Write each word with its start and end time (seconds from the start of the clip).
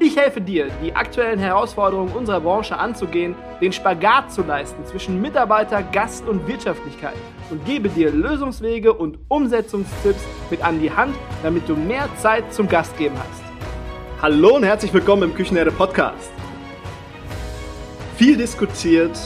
Ich 0.00 0.16
helfe 0.16 0.40
dir, 0.40 0.68
die 0.82 0.94
aktuellen 0.94 1.38
Herausforderungen 1.38 2.12
unserer 2.12 2.40
Branche 2.40 2.76
anzugehen, 2.76 3.36
den 3.60 3.72
Spagat 3.72 4.32
zu 4.32 4.42
leisten 4.42 4.84
zwischen 4.84 5.22
Mitarbeiter, 5.22 5.84
Gast 5.84 6.26
und 6.26 6.48
Wirtschaftlichkeit 6.48 7.14
und 7.50 7.64
gebe 7.64 7.88
dir 7.88 8.10
Lösungswege 8.10 8.92
und 8.92 9.18
Umsetzungstipps 9.28 10.24
mit 10.50 10.64
an 10.64 10.80
die 10.80 10.90
Hand, 10.90 11.14
damit 11.44 11.68
du 11.68 11.76
mehr 11.76 12.08
Zeit 12.16 12.52
zum 12.52 12.68
Gastgeben 12.68 13.16
hast. 13.16 13.42
Hallo 14.20 14.56
und 14.56 14.64
herzlich 14.64 14.92
willkommen 14.92 15.22
im 15.22 15.34
Küchenherde 15.34 15.70
Podcast. 15.70 16.32
Viel 18.16 18.36
diskutiert, 18.36 19.16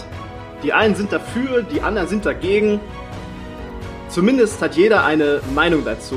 die 0.62 0.74
einen 0.74 0.94
sind 0.94 1.12
dafür, 1.12 1.62
die 1.62 1.80
anderen 1.80 2.08
sind 2.08 2.26
dagegen. 2.26 2.78
Zumindest 4.10 4.60
hat 4.60 4.76
jeder 4.76 5.02
eine 5.04 5.40
Meinung 5.54 5.82
dazu. 5.86 6.16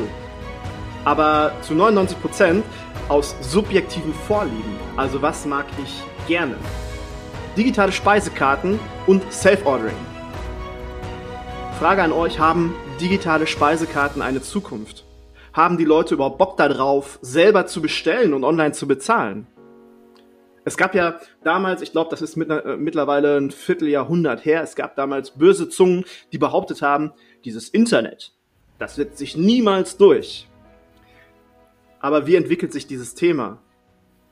Aber 1.05 1.53
zu 1.61 1.73
99 1.73 2.21
Prozent 2.21 2.65
aus 3.09 3.35
subjektiven 3.41 4.13
Vorlieben. 4.13 4.75
Also 4.97 5.21
was 5.21 5.45
mag 5.45 5.65
ich 5.83 6.03
gerne? 6.27 6.55
Digitale 7.57 7.91
Speisekarten 7.91 8.79
und 9.07 9.31
Self-Ordering. 9.31 9.95
Frage 11.79 12.03
an 12.03 12.11
euch, 12.11 12.39
haben 12.39 12.75
digitale 13.01 13.47
Speisekarten 13.47 14.21
eine 14.21 14.41
Zukunft? 14.41 15.03
Haben 15.53 15.77
die 15.77 15.85
Leute 15.85 16.13
überhaupt 16.13 16.37
Bock 16.37 16.57
darauf, 16.57 17.17
selber 17.21 17.65
zu 17.65 17.81
bestellen 17.81 18.33
und 18.33 18.43
online 18.43 18.73
zu 18.73 18.87
bezahlen? 18.87 19.47
Es 20.63 20.77
gab 20.77 20.93
ja 20.93 21.19
damals, 21.43 21.81
ich 21.81 21.91
glaube, 21.91 22.11
das 22.11 22.21
ist 22.21 22.35
mit, 22.35 22.49
äh, 22.51 22.77
mittlerweile 22.77 23.37
ein 23.37 23.49
Vierteljahrhundert 23.49 24.45
her, 24.45 24.61
es 24.61 24.75
gab 24.75 24.95
damals 24.95 25.31
böse 25.31 25.69
Zungen, 25.69 26.05
die 26.31 26.37
behauptet 26.37 26.83
haben, 26.83 27.13
dieses 27.43 27.67
Internet, 27.69 28.33
das 28.77 28.95
setzt 28.95 29.17
sich 29.17 29.35
niemals 29.35 29.97
durch. 29.97 30.47
Aber 32.01 32.25
wie 32.25 32.35
entwickelt 32.35 32.73
sich 32.73 32.87
dieses 32.87 33.13
Thema 33.13 33.61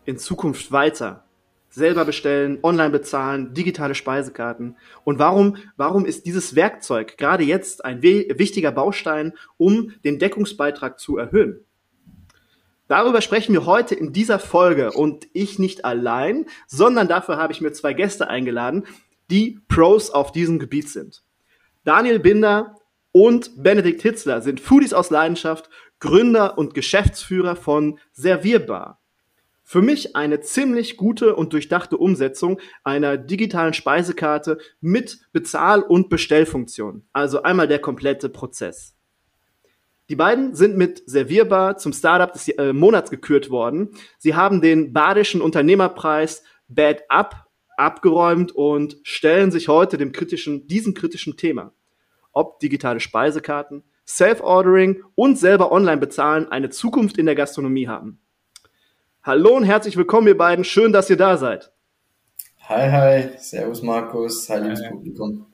in 0.06 0.17
Zukunft 0.17 0.72
weiter? 0.72 1.23
Selber 1.70 2.03
bestellen, 2.03 2.58
online 2.64 2.89
bezahlen, 2.89 3.53
digitale 3.53 3.94
Speisekarten. 3.94 4.75
Und 5.03 5.20
warum, 5.20 5.58
warum 5.78 6.06
ist 6.08 6.25
dieses 6.25 6.56
Werkzeug 6.56 7.16
gerade 7.17 7.44
jetzt 7.44 7.86
ein 7.86 8.02
wichtiger 8.02 8.72
Baustein, 8.72 9.34
um 9.58 9.94
den 10.03 10.17
Deckungsbeitrag 10.17 11.00
zu 11.00 11.17
erhöhen? 11.17 11.64
Darüber 12.88 13.22
sprechen 13.22 13.53
wir 13.53 13.67
heute 13.67 13.94
in 13.94 14.14
dieser 14.14 14.40
Folge 14.40 14.92
und 14.92 15.28
ich 15.34 15.59
nicht 15.59 15.86
allein, 15.86 16.47
sondern 16.66 17.08
dafür 17.08 17.38
habe 17.38 17.53
ich 17.53 17.62
mir 17.62 17.72
zwei 17.72 17.94
Gäste 17.94 18.28
eingeladen, 18.28 18.88
die 19.30 19.59
Pros 19.67 20.09
auf 20.09 20.31
diesem 20.31 20.58
Gebiet 20.58 20.90
sind. 20.90 21.22
Daniel 21.84 22.17
Binder 22.17 22.78
und 23.12 23.62
Benedikt 23.62 24.02
Hitzler 24.02 24.42
sind 24.42 24.59
Foodies 24.59 24.94
aus 24.94 25.12
Leidenschaft, 25.12 25.70
Gründer 26.00 26.58
und 26.58 26.73
Geschäftsführer 26.73 27.55
von 27.55 28.00
Servierbar. 28.11 29.00
Für 29.64 29.81
mich 29.81 30.16
eine 30.16 30.39
ziemlich 30.39 30.97
gute 30.97 31.36
und 31.36 31.53
durchdachte 31.53 31.97
Umsetzung 31.97 32.59
einer 32.83 33.17
digitalen 33.17 33.73
Speisekarte 33.73 34.58
mit 34.81 35.19
Bezahl- 35.31 35.83
und 35.83 36.09
Bestellfunktion. 36.09 37.06
Also 37.14 37.44
einmal 37.44 37.67
der 37.67 37.80
komplette 37.80 38.30
Prozess. 38.30 38.95
Die 40.09 40.16
beiden 40.16 40.56
sind 40.56 40.75
mit 40.75 41.03
Servierbar 41.06 41.78
zum 41.78 41.94
Startup 41.94 42.34
des 42.34 42.50
äh, 42.50 42.73
Monats 42.73 43.11
gekürt 43.11 43.52
worden. 43.52 43.89
Sie 44.17 44.34
haben 44.34 44.59
den 44.59 44.91
badischen 44.91 45.39
Unternehmerpreis 45.39 46.44
Bad 46.68 47.03
Up 47.09 47.46
abgeräumt 47.78 48.52
und 48.52 48.97
stellen 49.03 49.52
sich 49.52 49.68
heute 49.68 49.97
dem 49.97 50.12
kritischen, 50.12 50.66
diesem 50.68 50.96
kritischen 50.96 51.38
Thema. 51.38 51.73
Ob 52.31 52.59
digitale 52.59 53.00
Speisekarten, 53.00 53.84
Self-Ordering 54.09 55.03
und 55.14 55.38
selber 55.38 55.72
online 55.72 55.97
bezahlen 55.97 56.52
eine 56.52 56.72
Zukunft 56.72 57.20
in 57.20 57.28
der 57.28 57.36
Gastronomie 57.36 57.88
haben. 57.88 58.20
Hallo 59.22 59.56
und 59.56 59.66
herzlich 59.66 59.97
willkommen, 59.97 60.28
ihr 60.28 60.38
beiden. 60.38 60.66
Schön, 60.66 60.92
dass 60.92 61.12
ihr 61.12 61.16
da 61.18 61.38
seid. 61.38 61.72
Hi, 62.68 62.90
hi. 62.90 63.38
Servus, 63.38 63.84
Markus. 63.84 64.50
Hi, 64.50 64.62
liebes 64.62 64.81
Publikum. 64.90 65.46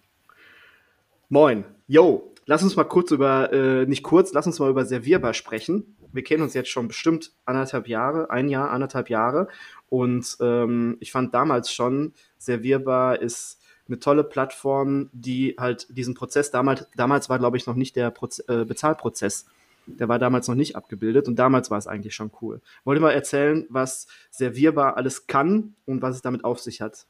Moin. 1.28 1.66
Yo, 1.88 2.34
lass 2.46 2.64
uns 2.64 2.78
mal 2.78 2.86
kurz 2.86 3.12
über, 3.12 3.52
äh, 3.52 3.86
nicht 3.88 4.04
kurz, 4.04 4.32
lass 4.32 4.48
uns 4.48 4.58
mal 4.60 4.70
über 4.70 4.86
Servierbar 4.86 5.34
sprechen. 5.34 5.98
Wir 6.14 6.24
kennen 6.24 6.42
uns 6.42 6.54
jetzt 6.54 6.70
schon 6.70 6.88
bestimmt 6.88 7.34
anderthalb 7.44 7.90
Jahre, 7.90 8.30
ein 8.30 8.48
Jahr, 8.48 8.72
anderthalb 8.72 9.10
Jahre. 9.10 9.50
Und 9.90 10.38
ähm, 10.40 10.96
ich 11.02 11.12
fand 11.12 11.34
damals 11.34 11.74
schon, 11.74 12.14
Servierbar 12.38 13.22
ist 13.22 13.60
eine 13.88 14.00
tolle 14.00 14.24
Plattform, 14.24 15.10
die 15.14 15.56
halt 15.58 15.88
diesen 15.90 16.16
Prozess 16.16 16.52
damals, 16.52 16.88
damals 16.96 17.30
war, 17.30 17.40
glaube 17.40 17.58
ich, 17.58 17.68
noch 17.68 17.76
nicht 17.76 17.96
der 17.96 18.12
Proze 18.12 18.44
äh, 18.48 18.66
Bezahlprozess. 18.66 19.46
Der 19.88 20.10
war 20.10 20.18
damals 20.18 20.48
noch 20.48 20.56
nicht 20.56 20.76
abgebildet 20.76 21.28
und 21.28 21.36
damals 21.36 21.70
war 21.70 21.78
es 21.78 21.86
eigentlich 21.86 22.16
schon 22.16 22.32
cool. 22.42 22.62
Wollt 22.84 22.98
ihr 22.98 23.02
mal 23.02 23.12
erzählen, 23.12 23.68
was 23.70 24.08
Servierbar 24.32 24.98
alles 24.98 25.28
kann 25.28 25.76
und 25.86 26.02
was 26.02 26.16
es 26.16 26.22
damit 26.24 26.44
auf 26.44 26.60
sich 26.60 26.82
hat? 26.82 27.06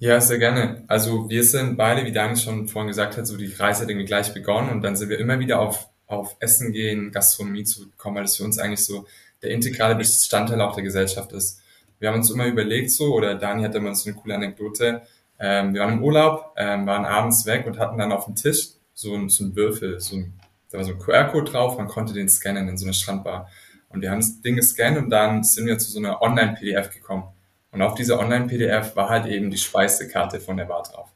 Ja, 0.00 0.20
sehr 0.20 0.38
gerne. 0.38 0.84
Also 0.86 1.28
wir 1.28 1.42
sind 1.42 1.76
beide, 1.76 2.04
wie 2.04 2.12
Daniel 2.12 2.36
schon 2.36 2.68
vorhin 2.68 2.88
gesagt 2.88 3.16
hat, 3.16 3.26
so 3.26 3.36
die 3.36 3.52
Reise 3.52 3.82
hat 3.82 3.88
irgendwie 3.88 4.06
gleich 4.06 4.32
begonnen 4.32 4.70
und 4.70 4.82
dann 4.82 4.94
sind 4.94 5.08
wir 5.08 5.18
immer 5.18 5.40
wieder 5.40 5.58
auf, 5.60 5.88
auf 6.06 6.36
Essen 6.38 6.72
gehen, 6.72 7.10
Gastronomie 7.10 7.64
zu 7.64 7.88
kommen, 7.96 8.16
weil 8.16 8.22
das 8.22 8.36
für 8.36 8.44
uns 8.44 8.58
eigentlich 8.58 8.84
so 8.84 9.06
der 9.42 9.50
integrale 9.50 9.96
Bestandteil 9.96 10.60
auch 10.60 10.74
der 10.74 10.84
Gesellschaft 10.84 11.32
ist. 11.32 11.60
Wir 11.98 12.10
haben 12.10 12.18
uns 12.18 12.30
immer 12.30 12.46
überlegt 12.46 12.92
so, 12.92 13.12
oder 13.14 13.34
Dani 13.34 13.64
hat 13.64 13.74
immer 13.74 13.92
so 13.94 14.08
eine 14.08 14.18
coole 14.18 14.36
Anekdote, 14.36 15.02
ähm, 15.38 15.74
wir 15.74 15.82
waren 15.82 15.94
im 15.94 16.02
Urlaub, 16.02 16.54
ähm, 16.56 16.86
waren 16.86 17.04
abends 17.04 17.46
weg 17.46 17.66
und 17.66 17.78
hatten 17.78 17.98
dann 17.98 18.12
auf 18.12 18.24
dem 18.24 18.34
Tisch 18.34 18.70
so, 18.94 19.14
ein, 19.14 19.28
so 19.28 19.44
einen 19.44 19.54
Würfel, 19.54 20.00
so 20.00 20.16
ein, 20.16 20.40
da 20.70 20.78
war 20.78 20.84
so 20.84 20.92
ein 20.92 20.98
QR-Code 20.98 21.50
drauf, 21.50 21.78
man 21.78 21.88
konnte 21.88 22.12
den 22.12 22.28
scannen 22.28 22.68
in 22.68 22.76
so 22.76 22.86
eine 22.86 22.94
Strandbar. 22.94 23.48
Und 23.88 24.02
wir 24.02 24.10
haben 24.10 24.20
das 24.20 24.40
Ding 24.40 24.56
gescannt 24.56 24.98
und 24.98 25.10
dann 25.10 25.44
sind 25.44 25.66
wir 25.66 25.78
zu 25.78 25.90
so 25.90 25.98
einer 25.98 26.20
Online-PDF 26.20 26.90
gekommen. 26.90 27.24
Und 27.70 27.82
auf 27.82 27.94
dieser 27.94 28.18
Online-PDF 28.18 28.96
war 28.96 29.08
halt 29.08 29.26
eben 29.26 29.50
die 29.50 29.58
Speisekarte 29.58 30.40
von 30.40 30.56
der 30.56 30.64
Bar 30.64 30.82
drauf. 30.82 31.08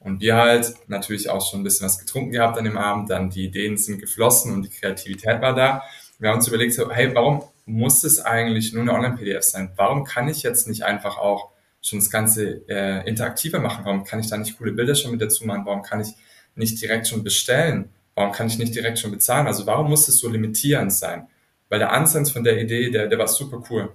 Und 0.00 0.20
wir 0.20 0.36
halt 0.36 0.74
natürlich 0.88 1.28
auch 1.28 1.44
schon 1.44 1.60
ein 1.60 1.64
bisschen 1.64 1.86
was 1.86 1.98
getrunken 1.98 2.32
gehabt 2.32 2.58
an 2.58 2.64
dem 2.64 2.78
Abend, 2.78 3.10
dann 3.10 3.30
die 3.30 3.44
Ideen 3.44 3.76
sind 3.76 3.98
geflossen 3.98 4.52
und 4.54 4.62
die 4.62 4.70
Kreativität 4.70 5.40
war 5.40 5.54
da. 5.54 5.82
Wir 6.18 6.30
haben 6.30 6.36
uns 6.36 6.48
überlegt, 6.48 6.76
hey, 6.90 7.14
warum 7.14 7.44
muss 7.66 8.04
es 8.04 8.20
eigentlich 8.20 8.72
nur 8.72 8.82
eine 8.82 8.92
Online-PDF 8.92 9.42
sein? 9.42 9.72
Warum 9.76 10.04
kann 10.04 10.28
ich 10.28 10.42
jetzt 10.42 10.68
nicht 10.68 10.84
einfach 10.84 11.18
auch 11.18 11.50
schon 11.88 11.98
das 11.98 12.10
Ganze 12.10 12.62
äh, 12.68 13.08
interaktiver 13.08 13.58
machen? 13.60 13.84
Warum 13.84 14.04
kann 14.04 14.20
ich 14.20 14.28
da 14.28 14.36
nicht 14.36 14.58
coole 14.58 14.72
Bilder 14.72 14.94
schon 14.94 15.12
mit 15.12 15.20
dazu 15.20 15.44
machen? 15.46 15.62
Warum 15.64 15.82
kann 15.82 16.00
ich 16.00 16.08
nicht 16.54 16.80
direkt 16.80 17.08
schon 17.08 17.24
bestellen? 17.24 17.90
Warum 18.14 18.32
kann 18.32 18.48
ich 18.48 18.58
nicht 18.58 18.74
direkt 18.74 18.98
schon 18.98 19.10
bezahlen? 19.10 19.46
Also 19.46 19.66
warum 19.66 19.88
muss 19.88 20.08
es 20.08 20.18
so 20.18 20.28
limitierend 20.28 20.92
sein? 20.92 21.28
Weil 21.68 21.78
der 21.78 21.92
Ansatz 21.92 22.30
von 22.30 22.44
der 22.44 22.60
Idee, 22.60 22.90
der, 22.90 23.06
der 23.06 23.18
war 23.18 23.28
super 23.28 23.62
cool. 23.70 23.92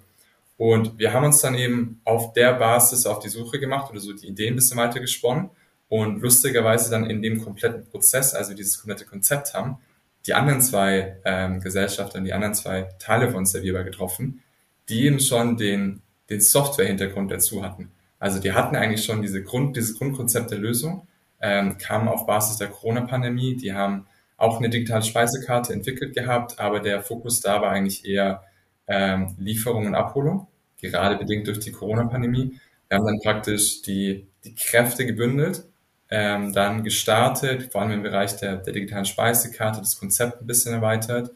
Und 0.58 0.98
wir 1.00 1.14
haben 1.14 1.26
uns 1.26 1.42
dann 1.42 1.56
eben 1.56 2.00
auf 2.06 2.34
der 2.34 2.54
Basis 2.54 3.06
auf 3.06 3.20
die 3.20 3.30
Suche 3.30 3.60
gemacht 3.60 3.90
oder 3.92 4.00
so 4.00 4.14
die 4.14 4.28
Ideen 4.28 4.54
ein 4.54 4.56
bisschen 4.56 4.78
weiter 4.78 5.00
gesponnen 5.00 5.50
und 5.90 6.22
lustigerweise 6.22 6.90
dann 6.92 7.10
in 7.10 7.22
dem 7.22 7.44
kompletten 7.44 7.86
Prozess, 7.86 8.34
also 8.34 8.54
dieses 8.54 8.80
komplette 8.80 9.06
Konzept 9.06 9.54
haben, 9.54 9.78
die 10.26 10.34
anderen 10.34 10.62
zwei 10.62 11.18
ähm, 11.26 11.60
Gesellschaften, 11.60 12.24
die 12.24 12.34
anderen 12.34 12.54
zwei 12.54 12.90
Teile 13.00 13.30
von 13.32 13.46
Servierbar 13.46 13.84
getroffen, 13.84 14.42
die 14.90 15.06
eben 15.06 15.20
schon 15.20 15.58
den 15.58 16.02
den 16.30 16.42
Software-Hintergrund 16.42 17.32
dazu 17.32 17.64
hatten. 17.64 17.92
Also 18.20 18.40
die 18.40 18.54
hatten 18.54 18.76
eigentlich 18.76 19.04
schon 19.04 19.22
diese 19.22 19.44
Grund, 19.44 19.76
dieses 19.76 19.98
Grundkonzept 19.98 20.52
der 20.52 20.58
Lösung, 20.58 21.08
ähm, 21.42 21.78
kamen 21.78 22.08
auf 22.08 22.26
Basis 22.26 22.58
der 22.58 22.70
Corona-Pandemie. 22.70 23.58
Die 23.58 23.74
haben 23.74 24.08
auch 24.38 24.60
eine 24.60 24.70
digitale 24.70 25.04
Speisekarte 25.04 25.74
entwickelt 25.74 26.16
gehabt, 26.16 26.60
aber 26.60 26.80
der 26.80 27.02
Fokus 27.02 27.42
da 27.42 27.62
war 27.62 27.72
eigentlich 27.72 28.06
eher 28.06 28.44
ähm, 28.88 29.36
Lieferung 29.38 29.88
und 29.88 29.96
Abholung, 29.96 30.48
gerade 30.82 31.18
bedingt 31.18 31.48
durch 31.48 31.60
die 31.60 31.72
Corona-Pandemie. 31.72 32.60
Wir 32.88 32.98
haben 32.98 33.06
dann 33.06 33.20
praktisch 33.22 33.82
die, 33.82 34.28
die 34.46 34.56
Kräfte 34.56 35.06
gebündelt, 35.06 35.66
ähm, 36.10 36.54
dann 36.54 36.84
gestartet, 36.84 37.72
vor 37.72 37.82
allem 37.82 37.92
im 37.92 38.04
Bereich 38.04 38.38
der, 38.38 38.58
der 38.58 38.72
digitalen 38.72 39.06
Speisekarte, 39.06 39.80
das 39.80 40.00
Konzept 40.00 40.42
ein 40.42 40.48
bisschen 40.48 40.74
erweitert, 40.74 41.32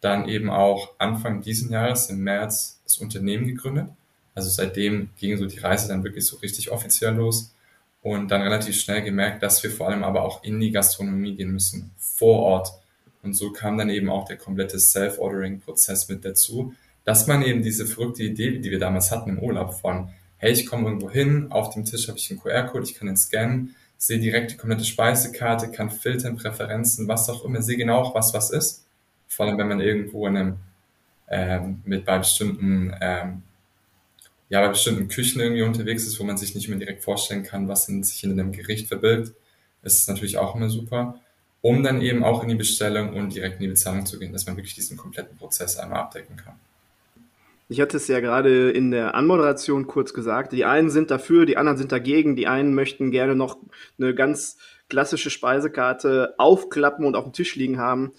dann 0.00 0.28
eben 0.28 0.50
auch 0.50 0.94
Anfang 0.98 1.40
diesen 1.40 1.72
Jahres 1.72 2.10
im 2.10 2.22
März 2.22 2.80
das 2.84 2.98
Unternehmen 2.98 3.46
gegründet 3.46 3.88
also 4.38 4.50
seitdem 4.50 5.10
ging 5.16 5.36
so 5.36 5.46
die 5.46 5.58
Reise 5.58 5.88
dann 5.88 6.04
wirklich 6.04 6.24
so 6.24 6.36
richtig 6.36 6.70
offiziell 6.70 7.14
los 7.14 7.52
und 8.02 8.30
dann 8.30 8.42
relativ 8.42 8.80
schnell 8.80 9.02
gemerkt, 9.02 9.42
dass 9.42 9.62
wir 9.64 9.70
vor 9.70 9.88
allem 9.88 10.04
aber 10.04 10.22
auch 10.22 10.44
in 10.44 10.60
die 10.60 10.70
Gastronomie 10.70 11.34
gehen 11.34 11.50
müssen, 11.50 11.90
vor 11.98 12.38
Ort. 12.40 12.72
Und 13.24 13.34
so 13.34 13.50
kam 13.50 13.76
dann 13.76 13.90
eben 13.90 14.08
auch 14.08 14.26
der 14.26 14.36
komplette 14.36 14.78
Self-Ordering-Prozess 14.78 16.08
mit 16.08 16.24
dazu, 16.24 16.72
dass 17.04 17.26
man 17.26 17.42
eben 17.42 17.62
diese 17.62 17.84
verrückte 17.84 18.22
Idee, 18.22 18.58
die 18.58 18.70
wir 18.70 18.78
damals 18.78 19.10
hatten 19.10 19.30
im 19.30 19.38
Urlaub 19.40 19.74
von, 19.74 20.10
hey, 20.36 20.52
ich 20.52 20.66
komme 20.66 20.84
irgendwo 20.84 21.10
hin, 21.10 21.48
auf 21.50 21.74
dem 21.74 21.84
Tisch 21.84 22.06
habe 22.06 22.16
ich 22.16 22.30
einen 22.30 22.38
QR-Code, 22.38 22.84
ich 22.84 22.94
kann 22.94 23.08
den 23.08 23.16
scannen, 23.16 23.74
sehe 23.96 24.20
direkt 24.20 24.52
die 24.52 24.56
komplette 24.56 24.84
Speisekarte, 24.84 25.72
kann 25.72 25.90
filtern, 25.90 26.36
Präferenzen, 26.36 27.08
was 27.08 27.28
auch 27.28 27.44
immer, 27.44 27.60
sehe 27.60 27.76
genau 27.76 27.98
auch, 27.98 28.14
was 28.14 28.32
was 28.32 28.50
ist. 28.50 28.84
Vor 29.26 29.46
allem, 29.46 29.58
wenn 29.58 29.68
man 29.68 29.80
irgendwo 29.80 30.28
in 30.28 30.36
einem, 30.36 30.56
ähm, 31.28 31.82
mit 31.84 32.04
bei 32.04 32.18
bestimmten, 32.18 32.94
ähm, 33.00 33.42
ja, 34.48 34.60
bei 34.60 34.68
bestimmten 34.68 35.08
Küchen 35.08 35.40
irgendwie 35.40 35.62
unterwegs 35.62 36.06
ist, 36.06 36.18
wo 36.18 36.24
man 36.24 36.38
sich 36.38 36.54
nicht 36.54 36.68
mehr 36.68 36.78
direkt 36.78 37.02
vorstellen 37.02 37.42
kann, 37.42 37.68
was 37.68 37.88
in 37.88 38.02
sich 38.02 38.24
in 38.24 38.32
einem 38.32 38.52
Gericht 38.52 38.88
verbirgt, 38.88 39.32
ist 39.82 40.08
natürlich 40.08 40.38
auch 40.38 40.54
immer 40.54 40.70
super, 40.70 41.20
um 41.60 41.82
dann 41.82 42.00
eben 42.00 42.24
auch 42.24 42.42
in 42.42 42.48
die 42.48 42.54
Bestellung 42.54 43.14
und 43.14 43.34
direkt 43.34 43.56
in 43.56 43.62
die 43.62 43.68
Bezahlung 43.68 44.06
zu 44.06 44.18
gehen, 44.18 44.32
dass 44.32 44.46
man 44.46 44.56
wirklich 44.56 44.74
diesen 44.74 44.96
kompletten 44.96 45.36
Prozess 45.36 45.76
einmal 45.76 46.00
abdecken 46.00 46.36
kann. 46.36 46.54
Ich 47.70 47.82
hatte 47.82 47.98
es 47.98 48.08
ja 48.08 48.20
gerade 48.20 48.70
in 48.70 48.90
der 48.90 49.14
Anmoderation 49.14 49.86
kurz 49.86 50.14
gesagt. 50.14 50.52
Die 50.52 50.64
einen 50.64 50.88
sind 50.88 51.10
dafür, 51.10 51.44
die 51.44 51.58
anderen 51.58 51.76
sind 51.76 51.92
dagegen. 51.92 52.34
Die 52.34 52.46
einen 52.46 52.74
möchten 52.74 53.10
gerne 53.10 53.34
noch 53.36 53.58
eine 53.98 54.14
ganz 54.14 54.56
klassische 54.88 55.28
Speisekarte 55.28 56.34
aufklappen 56.38 57.04
und 57.04 57.14
auf 57.14 57.24
dem 57.24 57.34
Tisch 57.34 57.56
liegen 57.56 57.78
haben. 57.78 58.12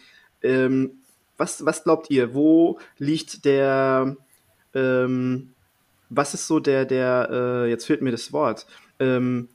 Ähm, 0.44 1.00
was, 1.36 1.66
was 1.66 1.84
glaubt 1.84 2.12
ihr? 2.12 2.36
Wo 2.36 2.80
liegt 3.00 3.44
der, 3.44 4.18
ähm, 4.76 5.56
was 6.10 6.34
ist 6.34 6.48
so 6.48 6.60
der, 6.60 6.86
der, 6.86 7.30
äh, 7.32 7.70
jetzt 7.70 7.86
fehlt 7.86 8.02
mir 8.02 8.12
das 8.12 8.34
Wort. 8.34 8.66
Ähm, 9.00 9.50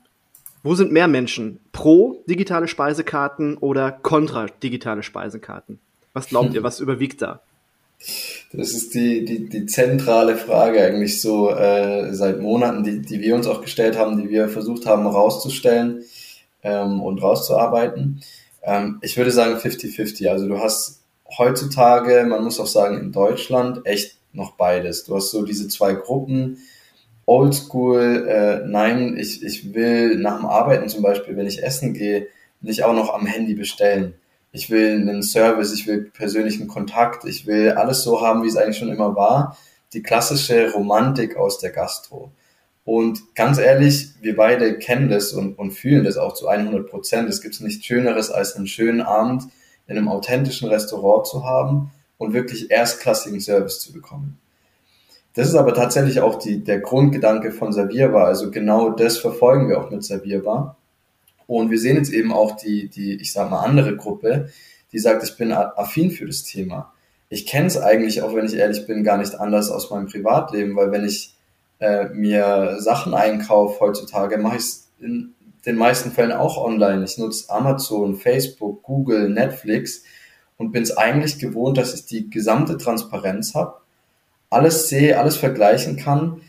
wo 0.63 0.75
sind 0.75 0.93
mehr 0.93 1.09
Menschen? 1.09 1.61
Pro 1.73 2.23
digitale 2.27 2.69
Speisekarten 2.69 3.59
oder 3.59 3.93
kontra 3.93 4.47
digitale 4.63 5.03
Speisekarten? 5.03 5.79
Was 6.15 6.29
glaubt 6.29 6.55
ihr, 6.55 6.63
was 6.65 6.81
überwiegt 6.81 7.21
da? 7.21 7.43
Das 8.53 8.73
ist 8.73 8.95
die, 8.95 9.25
die, 9.25 9.49
die 9.49 9.67
zentrale 9.67 10.37
Frage 10.37 10.83
eigentlich 10.83 11.21
so 11.21 11.51
äh, 11.51 12.13
seit 12.15 12.41
Monaten, 12.41 12.85
die, 12.85 13.01
die 13.01 13.21
wir 13.21 13.35
uns 13.35 13.47
auch 13.47 13.63
gestellt 13.63 13.99
haben, 13.99 14.21
die 14.21 14.29
wir 14.29 14.49
versucht 14.49 14.87
haben 14.87 15.07
rauszustellen 15.07 16.05
ähm, 16.63 17.01
und 17.03 17.23
rauszuarbeiten. 17.23 18.21
Ähm, 18.63 18.99
ich 19.03 19.17
würde 19.17 19.31
sagen 19.31 19.57
50-50. 19.57 20.29
Also 20.29 20.49
du 20.49 20.59
hast 20.59 21.01
heutzutage, 21.39 22.25
man 22.29 22.45
muss 22.45 22.61
auch 22.61 22.67
sagen 22.67 22.99
in 22.99 23.13
Deutschland, 23.13 23.87
echt 23.87 24.17
noch 24.35 24.53
beides. 24.53 25.05
Du 25.05 25.17
hast 25.17 25.31
so 25.31 25.45
diese 25.45 25.69
zwei 25.69 25.95
Gruppen, 25.95 26.59
Oldschool, 27.27 28.27
äh, 28.29 28.67
nein, 28.67 29.17
ich, 29.17 29.43
ich 29.43 29.73
will 29.73 30.17
nach 30.19 30.37
dem 30.37 30.47
Arbeiten 30.47 30.89
zum 30.89 31.03
Beispiel, 31.03 31.37
wenn 31.37 31.47
ich 31.47 31.63
essen 31.63 31.95
gehe, 31.95 32.27
nicht 32.61 32.85
auch 32.85 32.95
noch 32.95 33.15
am 33.15 33.27
Handy 33.27 33.55
bestellen 33.55 34.15
ich 34.55 34.71
will 34.71 34.93
einen 34.93 35.25
Service, 35.25 35.75
ich 35.75 35.87
will 35.89 36.13
persönlichen 36.13 36.69
Kontakt, 36.69 37.25
ich 37.25 37.45
will 37.45 37.73
alles 37.73 38.05
so 38.05 38.21
haben, 38.21 38.45
wie 38.45 38.47
es 38.47 38.57
eigentlich 38.57 38.79
schon 38.79 38.89
immer 38.89 39.17
war. 39.17 39.59
Die 39.93 40.03
klassische 40.03 40.73
Romantik 40.73 41.37
aus 41.37 41.59
der 41.59 41.71
Gastro. 41.71 42.31
Und 42.85 43.35
ganz 43.35 43.59
ehrlich, 43.59 44.11
wir 44.21 44.37
beide 44.37 44.79
kennen 44.79 45.09
das 45.09 45.33
und, 45.33 45.59
und 45.59 45.73
fühlen 45.73 46.05
das 46.05 46.17
auch 46.17 46.35
zu 46.35 46.47
100 46.47 46.89
Prozent. 46.89 47.29
Es 47.29 47.43
gibt 47.43 47.61
nichts 47.61 47.85
Schöneres, 47.85 48.31
als 48.31 48.55
einen 48.55 48.69
schönen 48.69 49.01
Abend 49.01 49.43
in 49.89 49.99
einem 49.99 50.09
authentischen 50.09 50.69
Restaurant 50.69 51.27
zu 51.27 51.45
haben 51.45 51.91
und 52.19 52.33
wirklich 52.33 52.71
erstklassigen 52.71 53.41
Service 53.41 53.81
zu 53.81 53.93
bekommen. 53.93 54.39
Das 55.35 55.49
ist 55.49 55.57
aber 55.57 55.75
tatsächlich 55.75 56.21
auch 56.21 56.39
die, 56.39 56.63
der 56.63 56.81
Grundgedanke 56.81 57.51
von 57.51 57.73
Servierbar. 57.73 58.27
Also 58.27 58.51
genau 58.51 58.91
das 58.91 59.19
verfolgen 59.19 59.69
wir 59.69 59.81
auch 59.81 59.91
mit 59.91 60.05
Servierbar. 60.05 60.77
Und 61.47 61.71
wir 61.71 61.79
sehen 61.79 61.97
jetzt 61.97 62.13
eben 62.13 62.33
auch 62.33 62.57
die, 62.57 62.89
die, 62.89 63.17
ich 63.17 63.33
sag 63.33 63.51
mal, 63.51 63.61
andere 63.61 63.97
Gruppe, 63.97 64.49
die 64.93 64.99
sagt, 64.99 65.25
ich 65.25 65.37
bin 65.37 65.53
affin 65.53 66.11
für 66.11 66.27
das 66.27 66.45
Thema. 66.45 66.93
Ich 67.29 67.47
kenne 67.47 67.67
es 67.67 67.77
eigentlich, 67.77 68.23
auch 68.23 68.35
wenn 68.35 68.47
ich 68.47 68.55
ehrlich 68.55 68.87
bin, 68.87 69.03
gar 69.03 69.19
nicht 69.19 69.35
anders 69.35 69.71
aus 69.71 69.91
meinem 69.91 70.07
Privatleben, 70.07 70.77
weil 70.77 70.93
wenn 70.93 71.05
ich 71.05 71.35
äh, 71.81 72.09
mir 72.11 72.77
Sachen 72.79 73.13
einkaufe 73.13 73.81
heutzutage, 73.81 74.39
mache 74.39 74.57
ich 74.57 74.63
es 74.63 74.89
in 75.01 75.35
den 75.67 75.77
meisten 75.77 76.13
Fällen 76.13 76.33
auch 76.33 76.59
online. 76.59 77.05
Ich 77.05 77.19
nutze 77.19 77.51
Amazon, 77.51 78.17
Facebook, 78.17 78.83
Google, 78.83 79.29
Netflix 79.29 80.05
und 80.57 80.73
bin 80.73 80.83
es 80.83 80.97
eigentlich 80.97 81.39
gewohnt, 81.39 81.79
dass 81.79 81.95
ich 81.95 82.07
die 82.07 82.31
gesamte 82.31 82.77
Transparenz 82.77 83.55
habe, 83.55 83.81
alles 84.51 84.89
sehe, 84.89 85.19
alles 85.19 85.37
vergleichen 85.37 85.97
kann 85.97 86.41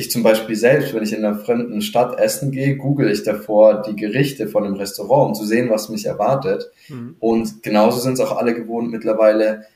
ich 0.00 0.10
zum 0.10 0.22
Beispiel 0.22 0.56
selbst, 0.56 0.94
wenn 0.94 1.02
ich 1.02 1.12
in 1.12 1.24
einer 1.24 1.38
fremden 1.38 1.82
Stadt 1.82 2.18
essen 2.18 2.52
gehe, 2.52 2.76
google 2.76 3.10
ich 3.10 3.22
davor 3.22 3.82
die 3.82 3.96
Gerichte 3.96 4.48
von 4.48 4.64
dem 4.64 4.74
Restaurant, 4.74 5.28
um 5.28 5.34
zu 5.34 5.44
sehen, 5.44 5.70
was 5.70 5.88
mich 5.88 6.06
erwartet. 6.06 6.70
Mhm. 6.88 7.16
Und 7.18 7.62
genauso 7.62 8.00
sind 8.00 8.14
es 8.14 8.20
auch 8.20 8.36
alle 8.36 8.54
gewohnt, 8.54 8.90
mittlerweile 8.90 9.66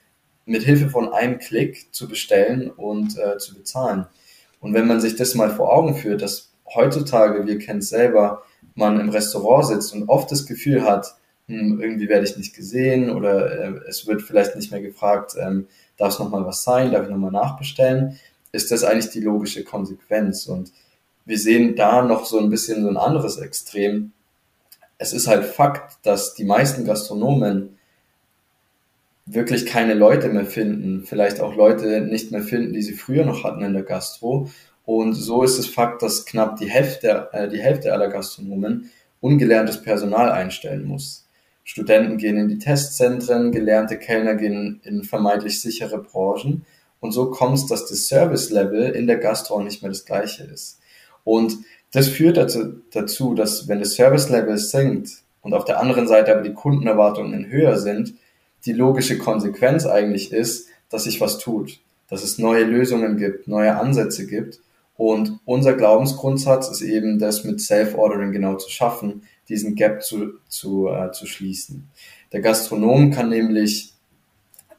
mit 0.47 0.63
Hilfe 0.63 0.89
von 0.89 1.13
einem 1.13 1.39
Klick 1.39 1.93
zu 1.93 2.09
bestellen 2.09 2.71
und 2.71 3.19
äh, 3.19 3.39
zu 3.39 3.55
bezahlen. 3.55 4.07
Und 4.61 4.75
wenn 4.75 4.87
man 4.87 5.01
sich 5.01 5.17
das 5.17 5.35
mal 5.35 5.51
vor 5.51 5.73
Augen 5.73 5.95
führt, 5.95 6.23
dass 6.23 6.53
heutzutage, 6.75 7.47
wir 7.47 7.59
kennen 7.59 7.81
es 7.81 7.89
selber, 7.91 8.43
man 8.75 9.01
im 9.01 9.11
Restaurant 9.11 9.67
sitzt 9.67 9.93
und 9.95 10.09
oft 10.09 10.31
das 10.31 10.47
Gefühl 10.47 10.85
hat, 10.85 11.17
hm, 11.49 11.81
irgendwie 11.81 12.09
werde 12.09 12.25
ich 12.27 12.37
nicht 12.37 12.55
gesehen 12.55 13.11
oder 13.11 13.51
äh, 13.53 13.81
es 13.89 14.07
wird 14.07 14.23
vielleicht 14.23 14.57
nicht 14.57 14.71
mehr 14.71 14.81
gefragt, 14.81 15.35
ähm, 15.39 15.67
darf 15.97 16.15
es 16.15 16.19
nochmal 16.19 16.47
was 16.47 16.65
sein, 16.65 16.93
darf 16.93 17.05
ich 17.05 17.11
nochmal 17.11 17.33
nachbestellen, 17.33 18.19
ist 18.53 18.71
das 18.71 18.85
eigentlich 18.85 19.11
die 19.11 19.21
logische 19.21 19.65
Konsequenz. 19.65 20.47
Und 20.47 20.73
wir 21.27 21.39
sehen 21.39 21.77
da 21.77 22.03
noch 22.03 22.25
so 22.25 22.39
ein 22.39 22.51
bisschen 22.51 22.83
so 22.83 22.89
ein 22.89 22.97
anderes 22.97 23.37
Extrem. 23.39 24.13
Es 24.97 25.13
ist 25.13 25.27
halt 25.27 25.45
Fakt, 25.45 25.99
dass 26.07 26.35
die 26.35 26.45
meisten 26.45 26.85
Gastronomen 26.85 27.79
wirklich 29.27 29.67
keine 29.67 29.95
Leute 29.95 30.29
mehr 30.29 30.47
finden, 30.47 31.05
vielleicht 31.05 31.41
auch 31.41 31.55
Leute 31.55 32.03
nicht 32.03 32.31
mehr 32.31 32.43
finden, 32.43 32.73
die 32.73 32.83
sie 32.83 32.93
früher 32.93 33.25
noch 33.25 33.45
hatten 33.45 33.63
in 33.63 33.73
der 33.73 33.83
Gastro. 33.83 34.51
Und 34.87 35.15
so 35.15 35.43
ist 35.43 35.59
es 35.59 35.67
Fakt, 35.67 36.03
dass 36.03 36.27
knapp 36.27 36.57
die 36.57 36.71
Hälfte, 36.71 37.29
äh, 37.33 37.49
die 37.49 37.61
Hälfte 37.61 37.93
aller 37.93 38.09
Gastronomen 38.09 38.91
ungelerntes 39.21 39.83
Personal 39.83 40.31
einstellen 40.31 40.85
muss. 40.85 41.24
Studenten 41.65 42.19
gehen 42.19 42.37
in 42.37 42.49
die 42.49 42.59
Testzentren, 42.59 43.51
gelernte 43.51 43.99
Kellner 43.99 44.35
gehen 44.35 44.81
in 44.85 45.03
vermeintlich 45.03 45.61
sichere 45.61 45.99
Branchen 45.99 46.65
und 47.01 47.13
so 47.13 47.31
kommt 47.31 47.59
es, 47.59 47.67
dass 47.67 47.87
das 47.87 48.07
Service-Level 48.07 48.91
in 48.91 49.07
der 49.07 49.19
Gastro 49.19 49.61
nicht 49.63 49.83
mehr 49.83 49.91
das 49.91 50.05
gleiche 50.05 50.45
ist. 50.45 50.79
Und 51.25 51.59
das 51.93 52.09
führt 52.09 52.37
dazu, 52.37 52.81
dazu 52.93 53.35
dass 53.35 53.69
wenn 53.69 53.81
das 53.81 53.95
Service-Level 53.95 54.59
sinkt 54.59 55.11
und 55.43 55.55
auf 55.55 55.65
der 55.65 55.81
anderen 55.81 56.07
Seite 56.09 56.33
aber 56.33 56.43
die 56.43 56.55
Kundenerwartungen 56.55 57.49
höher 57.49 57.79
sind, 57.79 58.15
die 58.67 58.73
logische 58.73 59.19
Konsequenz 59.19 59.87
eigentlich 59.87 60.33
ist, 60.33 60.69
dass 60.89 61.05
sich 61.05 61.21
was 61.21 61.39
tut, 61.39 61.81
dass 62.09 62.23
es 62.23 62.39
neue 62.39 62.65
Lösungen 62.65 63.17
gibt, 63.17 63.49
neue 63.49 63.77
Ansätze 63.77 64.27
gibt. 64.27 64.61
Und 64.97 65.41
unser 65.45 65.75
Glaubensgrundsatz 65.75 66.71
ist 66.71 66.83
eben, 66.83 67.19
das 67.19 67.45
mit 67.45 67.61
Self-Ordering 67.61 68.33
genau 68.33 68.57
zu 68.57 68.71
schaffen, 68.71 69.23
diesen 69.49 69.75
Gap 69.75 70.03
zu, 70.03 70.35
zu, 70.49 70.89
äh, 70.89 71.13
zu 71.13 71.27
schließen. 71.27 71.89
Der 72.33 72.41
Gastronom 72.41 73.11
kann 73.11 73.29
nämlich 73.29 73.93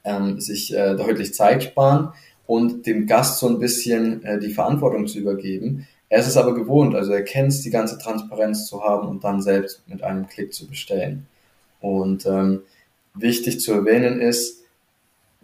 ähm, 0.03 0.39
sich 0.39 0.73
äh, 0.73 0.95
deutlich 0.95 1.33
Zeit 1.33 1.63
sparen 1.63 2.09
und 2.47 2.85
dem 2.85 3.07
Gast 3.07 3.39
so 3.39 3.47
ein 3.47 3.59
bisschen 3.59 4.23
äh, 4.23 4.39
die 4.39 4.53
Verantwortung 4.53 5.07
zu 5.07 5.19
übergeben. 5.19 5.87
Er 6.09 6.19
ist 6.19 6.27
es 6.27 6.37
aber 6.37 6.53
gewohnt, 6.53 6.95
also 6.95 7.11
er 7.11 7.23
kennt 7.23 7.49
es, 7.49 7.61
die 7.61 7.71
ganze 7.71 7.97
Transparenz 7.97 8.67
zu 8.67 8.83
haben 8.83 9.07
und 9.07 9.23
dann 9.23 9.41
selbst 9.41 9.81
mit 9.87 10.03
einem 10.03 10.27
Klick 10.27 10.53
zu 10.53 10.67
bestellen. 10.67 11.25
Und 11.81 12.25
ähm, 12.25 12.61
wichtig 13.13 13.59
zu 13.59 13.73
erwähnen 13.73 14.21
ist, 14.21 14.63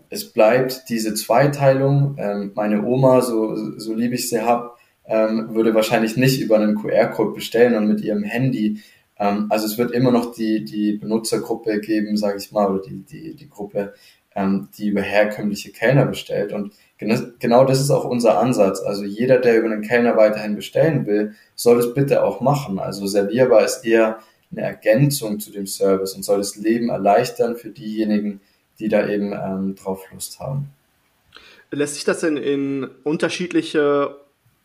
es 0.09 0.31
bleibt 0.31 0.89
diese 0.89 1.13
Zweiteilung. 1.13 2.15
Ähm, 2.17 2.51
meine 2.53 2.83
Oma, 2.83 3.21
so, 3.21 3.77
so 3.79 3.93
lieb 3.93 4.13
ich 4.13 4.29
sie 4.29 4.41
hab, 4.41 4.77
ähm, 5.05 5.55
würde 5.55 5.73
wahrscheinlich 5.73 6.17
nicht 6.17 6.41
über 6.41 6.57
einen 6.57 6.75
QR-Code 6.75 7.33
bestellen 7.33 7.75
und 7.75 7.87
mit 7.87 8.01
ihrem 8.01 8.23
Handy. 8.23 8.81
Ähm, 9.21 9.45
also 9.49 9.67
es 9.67 9.77
wird 9.77 9.91
immer 9.91 10.11
noch 10.11 10.33
die, 10.33 10.65
die 10.65 10.93
Benutzergruppe 10.93 11.79
geben, 11.79 12.17
sage 12.17 12.39
ich 12.39 12.51
mal, 12.51 12.69
oder 12.69 12.81
die, 12.81 13.03
die, 13.03 13.35
die 13.35 13.49
Gruppe, 13.49 13.93
ähm, 14.35 14.67
die 14.77 14.87
über 14.87 15.01
herkömmliche 15.01 15.71
Kellner 15.71 16.07
bestellt. 16.07 16.51
Und 16.51 16.73
genau 16.97 17.63
das 17.63 17.79
ist 17.79 17.91
auch 17.91 18.05
unser 18.05 18.39
Ansatz. 18.39 18.81
Also 18.81 19.03
jeder, 19.03 19.37
der 19.37 19.59
über 19.59 19.71
einen 19.71 19.83
Kellner 19.83 20.17
weiterhin 20.17 20.55
bestellen 20.55 21.05
will, 21.05 21.35
soll 21.55 21.79
es 21.79 21.93
bitte 21.93 22.23
auch 22.23 22.41
machen. 22.41 22.79
Also 22.79 23.05
servierbar 23.05 23.63
ist 23.63 23.85
eher 23.85 24.19
eine 24.51 24.61
Ergänzung 24.61 25.39
zu 25.39 25.51
dem 25.51 25.67
Service 25.67 26.13
und 26.15 26.23
soll 26.23 26.39
das 26.39 26.55
Leben 26.55 26.89
erleichtern 26.89 27.55
für 27.55 27.69
diejenigen, 27.69 28.41
die 28.79 28.89
da 28.89 29.07
eben 29.07 29.33
ähm, 29.33 29.75
drauf 29.75 30.03
Lust 30.11 30.39
haben. 30.39 30.69
Lässt 31.69 31.93
sich 31.93 32.03
das 32.03 32.21
denn 32.21 32.37
in 32.37 32.89
unterschiedliche 33.03 34.15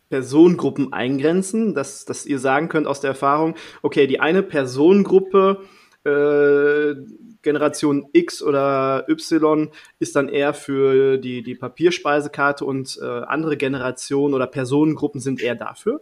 Personengruppen 0.09 0.93
eingrenzen, 0.93 1.73
dass, 1.73 2.05
dass 2.05 2.25
ihr 2.25 2.39
sagen 2.39 2.69
könnt 2.69 2.87
aus 2.87 3.01
der 3.01 3.09
Erfahrung, 3.09 3.55
okay, 3.81 4.07
die 4.07 4.19
eine 4.19 4.43
Personengruppe 4.43 5.61
äh, 6.05 6.95
Generation 7.41 8.07
X 8.11 8.41
oder 8.41 9.05
Y 9.09 9.69
ist 9.99 10.15
dann 10.15 10.27
eher 10.27 10.53
für 10.53 11.17
die, 11.17 11.43
die 11.43 11.55
Papierspeisekarte 11.55 12.65
und 12.65 12.99
äh, 13.01 13.05
andere 13.05 13.57
Generationen 13.57 14.33
oder 14.33 14.47
Personengruppen 14.47 15.21
sind 15.21 15.41
eher 15.41 15.55
dafür? 15.55 16.01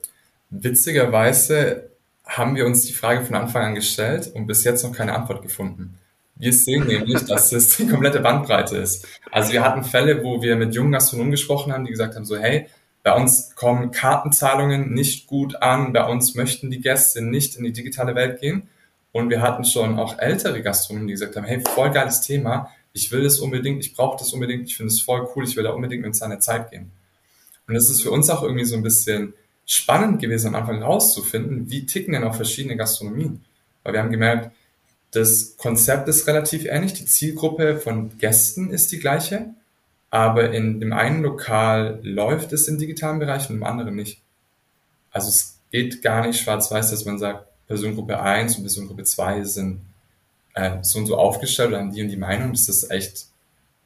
Witzigerweise 0.50 1.90
haben 2.26 2.56
wir 2.56 2.66
uns 2.66 2.86
die 2.86 2.94
Frage 2.94 3.24
von 3.24 3.36
Anfang 3.36 3.64
an 3.64 3.76
gestellt 3.76 4.32
und 4.34 4.48
bis 4.48 4.64
jetzt 4.64 4.84
noch 4.84 4.94
keine 4.94 5.14
Antwort 5.14 5.42
gefunden. 5.44 6.00
Wir 6.36 6.52
sehen 6.52 6.88
nämlich, 6.88 7.24
dass 7.28 7.52
es 7.52 7.78
die 7.78 7.88
komplette 7.88 8.20
Bandbreite 8.20 8.78
ist. 8.78 9.08
Also 9.32 9.54
wir 9.54 9.64
hatten 9.64 9.84
Fälle, 9.84 10.24
wo 10.24 10.42
wir 10.42 10.56
mit 10.56 10.74
jungen 10.74 10.92
Gastronomen 10.92 11.32
gesprochen 11.32 11.72
haben, 11.72 11.86
die 11.86 11.92
gesagt 11.92 12.16
haben 12.16 12.26
so, 12.26 12.38
hey, 12.38 12.68
Bei 13.06 13.16
uns 13.16 13.54
kommen 13.54 13.92
Kartenzahlungen 13.92 14.92
nicht 14.92 15.28
gut 15.28 15.62
an. 15.62 15.94
Bei 15.94 16.08
uns 16.08 16.34
möchten 16.34 16.72
die 16.72 16.82
Gäste 16.82 17.22
nicht 17.22 17.56
in 17.56 17.64
die 17.64 17.72
digitale 17.72 18.16
Welt 18.16 18.42
gehen. 18.42 18.68
Und 19.12 19.30
wir 19.30 19.44
hatten 19.44 19.64
schon 19.64 20.00
auch 20.00 20.18
ältere 20.18 20.64
Gastronomen, 20.64 21.08
die 21.08 21.14
gesagt 21.14 21.36
haben, 21.36 21.46
hey, 21.46 21.62
voll 21.62 21.92
geiles 21.92 22.22
Thema. 22.22 22.72
Ich 22.94 23.12
will 23.12 23.22
das 23.22 23.38
unbedingt, 23.38 23.86
ich 23.86 23.94
brauche 23.94 24.18
das 24.18 24.34
unbedingt, 24.34 24.68
ich 24.70 24.76
finde 24.76 24.92
es 24.92 25.02
voll 25.02 25.30
cool, 25.36 25.44
ich 25.44 25.56
will 25.56 25.66
da 25.66 25.70
unbedingt 25.70 26.02
mit 26.02 26.16
seiner 26.16 26.40
Zeit 26.40 26.72
gehen. 26.72 26.90
Und 27.68 27.76
es 27.76 27.92
ist 27.92 28.02
für 28.02 28.10
uns 28.10 28.28
auch 28.32 28.42
irgendwie 28.42 28.66
so 28.66 28.76
ein 28.76 28.82
bisschen 28.82 29.36
spannend 29.68 30.20
gewesen, 30.20 30.48
am 30.48 30.56
Anfang 30.56 30.82
rauszufinden, 30.82 31.70
wie 31.70 31.86
ticken 31.86 32.14
denn 32.14 32.24
auch 32.24 32.36
verschiedene 32.36 32.76
Gastronomien. 32.76 33.46
Weil 33.84 33.94
wir 33.94 34.00
haben 34.00 34.10
gemerkt, 34.10 34.50
das 35.12 35.58
Konzept 35.58 36.10
ist 36.10 36.26
relativ 36.26 36.66
ähnlich, 36.66 36.94
die 36.94 37.06
Zielgruppe 37.06 37.78
von 37.78 38.18
Gästen 38.18 38.72
ist 38.72 38.92
die 38.92 39.00
gleiche, 39.00 39.54
aber 40.16 40.52
in 40.52 40.80
dem 40.80 40.94
einen 40.94 41.24
Lokal 41.24 42.00
läuft 42.02 42.54
es 42.54 42.70
im 42.70 42.78
digitalen 42.78 43.20
Bereich 43.20 43.50
und 43.50 43.58
im 43.58 43.64
anderen 43.66 43.96
nicht. 43.96 44.22
Also 45.12 45.28
es 45.28 45.60
geht 45.72 46.02
gar 46.02 46.26
nicht 46.26 46.40
schwarz-weiß, 46.40 46.92
dass 46.92 47.04
man 47.04 47.20
sagt, 47.20 47.46
Personengruppe 47.68 48.18
1 48.18 48.56
und 48.56 48.64
Personengruppe 48.64 49.04
2 49.04 49.44
sind 49.44 49.82
äh, 50.54 50.78
so 50.84 51.00
und 51.00 51.08
so 51.08 51.18
aufgestellt 51.18 51.70
oder 51.70 51.80
haben 51.80 51.92
die 51.92 52.02
und 52.02 52.08
die 52.08 52.16
Meinung. 52.16 52.54
Das 52.54 52.70
ist 52.70 52.90
echt 52.92 53.26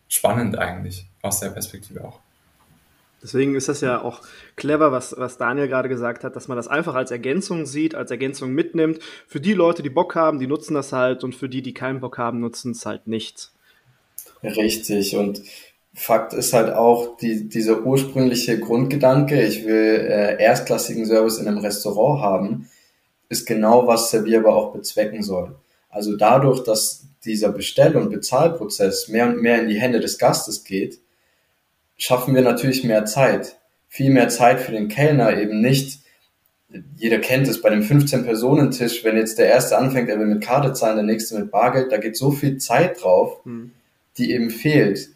spannend 0.07 0.55
eigentlich, 0.55 1.07
aus 1.23 1.39
der 1.39 1.49
Perspektive 1.49 2.03
auch. 2.03 2.19
Deswegen 3.23 3.55
ist 3.55 3.67
das 3.67 3.81
ja 3.81 3.99
auch 3.99 4.21
clever, 4.55 4.91
was, 4.91 5.15
was 5.17 5.37
Daniel 5.37 5.67
gerade 5.67 5.89
gesagt 5.89 6.23
hat, 6.23 6.35
dass 6.35 6.47
man 6.47 6.57
das 6.57 6.67
einfach 6.67 6.93
als 6.93 7.09
Ergänzung 7.09 7.65
sieht, 7.65 7.95
als 7.95 8.11
Ergänzung 8.11 8.51
mitnimmt. 8.51 8.99
Für 9.27 9.41
die 9.41 9.53
Leute, 9.53 9.81
die 9.81 9.89
Bock 9.89 10.15
haben, 10.15 10.39
die 10.39 10.47
nutzen 10.47 10.75
das 10.75 10.93
halt 10.93 11.23
und 11.23 11.33
für 11.33 11.49
die, 11.49 11.63
die 11.63 11.73
keinen 11.73 12.01
Bock 12.01 12.19
haben, 12.19 12.39
nutzen 12.39 12.73
es 12.73 12.85
halt 12.85 13.07
nicht. 13.07 13.49
Richtig. 14.43 15.15
Und 15.15 15.41
Fakt 15.93 16.33
ist 16.33 16.53
halt 16.53 16.73
auch 16.73 17.17
die, 17.17 17.49
dieser 17.49 17.83
ursprüngliche 17.83 18.59
Grundgedanke, 18.59 19.41
ich 19.41 19.65
will 19.65 20.07
äh, 20.09 20.41
erstklassigen 20.41 21.05
Service 21.05 21.39
in 21.39 21.47
einem 21.47 21.57
Restaurant 21.57 22.21
haben, 22.21 22.69
ist 23.27 23.45
genau, 23.45 23.87
was 23.87 24.11
Servierbar 24.11 24.55
auch 24.55 24.73
bezwecken 24.73 25.23
soll. 25.23 25.55
Also 25.89 26.15
dadurch, 26.15 26.63
dass 26.63 27.05
dieser 27.25 27.49
Bestell- 27.51 27.97
und 27.97 28.11
Bezahlprozess 28.11 29.07
mehr 29.07 29.27
und 29.27 29.41
mehr 29.41 29.61
in 29.61 29.67
die 29.67 29.79
Hände 29.79 29.99
des 29.99 30.17
Gastes 30.17 30.63
geht, 30.63 30.99
schaffen 31.97 32.33
wir 32.33 32.41
natürlich 32.41 32.83
mehr 32.83 33.05
Zeit. 33.05 33.57
Viel 33.87 34.11
mehr 34.11 34.29
Zeit 34.29 34.59
für 34.59 34.71
den 34.71 34.87
Kellner 34.87 35.37
eben 35.37 35.61
nicht. 35.61 35.99
Jeder 36.95 37.17
kennt 37.17 37.47
es 37.47 37.61
bei 37.61 37.71
dem 37.71 37.81
15-Personen-Tisch, 37.81 39.03
wenn 39.03 39.17
jetzt 39.17 39.39
der 39.39 39.47
erste 39.47 39.77
anfängt, 39.77 40.07
er 40.09 40.19
will 40.19 40.27
mit 40.27 40.43
Karte 40.43 40.73
zahlen, 40.73 40.97
der 40.97 41.05
nächste 41.05 41.39
mit 41.39 41.51
Bargeld, 41.51 41.91
da 41.91 41.97
geht 41.97 42.15
so 42.15 42.31
viel 42.31 42.57
Zeit 42.57 43.01
drauf, 43.01 43.43
mhm. 43.43 43.71
die 44.17 44.31
eben 44.31 44.51
fehlt. 44.51 45.09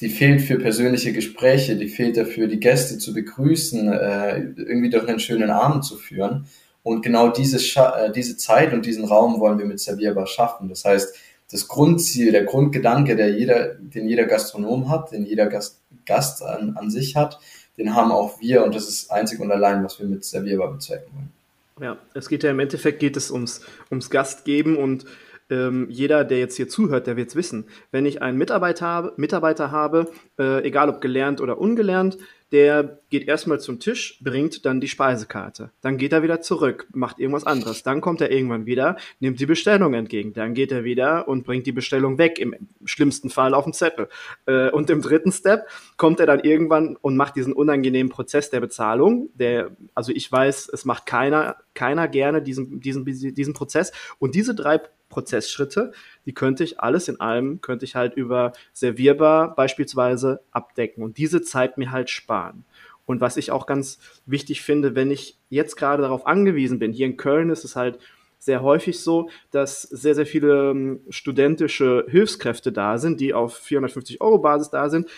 Die 0.00 0.08
fehlt 0.08 0.42
für 0.42 0.58
persönliche 0.58 1.12
Gespräche, 1.12 1.76
die 1.76 1.88
fehlt 1.88 2.16
dafür, 2.16 2.48
die 2.48 2.60
Gäste 2.60 2.98
zu 2.98 3.14
begrüßen, 3.14 3.92
äh, 3.92 4.38
irgendwie 4.56 4.90
durch 4.90 5.08
einen 5.08 5.20
schönen 5.20 5.50
Abend 5.50 5.84
zu 5.84 5.96
führen. 5.96 6.46
Und 6.82 7.02
genau 7.02 7.28
dieses, 7.28 7.76
äh, 7.76 8.10
diese 8.12 8.36
Zeit 8.36 8.72
und 8.72 8.84
diesen 8.84 9.04
Raum 9.04 9.40
wollen 9.40 9.58
wir 9.58 9.66
mit 9.66 9.80
Servierbar 9.80 10.26
schaffen. 10.26 10.68
Das 10.68 10.84
heißt, 10.84 11.14
das 11.50 11.68
Grundziel, 11.68 12.32
der 12.32 12.44
Grundgedanke, 12.44 13.16
der 13.16 13.30
jeder, 13.30 13.74
den 13.74 14.08
jeder 14.08 14.24
Gastronom 14.24 14.90
hat, 14.90 15.12
den 15.12 15.24
jeder 15.24 15.46
Gast, 15.46 15.80
Gast 16.04 16.42
an, 16.42 16.76
an 16.76 16.90
sich 16.90 17.16
hat, 17.16 17.38
den 17.78 17.94
haben 17.94 18.12
auch 18.12 18.40
wir 18.40 18.64
und 18.64 18.74
das 18.74 18.88
ist 18.88 19.10
einzig 19.10 19.40
und 19.40 19.50
allein, 19.50 19.84
was 19.84 19.98
wir 19.98 20.06
mit 20.06 20.24
Servierbar 20.24 20.72
bezwecken 20.72 21.10
wollen. 21.14 21.32
Ja, 21.80 21.96
es 22.14 22.28
geht 22.28 22.44
ja 22.44 22.50
im 22.50 22.60
Endeffekt 22.60 23.00
geht 23.00 23.16
es 23.16 23.30
ums, 23.30 23.60
ums 23.90 24.10
Gastgeben 24.10 24.76
und 24.76 25.06
ähm, 25.50 25.86
jeder, 25.90 26.24
der 26.24 26.38
jetzt 26.38 26.56
hier 26.56 26.68
zuhört, 26.68 27.06
der 27.06 27.16
wird 27.16 27.28
es 27.28 27.36
wissen. 27.36 27.66
Wenn 27.90 28.06
ich 28.06 28.22
einen 28.22 28.38
Mitarbeiter 28.38 28.86
habe, 28.86 29.12
Mitarbeiter 29.16 29.70
habe 29.70 30.10
äh, 30.38 30.64
egal 30.64 30.88
ob 30.88 31.00
gelernt 31.00 31.40
oder 31.40 31.58
ungelernt, 31.58 32.18
der 32.52 33.00
geht 33.10 33.26
erstmal 33.26 33.58
zum 33.58 33.80
Tisch, 33.80 34.20
bringt 34.22 34.64
dann 34.64 34.80
die 34.80 34.86
Speisekarte. 34.86 35.72
Dann 35.80 35.98
geht 35.98 36.12
er 36.12 36.22
wieder 36.22 36.40
zurück, 36.40 36.86
macht 36.92 37.18
irgendwas 37.18 37.46
anderes. 37.46 37.82
Dann 37.82 38.00
kommt 38.00 38.20
er 38.20 38.30
irgendwann 38.30 38.64
wieder, 38.64 38.96
nimmt 39.18 39.40
die 39.40 39.46
Bestellung 39.46 39.92
entgegen. 39.92 40.32
Dann 40.34 40.54
geht 40.54 40.70
er 40.70 40.84
wieder 40.84 41.26
und 41.26 41.42
bringt 41.44 41.66
die 41.66 41.72
Bestellung 41.72 42.16
weg, 42.16 42.38
im 42.38 42.54
schlimmsten 42.84 43.28
Fall 43.28 43.54
auf 43.54 43.64
den 43.64 43.72
Zettel. 43.72 44.08
Äh, 44.46 44.70
und 44.70 44.88
im 44.88 45.02
dritten 45.02 45.32
Step 45.32 45.66
kommt 45.96 46.20
er 46.20 46.26
dann 46.26 46.40
irgendwann 46.40 46.96
und 47.00 47.16
macht 47.16 47.34
diesen 47.34 47.54
unangenehmen 47.54 48.12
Prozess 48.12 48.50
der 48.50 48.60
Bezahlung. 48.60 49.30
Der, 49.34 49.72
also 49.94 50.12
ich 50.12 50.30
weiß, 50.30 50.70
es 50.72 50.84
macht 50.84 51.06
keiner, 51.06 51.56
keiner 51.74 52.06
gerne 52.06 52.40
diesen, 52.40 52.78
diesen, 52.78 53.04
diesen 53.04 53.54
Prozess. 53.54 53.90
Und 54.20 54.36
diese 54.36 54.54
drei 54.54 54.80
Prozessschritte, 55.14 55.92
die 56.26 56.34
könnte 56.34 56.64
ich 56.64 56.80
alles 56.80 57.06
in 57.06 57.20
allem, 57.20 57.60
könnte 57.60 57.84
ich 57.84 57.94
halt 57.94 58.14
über 58.14 58.52
servierbar 58.72 59.54
beispielsweise 59.54 60.40
abdecken 60.50 61.04
und 61.04 61.18
diese 61.18 61.40
Zeit 61.40 61.78
mir 61.78 61.92
halt 61.92 62.10
sparen. 62.10 62.64
Und 63.06 63.20
was 63.20 63.36
ich 63.36 63.52
auch 63.52 63.66
ganz 63.66 64.00
wichtig 64.26 64.62
finde, 64.62 64.96
wenn 64.96 65.10
ich 65.10 65.38
jetzt 65.50 65.76
gerade 65.76 66.02
darauf 66.02 66.26
angewiesen 66.26 66.78
bin, 66.80 66.92
hier 66.92 67.06
in 67.06 67.16
Köln 67.16 67.50
ist 67.50 67.64
es 67.64 67.76
halt 67.76 67.98
sehr 68.38 68.62
häufig 68.62 69.00
so, 69.00 69.30
dass 69.52 69.82
sehr, 69.82 70.14
sehr 70.14 70.26
viele 70.26 70.70
ähm, 70.70 71.00
studentische 71.08 72.06
Hilfskräfte 72.08 72.72
da 72.72 72.98
sind, 72.98 73.20
die 73.20 73.32
auf 73.32 73.56
450 73.56 74.20
Euro 74.20 74.38
Basis 74.38 74.70
da 74.70 74.90
sind. 74.90 75.08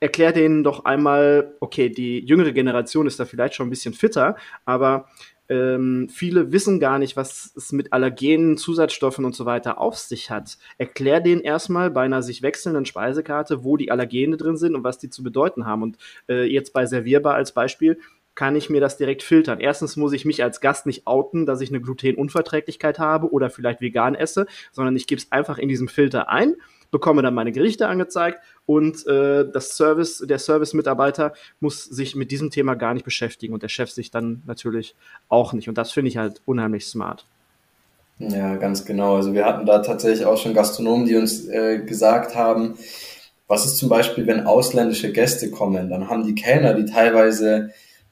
Erklär 0.00 0.32
denen 0.32 0.62
doch 0.64 0.84
einmal, 0.84 1.56
okay, 1.60 1.88
die 1.88 2.20
jüngere 2.20 2.52
Generation 2.52 3.06
ist 3.06 3.18
da 3.18 3.24
vielleicht 3.24 3.54
schon 3.54 3.66
ein 3.66 3.70
bisschen 3.70 3.94
fitter, 3.94 4.36
aber 4.64 5.08
ähm, 5.50 6.08
viele 6.08 6.52
wissen 6.52 6.78
gar 6.78 7.00
nicht, 7.00 7.16
was 7.16 7.52
es 7.56 7.72
mit 7.72 7.92
Allergenen, 7.92 8.56
Zusatzstoffen 8.56 9.24
und 9.24 9.34
so 9.34 9.46
weiter 9.46 9.80
auf 9.80 9.98
sich 9.98 10.30
hat. 10.30 10.56
Erklär 10.78 11.20
denen 11.20 11.40
erstmal 11.40 11.90
bei 11.90 12.02
einer 12.02 12.22
sich 12.22 12.40
wechselnden 12.40 12.86
Speisekarte, 12.86 13.64
wo 13.64 13.76
die 13.76 13.90
Allergene 13.90 14.36
drin 14.36 14.56
sind 14.56 14.76
und 14.76 14.84
was 14.84 14.98
die 14.98 15.10
zu 15.10 15.24
bedeuten 15.24 15.66
haben. 15.66 15.82
Und 15.82 15.98
äh, 16.28 16.44
jetzt 16.44 16.72
bei 16.72 16.86
Servierbar 16.86 17.34
als 17.34 17.52
Beispiel 17.52 17.98
kann 18.36 18.54
ich 18.54 18.70
mir 18.70 18.80
das 18.80 18.96
direkt 18.96 19.24
filtern. 19.24 19.58
Erstens 19.58 19.96
muss 19.96 20.12
ich 20.12 20.24
mich 20.24 20.42
als 20.44 20.60
Gast 20.60 20.86
nicht 20.86 21.08
outen, 21.08 21.46
dass 21.46 21.60
ich 21.60 21.70
eine 21.70 21.80
Glutenunverträglichkeit 21.80 23.00
habe 23.00 23.32
oder 23.32 23.50
vielleicht 23.50 23.80
vegan 23.80 24.14
esse, 24.14 24.46
sondern 24.70 24.94
ich 24.94 25.08
gebe 25.08 25.20
es 25.20 25.32
einfach 25.32 25.58
in 25.58 25.68
diesem 25.68 25.88
Filter 25.88 26.28
ein 26.28 26.54
bekomme 26.90 27.22
dann 27.22 27.34
meine 27.34 27.52
Gerichte 27.52 27.88
angezeigt 27.88 28.40
und 28.66 29.06
äh, 29.06 29.50
das 29.50 29.76
Service, 29.76 30.24
der 30.26 30.38
Service-Mitarbeiter 30.38 31.32
muss 31.60 31.84
sich 31.84 32.14
mit 32.14 32.30
diesem 32.30 32.50
Thema 32.50 32.74
gar 32.74 32.94
nicht 32.94 33.04
beschäftigen 33.04 33.54
und 33.54 33.62
der 33.62 33.68
Chef 33.68 33.90
sich 33.90 34.10
dann 34.10 34.42
natürlich 34.46 34.94
auch 35.28 35.52
nicht. 35.52 35.68
Und 35.68 35.78
das 35.78 35.92
finde 35.92 36.08
ich 36.08 36.16
halt 36.16 36.40
unheimlich 36.44 36.86
smart. 36.86 37.24
Ja, 38.18 38.56
ganz 38.56 38.84
genau. 38.84 39.16
Also 39.16 39.32
wir 39.32 39.46
hatten 39.46 39.64
da 39.64 39.78
tatsächlich 39.78 40.26
auch 40.26 40.36
schon 40.36 40.52
Gastronomen, 40.52 41.06
die 41.06 41.16
uns 41.16 41.48
äh, 41.48 41.78
gesagt 41.78 42.34
haben, 42.34 42.74
was 43.48 43.64
ist 43.64 43.78
zum 43.78 43.88
Beispiel, 43.88 44.26
wenn 44.26 44.46
ausländische 44.46 45.10
Gäste 45.10 45.50
kommen, 45.50 45.88
dann 45.88 46.08
haben 46.08 46.24
die 46.24 46.34
Kellner, 46.34 46.74
die 46.74 46.84
teilweise 46.84 47.70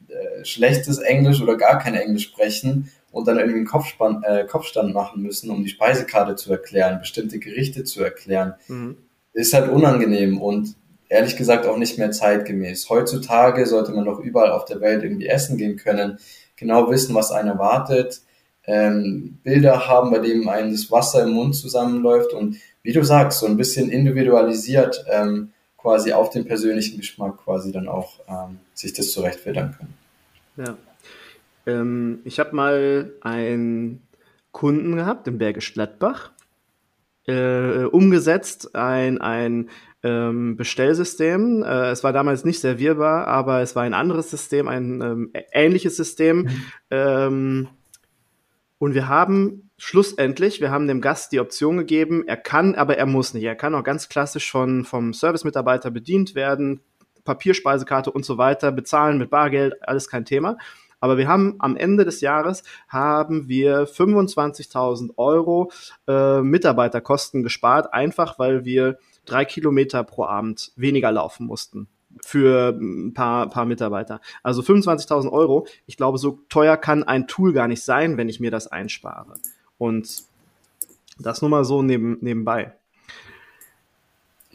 äh, 0.08 0.44
schlechtes 0.44 0.99
Englisch 0.99 1.40
oder 1.42 1.56
gar 1.56 1.78
kein 1.78 1.94
Englisch 1.94 2.25
sprechen, 2.25 2.90
und 3.10 3.26
dann 3.26 3.38
irgendwie 3.38 3.58
einen 3.58 3.66
Kopfspann, 3.66 4.22
äh, 4.22 4.44
Kopfstand 4.46 4.94
machen 4.94 5.22
müssen, 5.22 5.50
um 5.50 5.62
die 5.62 5.70
Speisekarte 5.70 6.36
zu 6.36 6.52
erklären, 6.52 7.00
bestimmte 7.00 7.38
Gerichte 7.38 7.84
zu 7.84 8.02
erklären, 8.02 8.54
mhm. 8.68 8.96
ist 9.32 9.54
halt 9.54 9.70
unangenehm 9.70 10.40
und 10.40 10.74
ehrlich 11.08 11.36
gesagt 11.36 11.66
auch 11.66 11.78
nicht 11.78 11.98
mehr 11.98 12.10
zeitgemäß. 12.10 12.90
Heutzutage 12.90 13.66
sollte 13.66 13.92
man 13.92 14.04
doch 14.04 14.20
überall 14.20 14.50
auf 14.50 14.64
der 14.66 14.80
Welt 14.80 15.02
irgendwie 15.02 15.26
essen 15.26 15.56
gehen 15.56 15.76
können, 15.76 16.18
genau 16.56 16.90
wissen, 16.90 17.14
was 17.14 17.32
einen 17.32 17.48
erwartet, 17.48 18.20
ähm, 18.64 19.38
Bilder 19.42 19.88
haben, 19.88 20.10
bei 20.10 20.18
denen 20.18 20.48
einem 20.48 20.72
das 20.72 20.90
Wasser 20.90 21.22
im 21.22 21.30
Mund 21.30 21.56
zusammenläuft 21.56 22.34
und 22.34 22.56
wie 22.82 22.92
du 22.92 23.02
sagst, 23.02 23.40
so 23.40 23.46
ein 23.46 23.56
bisschen 23.56 23.90
individualisiert 23.90 25.04
ähm, 25.10 25.52
quasi 25.78 26.12
auf 26.12 26.30
den 26.30 26.44
persönlichen 26.44 26.98
Geschmack 26.98 27.38
quasi 27.38 27.72
dann 27.72 27.88
auch 27.88 28.20
ähm, 28.28 28.58
sich 28.74 28.92
das 28.92 29.10
zurechtfiltern 29.10 29.74
können. 29.78 29.94
Ja, 30.56 30.76
ähm, 31.68 32.20
ich 32.25 32.40
habe 32.40 32.56
mal 32.56 33.12
einen 33.20 34.02
Kunden 34.52 34.96
gehabt 34.96 35.28
in 35.28 35.38
Bergisch 35.38 35.75
Gladbach, 35.75 36.32
äh, 37.26 37.84
umgesetzt 37.84 38.75
ein, 38.75 39.20
ein 39.20 39.68
ähm, 40.02 40.56
Bestellsystem. 40.56 41.62
Äh, 41.62 41.90
es 41.90 42.02
war 42.02 42.12
damals 42.12 42.44
nicht 42.44 42.60
servierbar, 42.60 43.26
aber 43.26 43.60
es 43.60 43.76
war 43.76 43.82
ein 43.82 43.94
anderes 43.94 44.30
System, 44.30 44.66
ein 44.66 45.00
ähm, 45.02 45.30
ähnliches 45.52 45.96
System. 45.96 46.38
Mhm. 46.38 46.62
Ähm, 46.90 47.68
und 48.78 48.94
wir 48.94 49.08
haben 49.08 49.70
schlussendlich, 49.76 50.60
wir 50.60 50.70
haben 50.70 50.88
dem 50.88 51.00
Gast 51.00 51.32
die 51.32 51.40
Option 51.40 51.76
gegeben, 51.76 52.25
er 52.26 52.37
kann, 52.37 52.75
aber 52.76 52.96
er 52.96 53.06
muss 53.06 53.34
nicht. 53.34 53.44
Er 53.44 53.56
kann 53.56 53.75
auch 53.75 53.84
ganz 53.84 54.08
klassisch 54.08 54.50
von, 54.50 54.84
vom 54.84 55.12
Servicemitarbeiter 55.12 55.90
bedient 55.90 56.34
werden, 56.34 56.80
Papierspeisekarte 57.25 58.10
und 58.10 58.25
so 58.25 58.38
weiter, 58.38 58.72
bezahlen 58.72 59.18
mit 59.18 59.30
Bargeld, 59.30 59.75
alles 59.87 60.08
kein 60.08 60.25
Thema. 60.25 60.56
Aber 61.00 61.18
wir 61.18 61.28
haben 61.28 61.56
am 61.58 61.76
Ende 61.76 62.04
des 62.04 62.20
Jahres 62.20 62.62
haben 62.88 63.48
wir 63.48 63.86
25.000 63.86 65.10
Euro 65.16 65.70
äh, 66.06 66.40
Mitarbeiterkosten 66.40 67.42
gespart, 67.42 67.92
einfach 67.92 68.38
weil 68.38 68.64
wir 68.64 68.98
drei 69.24 69.44
Kilometer 69.44 70.04
pro 70.04 70.24
Abend 70.24 70.72
weniger 70.76 71.12
laufen 71.12 71.46
mussten 71.46 71.88
für 72.24 72.70
ein 72.70 73.14
paar, 73.14 73.48
paar 73.48 73.66
Mitarbeiter. 73.66 74.20
Also 74.42 74.62
25.000 74.62 75.30
Euro. 75.30 75.66
Ich 75.86 75.96
glaube, 75.96 76.18
so 76.18 76.40
teuer 76.48 76.76
kann 76.76 77.04
ein 77.04 77.28
Tool 77.28 77.52
gar 77.52 77.68
nicht 77.68 77.82
sein, 77.82 78.16
wenn 78.16 78.28
ich 78.28 78.40
mir 78.40 78.50
das 78.50 78.66
einspare. 78.66 79.34
Und 79.76 80.24
das 81.18 81.42
nur 81.42 81.50
mal 81.50 81.64
so 81.64 81.82
neben, 81.82 82.18
nebenbei. 82.20 82.77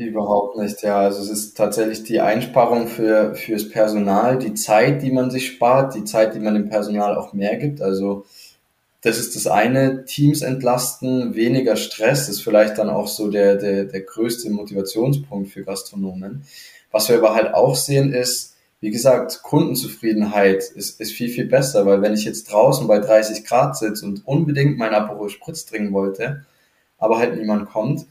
Überhaupt 0.07 0.57
nicht, 0.57 0.81
ja. 0.81 1.00
Also 1.00 1.22
es 1.22 1.29
ist 1.29 1.55
tatsächlich 1.55 2.03
die 2.03 2.19
Einsparung 2.19 2.88
für 2.88 3.36
fürs 3.36 3.69
Personal, 3.69 4.38
die 4.38 4.53
Zeit, 4.53 5.01
die 5.01 5.12
man 5.12 5.31
sich 5.31 5.48
spart, 5.48 5.95
die 5.95 6.03
Zeit, 6.03 6.36
die 6.36 6.39
man 6.39 6.55
dem 6.55 6.69
Personal 6.69 7.15
auch 7.15 7.33
mehr 7.33 7.55
gibt. 7.57 7.81
Also 7.81 8.25
das 9.01 9.17
ist 9.17 9.36
das 9.36 9.48
eine, 9.48 10.05
Teams 10.05 10.41
entlasten, 10.41 11.36
weniger 11.36 11.75
Stress, 11.75 12.29
ist 12.29 12.41
vielleicht 12.41 12.77
dann 12.77 12.89
auch 12.89 13.07
so 13.07 13.29
der, 13.29 13.57
der, 13.57 13.86
der 13.86 14.01
größte 14.01 14.50
Motivationspunkt 14.50 15.50
für 15.50 15.63
Gastronomen. 15.63 16.43
Was 16.91 17.10
wir 17.10 17.17
aber 17.17 17.36
halt 17.36 17.53
auch 17.53 17.75
sehen 17.75 18.13
ist, 18.13 18.55
wie 18.79 18.91
gesagt, 18.91 19.43
Kundenzufriedenheit 19.43 20.63
ist, 20.75 21.00
ist 21.00 21.13
viel, 21.13 21.29
viel 21.29 21.45
besser, 21.45 21.86
weil 21.86 22.01
wenn 22.01 22.13
ich 22.13 22.25
jetzt 22.25 22.51
draußen 22.51 22.88
bei 22.88 23.00
30 23.00 23.45
Grad 23.45 23.77
sitze 23.77 24.05
und 24.05 24.27
unbedingt 24.27 24.77
mein 24.77 24.93
Aperol 24.93 25.29
Spritz 25.29 25.65
trinken 25.65 25.93
wollte, 25.93 26.45
aber 26.98 27.17
halt 27.17 27.38
niemand 27.38 27.69
kommt, 27.69 28.05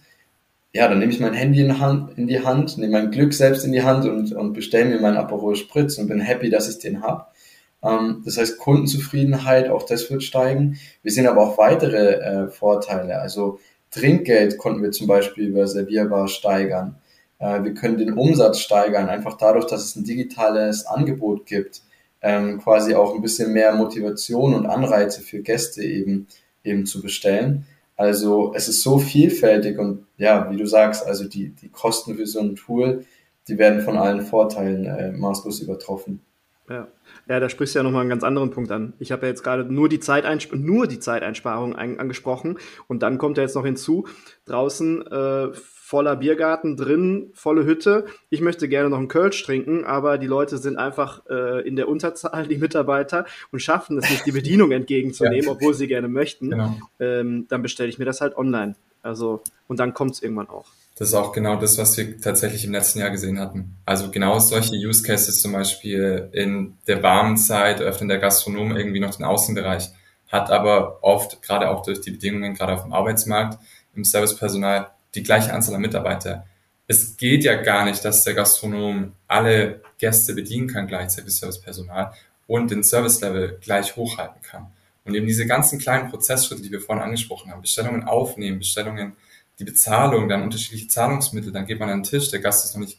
ja, 0.74 0.88
dann 0.88 0.98
nehme 0.98 1.12
ich 1.12 1.20
mein 1.20 1.34
Handy 1.34 1.60
in, 1.60 1.78
Hand, 1.78 2.16
in 2.16 2.26
die 2.26 2.40
Hand, 2.44 2.78
nehme 2.78 2.92
mein 2.92 3.10
Glück 3.10 3.34
selbst 3.34 3.64
in 3.64 3.72
die 3.72 3.82
Hand 3.82 4.06
und, 4.06 4.32
und 4.32 4.54
bestelle 4.54 4.86
mir 4.86 5.00
meinen 5.00 5.18
Aperol 5.18 5.54
Spritz 5.54 5.98
und 5.98 6.08
bin 6.08 6.20
happy, 6.20 6.48
dass 6.48 6.68
ich 6.68 6.78
den 6.78 7.02
hab. 7.02 7.34
Ähm, 7.82 8.22
das 8.24 8.38
heißt, 8.38 8.58
Kundenzufriedenheit, 8.58 9.68
auch 9.68 9.82
das 9.82 10.10
wird 10.10 10.22
steigen. 10.22 10.78
Wir 11.02 11.12
sehen 11.12 11.26
aber 11.26 11.42
auch 11.42 11.58
weitere 11.58 12.14
äh, 12.14 12.48
Vorteile. 12.48 13.20
Also 13.20 13.58
Trinkgeld 13.90 14.56
konnten 14.56 14.82
wir 14.82 14.92
zum 14.92 15.06
Beispiel 15.06 15.48
über 15.48 15.66
Servierbar 15.66 16.28
steigern. 16.28 16.96
Äh, 17.38 17.64
wir 17.64 17.74
können 17.74 17.98
den 17.98 18.14
Umsatz 18.14 18.60
steigern, 18.60 19.10
einfach 19.10 19.36
dadurch, 19.36 19.66
dass 19.66 19.84
es 19.84 19.96
ein 19.96 20.04
digitales 20.04 20.86
Angebot 20.86 21.44
gibt. 21.44 21.82
Ähm, 22.22 22.60
quasi 22.60 22.94
auch 22.94 23.14
ein 23.14 23.20
bisschen 23.20 23.52
mehr 23.52 23.74
Motivation 23.74 24.54
und 24.54 24.66
Anreize 24.66 25.20
für 25.20 25.40
Gäste 25.40 25.82
eben, 25.82 26.28
eben 26.64 26.86
zu 26.86 27.02
bestellen. 27.02 27.66
Also 27.96 28.52
es 28.54 28.68
ist 28.68 28.82
so 28.82 28.98
vielfältig 28.98 29.78
und 29.78 30.06
ja, 30.16 30.50
wie 30.50 30.56
du 30.56 30.66
sagst, 30.66 31.06
also 31.06 31.28
die, 31.28 31.50
die 31.50 31.68
Kosten 31.68 32.16
für 32.16 32.26
so 32.26 32.40
ein 32.40 32.56
Tool, 32.56 33.04
die 33.48 33.58
werden 33.58 33.82
von 33.82 33.98
allen 33.98 34.22
Vorteilen 34.22 34.86
äh, 34.86 35.12
maßlos 35.12 35.60
übertroffen. 35.60 36.20
Ja. 36.68 36.88
ja, 37.28 37.40
da 37.40 37.48
sprichst 37.48 37.74
du 37.74 37.80
ja 37.80 37.82
nochmal 37.82 38.02
einen 38.02 38.10
ganz 38.10 38.22
anderen 38.22 38.50
Punkt 38.50 38.70
an. 38.70 38.94
Ich 38.98 39.12
habe 39.12 39.22
ja 39.22 39.28
jetzt 39.28 39.42
gerade 39.42 39.64
nur 39.64 39.88
die, 39.88 40.00
Zeiteinsp 40.00 40.54
nur 40.54 40.86
die 40.86 41.00
Zeiteinsparung 41.00 41.74
ein 41.74 41.98
angesprochen 41.98 42.58
und 42.86 43.02
dann 43.02 43.18
kommt 43.18 43.36
ja 43.36 43.42
jetzt 43.42 43.56
noch 43.56 43.64
hinzu, 43.64 44.06
draußen 44.46 45.06
äh, 45.06 45.48
voller 45.92 46.16
Biergarten, 46.16 46.74
drin 46.78 47.32
volle 47.34 47.66
Hütte. 47.66 48.06
Ich 48.30 48.40
möchte 48.40 48.66
gerne 48.66 48.88
noch 48.88 48.96
einen 48.96 49.08
Kölsch 49.08 49.44
trinken, 49.44 49.84
aber 49.84 50.16
die 50.16 50.26
Leute 50.26 50.56
sind 50.56 50.78
einfach 50.78 51.20
äh, 51.28 51.68
in 51.68 51.76
der 51.76 51.86
Unterzahl, 51.86 52.46
die 52.48 52.56
Mitarbeiter, 52.56 53.26
und 53.50 53.60
schaffen 53.60 53.98
es 53.98 54.08
nicht, 54.08 54.24
die 54.24 54.32
Bedienung 54.40 54.72
entgegenzunehmen, 54.72 55.44
ja. 55.44 55.52
obwohl 55.52 55.74
sie 55.74 55.88
gerne 55.88 56.08
möchten. 56.08 56.48
Genau. 56.48 56.78
Ähm, 56.98 57.44
dann 57.50 57.60
bestelle 57.60 57.90
ich 57.90 57.98
mir 57.98 58.06
das 58.06 58.22
halt 58.22 58.38
online. 58.38 58.74
Also, 59.02 59.42
und 59.68 59.80
dann 59.80 59.92
kommt 59.92 60.12
es 60.12 60.22
irgendwann 60.22 60.48
auch. 60.48 60.64
Das 60.96 61.08
ist 61.08 61.14
auch 61.14 61.30
genau 61.30 61.56
das, 61.56 61.76
was 61.76 61.94
wir 61.98 62.18
tatsächlich 62.18 62.64
im 62.64 62.72
letzten 62.72 63.00
Jahr 63.00 63.10
gesehen 63.10 63.38
hatten. 63.38 63.76
Also 63.84 64.10
genau 64.10 64.38
solche 64.38 64.74
Use 64.76 65.02
Cases 65.02 65.42
zum 65.42 65.52
Beispiel 65.52 66.30
in 66.32 66.78
der 66.86 67.02
warmen 67.02 67.36
Zeit 67.36 67.82
öffnet 67.82 68.08
der 68.08 68.18
Gastronom 68.18 68.74
irgendwie 68.74 69.00
noch 69.00 69.14
den 69.14 69.26
Außenbereich, 69.26 69.90
hat 70.28 70.50
aber 70.50 71.00
oft, 71.02 71.42
gerade 71.42 71.68
auch 71.68 71.82
durch 71.82 72.00
die 72.00 72.12
Bedingungen, 72.12 72.54
gerade 72.54 72.72
auf 72.72 72.84
dem 72.84 72.94
Arbeitsmarkt, 72.94 73.58
im 73.94 74.04
Servicepersonal 74.04 74.90
die 75.14 75.22
gleiche 75.22 75.52
Anzahl 75.52 75.74
an 75.74 75.80
Mitarbeiter. 75.80 76.46
Es 76.86 77.16
geht 77.16 77.44
ja 77.44 77.54
gar 77.54 77.84
nicht, 77.84 78.04
dass 78.04 78.24
der 78.24 78.34
Gastronom 78.34 79.12
alle 79.28 79.82
Gäste 79.98 80.34
bedienen 80.34 80.68
kann, 80.68 80.86
gleichzeitig 80.86 81.34
Servicepersonal 81.34 82.12
und 82.46 82.70
den 82.70 82.82
Service-Level 82.82 83.58
gleich 83.60 83.96
hochhalten 83.96 84.42
kann. 84.42 84.66
Und 85.04 85.14
eben 85.14 85.26
diese 85.26 85.46
ganzen 85.46 85.78
kleinen 85.78 86.10
Prozessschritte, 86.10 86.62
die 86.62 86.70
wir 86.70 86.80
vorhin 86.80 87.02
angesprochen 87.02 87.50
haben, 87.50 87.62
Bestellungen 87.62 88.04
aufnehmen, 88.04 88.58
Bestellungen, 88.58 89.16
die 89.58 89.64
Bezahlung, 89.64 90.28
dann 90.28 90.42
unterschiedliche 90.42 90.88
Zahlungsmittel, 90.88 91.52
dann 91.52 91.66
geht 91.66 91.78
man 91.78 91.88
an 91.88 92.00
den 92.00 92.10
Tisch, 92.10 92.30
der 92.30 92.40
Gast 92.40 92.64
ist 92.64 92.74
noch 92.74 92.80
nicht 92.80 92.98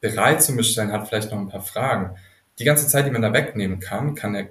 bereit 0.00 0.42
zum 0.42 0.56
Bestellen, 0.56 0.92
hat 0.92 1.08
vielleicht 1.08 1.30
noch 1.30 1.38
ein 1.38 1.48
paar 1.48 1.62
Fragen. 1.62 2.16
Die 2.58 2.64
ganze 2.64 2.86
Zeit, 2.86 3.06
die 3.06 3.10
man 3.10 3.22
da 3.22 3.32
wegnehmen 3.32 3.80
kann, 3.80 4.14
kann 4.14 4.32
der, 4.32 4.48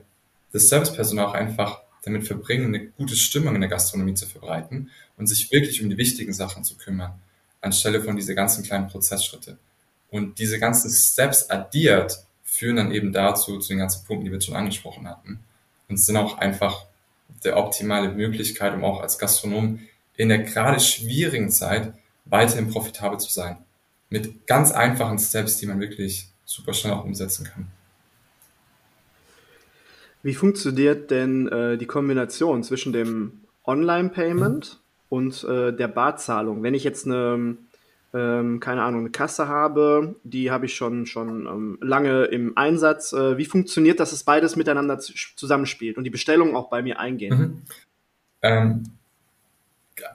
das 0.52 0.70
Servicepersonal 0.70 1.26
auch 1.26 1.34
einfach 1.34 1.82
damit 2.04 2.26
verbringen, 2.26 2.74
eine 2.74 2.88
gute 2.88 3.16
Stimmung 3.16 3.56
in 3.56 3.62
der 3.62 3.70
Gastronomie 3.70 4.14
zu 4.14 4.28
verbreiten 4.28 4.90
und 5.18 5.28
sich 5.28 5.52
wirklich 5.52 5.82
um 5.84 5.90
die 5.90 5.98
wichtigen 5.98 6.34
Sachen 6.34 6.64
zu 6.64 6.78
kümmern, 6.78 7.20
anstelle 7.62 8.02
von 8.02 8.16
diese 8.16 8.36
ganzen 8.36 8.64
kleinen 8.64 8.88
Prozessschritte. 8.88 9.58
Und 10.10 10.40
diese 10.40 10.60
ganzen 10.60 10.90
Steps 10.90 11.50
addiert 11.50 12.26
führen 12.44 12.78
dann 12.78 12.92
eben 12.92 13.12
dazu, 13.12 13.60
zu 13.60 13.70
den 13.70 13.80
ganzen 13.80 14.06
Punkten, 14.06 14.26
die 14.26 14.32
wir 14.32 14.42
schon 14.42 14.56
angesprochen 14.56 15.08
hatten. 15.08 15.40
Und 15.90 16.00
sind 16.00 16.18
auch 16.18 16.38
einfach 16.38 16.86
der 17.44 17.58
optimale 17.58 18.10
Möglichkeit, 18.10 18.74
um 18.74 18.84
auch 18.84 19.02
als 19.02 19.18
Gastronom 19.18 19.80
in 20.16 20.30
der 20.30 20.40
gerade 20.40 20.80
schwierigen 20.80 21.52
Zeit 21.52 21.94
weiterhin 22.26 22.70
profitabel 22.70 23.20
zu 23.20 23.32
sein. 23.32 23.58
Mit 24.10 24.48
ganz 24.48 24.72
einfachen 24.72 25.20
Steps, 25.20 25.58
die 25.58 25.66
man 25.66 25.80
wirklich 25.80 26.30
super 26.46 26.74
schnell 26.74 26.94
auch 26.94 27.04
umsetzen 27.04 27.46
kann. 27.46 27.68
Wie 30.24 30.34
funktioniert 30.34 31.12
denn 31.12 31.48
äh, 31.48 31.78
die 31.78 31.86
Kombination 31.86 32.64
zwischen 32.64 32.92
dem 32.92 33.42
Online-Payment 33.66 34.80
und 35.10 35.44
äh, 35.44 35.74
der 35.74 35.88
Barzahlung? 35.88 36.64
Wenn 36.64 36.74
ich 36.74 36.84
jetzt 36.84 37.06
eine, 37.06 37.58
ähm, 38.14 38.60
keine 38.60 38.84
Ahnung, 38.84 39.02
eine 39.02 39.10
Kasse 39.10 39.48
habe, 39.48 40.16
die 40.24 40.52
habe 40.52 40.66
ich 40.66 40.76
schon, 40.76 41.06
schon 41.06 41.46
ähm, 41.46 41.78
lange 41.82 42.26
im 42.26 42.58
Einsatz. 42.58 43.14
Äh, 43.14 43.38
wie 43.38 43.46
funktioniert 43.46 44.00
das, 44.00 44.12
dass 44.12 44.24
beides 44.24 44.56
miteinander 44.56 45.00
zusammenspielt 45.00 45.98
und 45.98 46.04
die 46.04 46.10
Bestellungen 46.10 46.56
auch 46.56 46.70
bei 46.70 46.82
mir 46.82 47.00
eingehen? 47.00 47.38
Mhm. 47.38 47.62
Ähm, 48.42 48.84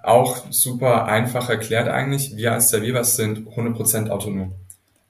auch 0.03 0.51
super 0.51 1.07
einfach 1.07 1.49
erklärt 1.49 1.89
eigentlich. 1.89 2.37
Wir 2.37 2.53
als 2.53 2.71
Servierbar 2.71 3.05
sind 3.05 3.49
100% 3.49 4.11
autonom. 4.11 4.53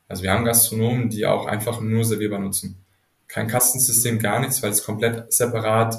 Also 0.08 0.22
wir 0.22 0.32
haben 0.32 0.44
Gastronomen, 0.44 1.10
die 1.10 1.26
auch 1.26 1.46
einfach 1.46 1.80
nur 1.80 2.04
Servierbar 2.04 2.38
nutzen 2.38 2.82
kein 3.32 3.48
Kastensystem, 3.48 4.18
gar 4.18 4.40
nichts, 4.40 4.62
weil 4.62 4.70
es 4.70 4.84
komplett 4.84 5.32
separat 5.32 5.96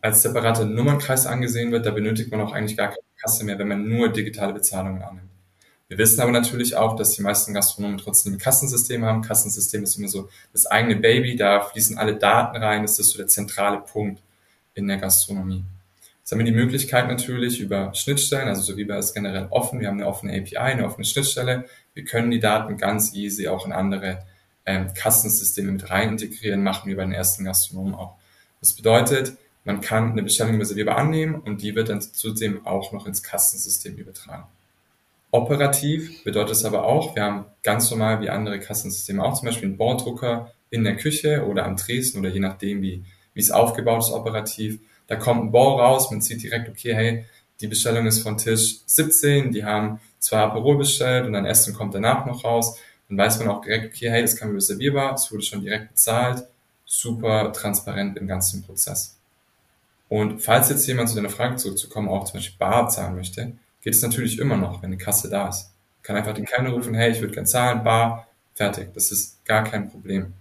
als 0.00 0.22
separater 0.22 0.64
Nummernkreis 0.64 1.26
angesehen 1.26 1.70
wird. 1.70 1.84
Da 1.84 1.90
benötigt 1.90 2.30
man 2.30 2.40
auch 2.40 2.52
eigentlich 2.52 2.78
gar 2.78 2.88
keine 2.88 3.02
Kasse 3.22 3.44
mehr, 3.44 3.58
wenn 3.58 3.68
man 3.68 3.88
nur 3.88 4.08
digitale 4.08 4.52
Bezahlungen 4.52 5.02
annimmt. 5.02 5.30
Wir 5.88 5.98
wissen 5.98 6.20
aber 6.20 6.32
natürlich 6.32 6.74
auch, 6.74 6.96
dass 6.96 7.10
die 7.10 7.22
meisten 7.22 7.52
Gastronomen 7.52 7.98
trotzdem 7.98 8.32
ein 8.32 8.38
Kassensystem 8.38 9.04
haben. 9.04 9.20
Kassensystem 9.20 9.82
ist 9.82 9.98
immer 9.98 10.08
so 10.08 10.30
das 10.52 10.64
eigene 10.64 10.96
Baby, 10.96 11.36
da 11.36 11.60
fließen 11.60 11.98
alle 11.98 12.16
Daten 12.16 12.56
rein, 12.56 12.82
das 12.82 12.98
ist 12.98 13.10
so 13.10 13.18
der 13.18 13.26
zentrale 13.26 13.80
Punkt 13.80 14.22
in 14.74 14.88
der 14.88 14.96
Gastronomie. 14.96 15.64
Jetzt 16.20 16.32
haben 16.32 16.38
wir 16.38 16.46
die 16.46 16.52
Möglichkeit 16.52 17.08
natürlich 17.08 17.60
über 17.60 17.92
Schnittstellen, 17.94 18.48
also 18.48 18.62
so 18.62 18.76
wie 18.78 18.84
bei 18.84 18.96
es 18.96 19.12
generell 19.12 19.48
offen, 19.50 19.80
wir 19.80 19.88
haben 19.88 19.98
eine 19.98 20.06
offene 20.06 20.32
API, 20.32 20.56
eine 20.56 20.86
offene 20.86 21.04
Schnittstelle, 21.04 21.66
wir 21.92 22.04
können 22.04 22.30
die 22.30 22.40
Daten 22.40 22.78
ganz 22.78 23.12
easy 23.12 23.48
auch 23.48 23.66
in 23.66 23.72
andere 23.72 24.20
ähm, 24.64 24.94
Kassensysteme 24.94 25.72
mit 25.72 25.90
rein 25.90 26.10
integrieren, 26.10 26.62
machen 26.62 26.88
wir 26.88 26.96
bei 26.96 27.02
den 27.02 27.12
ersten 27.12 27.44
Gastronomen 27.44 27.94
auch. 27.94 28.16
Das 28.60 28.72
bedeutet, 28.72 29.36
man 29.64 29.80
kann 29.80 30.12
eine 30.12 30.22
Bestellung 30.22 30.54
über 30.54 30.64
Servierbar 30.64 30.98
annehmen 30.98 31.36
und 31.36 31.62
die 31.62 31.74
wird 31.74 31.88
dann 31.88 32.00
zudem 32.00 32.66
auch 32.66 32.92
noch 32.92 33.06
ins 33.06 33.22
Kassensystem 33.22 33.96
übertragen. 33.96 34.44
Operativ 35.30 36.24
bedeutet 36.24 36.56
es 36.56 36.64
aber 36.64 36.84
auch, 36.84 37.14
wir 37.14 37.22
haben 37.22 37.46
ganz 37.62 37.90
normal 37.90 38.20
wie 38.20 38.28
andere 38.28 38.58
Kassensysteme 38.58 39.22
auch 39.22 39.34
zum 39.34 39.46
Beispiel 39.46 39.68
einen 39.68 39.78
Borddrucker 39.78 40.52
in 40.70 40.84
der 40.84 40.96
Küche 40.96 41.46
oder 41.46 41.64
am 41.64 41.76
Tresen 41.76 42.20
oder 42.20 42.28
je 42.28 42.40
nachdem, 42.40 42.82
wie, 42.82 43.04
wie 43.34 43.40
es 43.40 43.50
aufgebaut 43.50 44.02
ist 44.02 44.10
operativ. 44.10 44.80
Da 45.06 45.16
kommt 45.16 45.42
ein 45.42 45.52
Ball 45.52 45.80
raus, 45.80 46.10
man 46.10 46.20
sieht 46.20 46.42
direkt, 46.42 46.68
okay, 46.68 46.94
hey, 46.94 47.24
die 47.60 47.68
Bestellung 47.68 48.06
ist 48.06 48.20
von 48.20 48.36
Tisch 48.36 48.80
17, 48.86 49.52
die 49.52 49.64
haben 49.64 50.00
zwei 50.18 50.38
Aperol 50.38 50.76
bestellt 50.76 51.26
und 51.26 51.32
dann 51.32 51.46
Essen 51.46 51.74
kommt 51.74 51.94
danach 51.94 52.26
noch 52.26 52.44
raus 52.44 52.78
dann 53.12 53.26
weiß 53.26 53.40
man 53.40 53.48
auch 53.48 53.60
direkt, 53.60 53.94
okay, 53.94 54.10
hey, 54.10 54.22
das 54.22 54.36
kann 54.36 54.52
reservierbar, 54.52 55.14
es 55.14 55.30
wurde 55.30 55.42
schon 55.42 55.60
direkt 55.60 55.90
bezahlt, 55.90 56.46
super 56.86 57.52
transparent 57.52 58.16
im 58.16 58.26
ganzen 58.26 58.62
Prozess. 58.62 59.18
Und 60.12 60.40
falls 60.40 60.68
jetzt 60.68 60.86
jemand 60.86 61.08
zu 61.08 61.16
deiner 61.16 61.30
Frage 61.30 61.56
zurückzukommen, 61.56 62.10
auch 62.10 62.24
zum 62.24 62.34
Beispiel 62.34 62.58
bar 62.58 62.86
zahlen 62.90 63.16
möchte, 63.16 63.52
geht 63.80 63.94
es 63.94 64.02
natürlich 64.02 64.38
immer 64.38 64.58
noch, 64.58 64.82
wenn 64.82 64.88
eine 64.88 64.98
Kasse 64.98 65.30
da 65.30 65.48
ist. 65.48 65.70
Kann 66.02 66.16
einfach 66.16 66.34
den 66.34 66.44
Kellner 66.44 66.68
rufen, 66.68 66.92
hey, 66.92 67.12
ich 67.12 67.20
würde 67.22 67.32
gern 67.32 67.46
zahlen, 67.46 67.82
bar, 67.82 68.26
fertig. 68.54 68.92
Das 68.92 69.10
ist 69.10 69.42
gar 69.46 69.64
kein 69.64 69.88
Problem. 69.88 70.34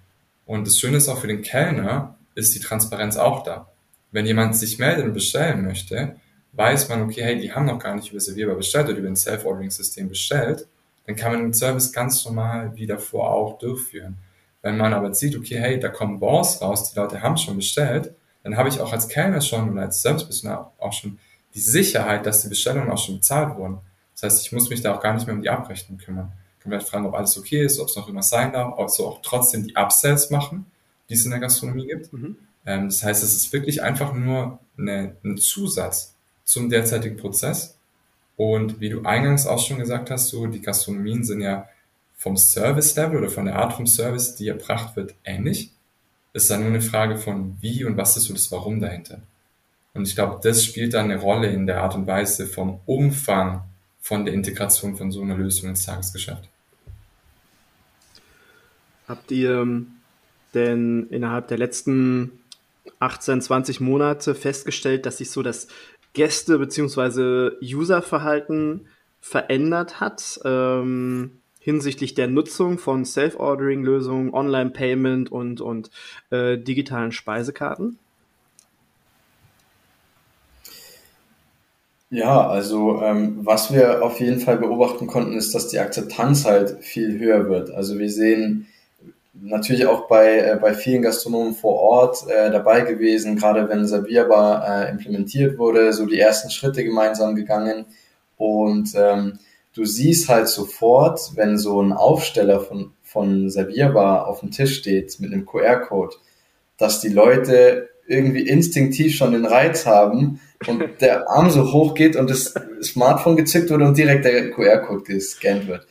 Und 0.46 0.68
das 0.68 0.78
Schöne 0.78 0.98
ist 0.98 1.08
auch 1.08 1.20
für 1.20 1.28
den 1.28 1.42
Kellner, 1.42 2.18
ist 2.36 2.54
die 2.54 2.60
Transparenz 2.60 3.16
auch 3.16 3.44
da. 3.44 3.72
Wenn 4.12 4.26
jemand 4.26 4.58
sich 4.58 4.78
meldet 4.78 5.06
und 5.06 5.14
bestellen 5.14 5.64
möchte, 5.64 6.18
weiß 6.52 6.90
man, 6.90 7.04
okay, 7.04 7.24
hey, 7.24 7.40
die 7.40 7.54
haben 7.54 7.66
noch 7.66 7.80
gar 7.80 7.96
nicht 7.96 8.14
reservierbar 8.14 8.58
bestellt 8.58 8.90
oder 8.90 8.98
über 8.98 9.08
ein 9.08 9.16
Self-Ordering-System 9.16 10.10
bestellt 10.10 10.68
dann 11.06 11.16
kann 11.16 11.32
man 11.32 11.42
den 11.42 11.54
Service 11.54 11.92
ganz 11.92 12.24
normal 12.26 12.72
wie 12.76 12.86
davor 12.86 13.32
auch 13.32 13.58
durchführen. 13.58 14.18
Wenn 14.62 14.78
man 14.78 14.94
aber 14.94 15.14
sieht, 15.14 15.36
okay, 15.36 15.58
hey, 15.60 15.80
da 15.80 15.90
kommen 15.90 16.20
Bons 16.20 16.62
raus, 16.62 16.92
die 16.92 17.00
Leute 17.00 17.22
haben 17.22 17.38
schon 17.38 17.56
bestellt, 17.56 18.14
dann 18.44 18.58
habe 18.58 18.70
ich 18.70 18.80
auch 18.80 18.92
als 18.92 19.08
Kellner 19.08 19.42
schon 19.42 19.72
oder 19.72 19.82
als 19.84 20.02
Servicepersonal 20.02 20.68
auch 20.80 20.94
schon 20.94 21.20
die 21.54 21.60
Sicherheit, 21.60 22.26
dass 22.26 22.42
die 22.42 22.50
Bestellungen 22.50 22.90
auch 22.90 22.98
schon 22.98 23.16
bezahlt 23.16 23.58
wurden. 23.58 23.80
Das 24.14 24.24
heißt, 24.24 24.46
ich 24.46 24.52
muss 24.52 24.70
mich 24.70 24.82
da 24.82 24.96
auch 24.96 25.02
gar 25.02 25.14
nicht 25.14 25.28
mehr 25.28 25.36
um 25.36 25.42
die 25.42 25.50
Abrechnung 25.50 25.98
kümmern. 25.98 26.32
Ich 26.58 26.64
kann 26.64 26.72
vielleicht 26.72 26.90
fragen, 26.90 27.06
ob 27.06 27.14
alles 27.14 27.38
okay 27.38 27.64
ist, 27.64 27.80
ob 27.80 27.88
es 27.88 27.96
noch 27.96 28.08
immer 28.08 28.24
sein 28.24 28.54
darf, 28.54 28.74
ob 28.78 28.90
so 28.90 29.08
auch 29.08 29.22
trotzdem 29.22 29.64
die 29.64 29.76
Upsells 29.76 30.30
machen, 30.30 30.66
die 31.10 31.16
es 31.16 31.26
in 31.26 31.32
der 31.32 31.40
Gastronomie 31.40 31.88
gibt. 31.88 32.14
Mhm. 32.14 32.38
Ähm, 32.66 32.86
das 32.90 33.04
heißt, 33.04 33.24
es 33.24 33.36
ist 33.36 33.52
wirklich 33.52 33.82
einfach 33.82 34.14
nur 34.14 34.60
eine, 34.78 35.16
ein 35.24 35.38
Zusatz 35.38 36.16
zum 36.44 36.70
derzeitigen 36.70 37.18
Prozess 37.18 37.78
Und 38.36 38.80
wie 38.80 38.90
du 38.90 39.04
eingangs 39.04 39.48
auch 39.48 39.66
schon 39.66 39.80
gesagt 39.80 40.10
hast, 40.12 40.30
so 40.30 40.48
die 40.48 40.62
Gastronomien 40.62 41.24
sind 41.24 41.42
ja 41.42 41.68
vom 42.16 42.38
Service-Level 42.38 43.18
oder 43.18 43.30
von 43.30 43.46
der 43.46 43.56
Art 43.56 43.74
vom 43.74 43.88
Service, 43.88 44.36
die 44.36 44.48
erbracht 44.48 44.96
wird, 44.96 45.16
ähnlich. 45.24 45.72
Ist 46.34 46.50
dann 46.50 46.62
nur 46.62 46.70
eine 46.70 46.82
Frage 46.82 47.18
von 47.18 47.58
wie 47.62 47.84
und 47.84 47.98
was 47.98 48.16
ist 48.16 48.24
so 48.24 48.34
das 48.34 48.52
Warum 48.52 48.80
dahinter. 48.80 49.22
Und 49.94 50.08
ich 50.08 50.16
glaube, 50.16 50.40
das 50.42 50.64
spielt 50.64 50.94
dann 50.94 51.12
eine 51.12 51.20
Rolle 51.20 51.48
in 51.48 51.68
der 51.68 51.82
Art 51.84 51.96
und 51.96 52.08
Weise 52.08 52.48
vom 52.48 52.80
Umfang 52.86 53.64
von 54.00 54.26
der 54.26 54.34
Integration 54.34 54.96
von 54.96 55.12
so 55.12 55.22
einer 55.22 55.36
Lösung 55.36 55.70
ins 55.70 55.86
Tagesgeschäft. 55.86 56.48
Habt 59.08 59.30
ihr 59.32 59.60
ähm, 59.60 59.88
denn 60.54 61.08
innerhalb 61.10 61.50
der 61.50 61.58
letzten 61.58 62.32
18, 63.00 63.42
20 63.42 63.82
Monate 63.82 64.36
festgestellt, 64.36 65.06
dass 65.06 65.18
sich 65.18 65.30
so 65.30 65.44
das 65.44 65.68
Gäste- 66.14 66.58
bzw. 66.58 67.52
Userverhalten 67.62 68.88
verändert 69.20 70.00
hat 70.00 70.40
ähm, 70.46 71.41
hinsichtlich 71.62 72.16
der 72.16 72.28
Nutzung 72.28 72.80
von 72.80 73.06
Self-Ordering-Lösungen, 73.06 74.34
Online-Payment 74.34 75.32
und, 75.32 75.62
und 75.62 75.92
äh, 76.32 76.58
digitalen 76.58 77.12
Speisekarten? 77.12 78.00
Ja, 82.10 82.46
also 82.46 83.02
ähm, 83.02 83.40
was 83.44 83.72
wir 83.72 84.04
auf 84.04 84.20
jeden 84.20 84.42
Fall 84.42 84.58
beobachten 84.58 85.08
konnten, 85.08 85.34
ist, 85.34 85.56
dass 85.56 85.70
die 85.70 85.80
Akzeptanz 85.80 86.46
halt 86.46 86.84
viel 86.84 87.18
höher 87.20 87.48
wird. 87.48 87.72
Also 87.72 87.98
wir 88.00 88.10
sehen 88.10 88.68
natürlich 89.34 89.86
auch 89.86 90.08
bei, 90.08 90.40
äh, 90.40 90.58
bei 90.60 90.74
vielen 90.74 91.04
Gastronomen 91.04 91.54
vor 91.54 91.76
Ort 91.76 92.28
äh, 92.28 92.52
dabei 92.52 92.82
gewesen, 92.82 93.38
gerade 93.38 93.70
wenn 93.70 93.88
Servierbar 93.88 94.88
äh, 94.88 94.92
implementiert 94.92 95.58
wurde, 95.58 95.94
so 95.94 96.06
die 96.06 96.20
ersten 96.20 96.50
Schritte 96.50 96.84
gemeinsam 96.84 97.36
gegangen. 97.36 97.86
Und 98.36 98.94
ähm, 98.96 99.40
du 99.76 99.86
siehst 99.86 100.30
halt 100.30 100.48
sofort, 100.48 101.32
wenn 101.36 101.58
so 101.58 101.82
ein 101.82 101.94
Aufsteller 101.94 102.60
von, 102.60 102.92
von 103.04 103.50
Servierbar 103.50 104.28
auf 104.28 104.42
dem 104.42 104.52
Tisch 104.52 104.78
steht 104.78 105.20
mit 105.20 105.34
einem 105.34 105.46
QR-Code, 105.46 106.16
dass 106.78 107.02
die 107.02 107.10
Leute 107.10 107.90
irgendwie 108.08 108.48
instinktiv 108.48 109.16
schon 109.16 109.32
den 109.32 109.46
Reiz 109.46 109.86
haben 109.86 110.42
und 110.68 110.84
der 111.02 111.30
Arm 111.30 111.50
so 111.50 111.72
hoch 111.72 111.94
geht 111.94 112.16
und 112.16 112.30
das 112.30 112.54
Smartphone 112.84 113.38
gezückt 113.38 113.70
wird 113.70 113.82
und 113.82 113.98
direkt 113.98 114.26
der 114.26 114.52
QR-Code 114.52 115.04
gescannt 115.04 115.68
wird. 115.68 115.88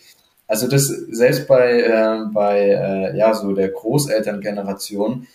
Also 0.46 0.66
das 0.66 0.88
selbst 0.88 1.46
bei, 1.46 1.80
äh, 1.80 2.24
bei 2.32 2.70
äh, 2.70 3.16
ja, 3.16 3.34
so 3.34 3.52
der 3.52 3.68
Großelterngeneration, 3.68 5.26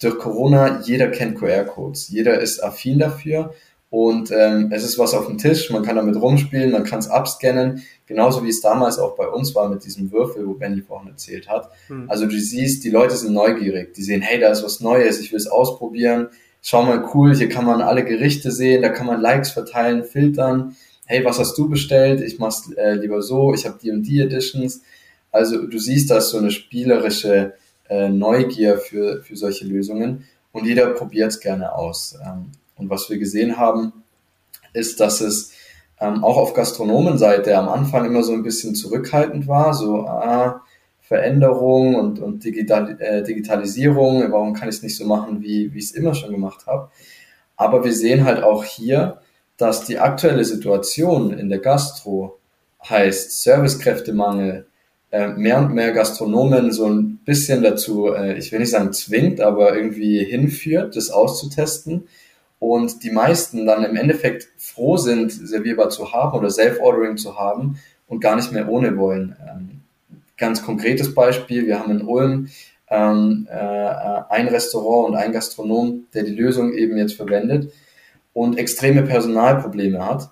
durch 0.00 0.18
Corona, 0.18 0.80
jeder 0.82 1.08
kennt 1.08 1.38
QR-Codes, 1.38 2.08
jeder 2.08 2.40
ist 2.40 2.62
affin 2.62 2.98
dafür 2.98 3.54
und 3.90 4.30
ähm, 4.30 4.70
es 4.70 4.84
ist 4.84 4.98
was 4.98 5.14
auf 5.14 5.26
dem 5.26 5.38
Tisch, 5.38 5.70
man 5.70 5.82
kann 5.82 5.96
damit 5.96 6.16
rumspielen, 6.16 6.70
man 6.72 6.84
kann 6.84 6.98
es 6.98 7.08
abscannen, 7.08 7.82
genauso 8.06 8.44
wie 8.44 8.50
es 8.50 8.60
damals 8.60 8.98
auch 8.98 9.16
bei 9.16 9.26
uns 9.26 9.54
war 9.54 9.68
mit 9.68 9.84
diesem 9.84 10.12
Würfel, 10.12 10.46
wo 10.46 10.54
Benny 10.54 10.82
vorhin 10.82 11.08
erzählt 11.08 11.48
hat. 11.48 11.70
Hm. 11.86 12.04
Also 12.08 12.26
du 12.26 12.38
siehst, 12.38 12.84
die 12.84 12.90
Leute 12.90 13.16
sind 13.16 13.32
neugierig, 13.32 13.94
die 13.94 14.02
sehen, 14.02 14.20
hey, 14.20 14.38
da 14.38 14.50
ist 14.50 14.62
was 14.62 14.80
Neues, 14.80 15.20
ich 15.20 15.32
will 15.32 15.38
es 15.38 15.46
ausprobieren, 15.46 16.28
schau 16.60 16.82
mal 16.82 17.02
cool, 17.14 17.34
hier 17.34 17.48
kann 17.48 17.64
man 17.64 17.80
alle 17.80 18.04
Gerichte 18.04 18.50
sehen, 18.50 18.82
da 18.82 18.90
kann 18.90 19.06
man 19.06 19.22
Likes 19.22 19.50
verteilen, 19.50 20.04
filtern, 20.04 20.76
hey, 21.06 21.24
was 21.24 21.38
hast 21.38 21.56
du 21.56 21.70
bestellt? 21.70 22.20
Ich 22.20 22.38
mach's 22.38 22.70
äh, 22.76 22.92
lieber 22.92 23.22
so, 23.22 23.54
ich 23.54 23.64
habe 23.64 23.78
die 23.82 23.90
und 23.90 24.02
die 24.02 24.20
Editions. 24.20 24.82
Also 25.32 25.66
du 25.66 25.78
siehst, 25.78 26.10
da 26.10 26.18
ist 26.18 26.28
so 26.28 26.38
eine 26.38 26.50
spielerische 26.50 27.54
äh, 27.88 28.10
Neugier 28.10 28.76
für, 28.76 29.22
für 29.22 29.36
solche 29.36 29.64
Lösungen 29.64 30.24
und 30.52 30.66
jeder 30.66 30.88
probiert 30.90 31.30
es 31.30 31.40
gerne 31.40 31.74
aus. 31.74 32.18
Ähm, 32.22 32.52
und 32.78 32.90
was 32.90 33.10
wir 33.10 33.18
gesehen 33.18 33.58
haben, 33.58 33.92
ist, 34.72 35.00
dass 35.00 35.20
es 35.20 35.52
ähm, 36.00 36.22
auch 36.24 36.36
auf 36.36 36.54
Gastronomenseite 36.54 37.56
am 37.56 37.68
Anfang 37.68 38.06
immer 38.06 38.22
so 38.22 38.32
ein 38.32 38.42
bisschen 38.42 38.74
zurückhaltend 38.74 39.48
war, 39.48 39.74
so 39.74 40.06
ah, 40.06 40.62
Veränderung 41.00 41.94
und, 41.94 42.20
und 42.20 42.44
Digital, 42.44 43.00
äh, 43.00 43.22
Digitalisierung, 43.22 44.30
warum 44.30 44.54
kann 44.54 44.68
ich 44.68 44.76
es 44.76 44.82
nicht 44.82 44.96
so 44.96 45.06
machen, 45.06 45.40
wie, 45.40 45.72
wie 45.72 45.78
ich 45.78 45.86
es 45.86 45.92
immer 45.92 46.14
schon 46.14 46.32
gemacht 46.32 46.66
habe. 46.66 46.90
Aber 47.56 47.84
wir 47.84 47.92
sehen 47.92 48.24
halt 48.24 48.42
auch 48.42 48.62
hier, 48.62 49.20
dass 49.56 49.84
die 49.84 49.98
aktuelle 49.98 50.44
Situation 50.44 51.32
in 51.32 51.48
der 51.48 51.58
Gastro 51.58 52.38
heißt 52.88 53.42
Servicekräftemangel, 53.42 54.66
äh, 55.10 55.28
mehr 55.28 55.58
und 55.58 55.72
mehr 55.72 55.92
Gastronomen 55.92 56.70
so 56.70 56.86
ein 56.86 57.18
bisschen 57.24 57.62
dazu, 57.62 58.12
äh, 58.12 58.38
ich 58.38 58.52
will 58.52 58.60
nicht 58.60 58.70
sagen 58.70 58.92
zwingt, 58.92 59.40
aber 59.40 59.74
irgendwie 59.74 60.22
hinführt, 60.22 60.94
das 60.94 61.10
auszutesten 61.10 62.06
und 62.58 63.02
die 63.02 63.10
meisten 63.10 63.66
dann 63.66 63.84
im 63.84 63.96
Endeffekt 63.96 64.48
froh 64.56 64.96
sind, 64.96 65.30
servierbar 65.30 65.90
zu 65.90 66.12
haben 66.12 66.36
oder 66.36 66.50
Self-Ordering 66.50 67.16
zu 67.16 67.38
haben 67.38 67.78
und 68.08 68.20
gar 68.20 68.36
nicht 68.36 68.52
mehr 68.52 68.68
ohne 68.68 68.96
wollen. 68.96 69.36
Ähm, 69.48 69.80
ganz 70.36 70.62
konkretes 70.62 71.14
Beispiel, 71.14 71.66
wir 71.66 71.78
haben 71.78 71.90
in 71.90 72.02
Ulm 72.02 72.48
ähm, 72.90 73.46
äh, 73.50 73.54
ein 73.54 74.48
Restaurant 74.48 75.10
und 75.10 75.16
ein 75.16 75.32
Gastronom, 75.32 76.06
der 76.14 76.22
die 76.22 76.34
Lösung 76.34 76.72
eben 76.72 76.96
jetzt 76.96 77.14
verwendet 77.14 77.72
und 78.32 78.58
extreme 78.58 79.02
Personalprobleme 79.02 80.04
hat, 80.04 80.30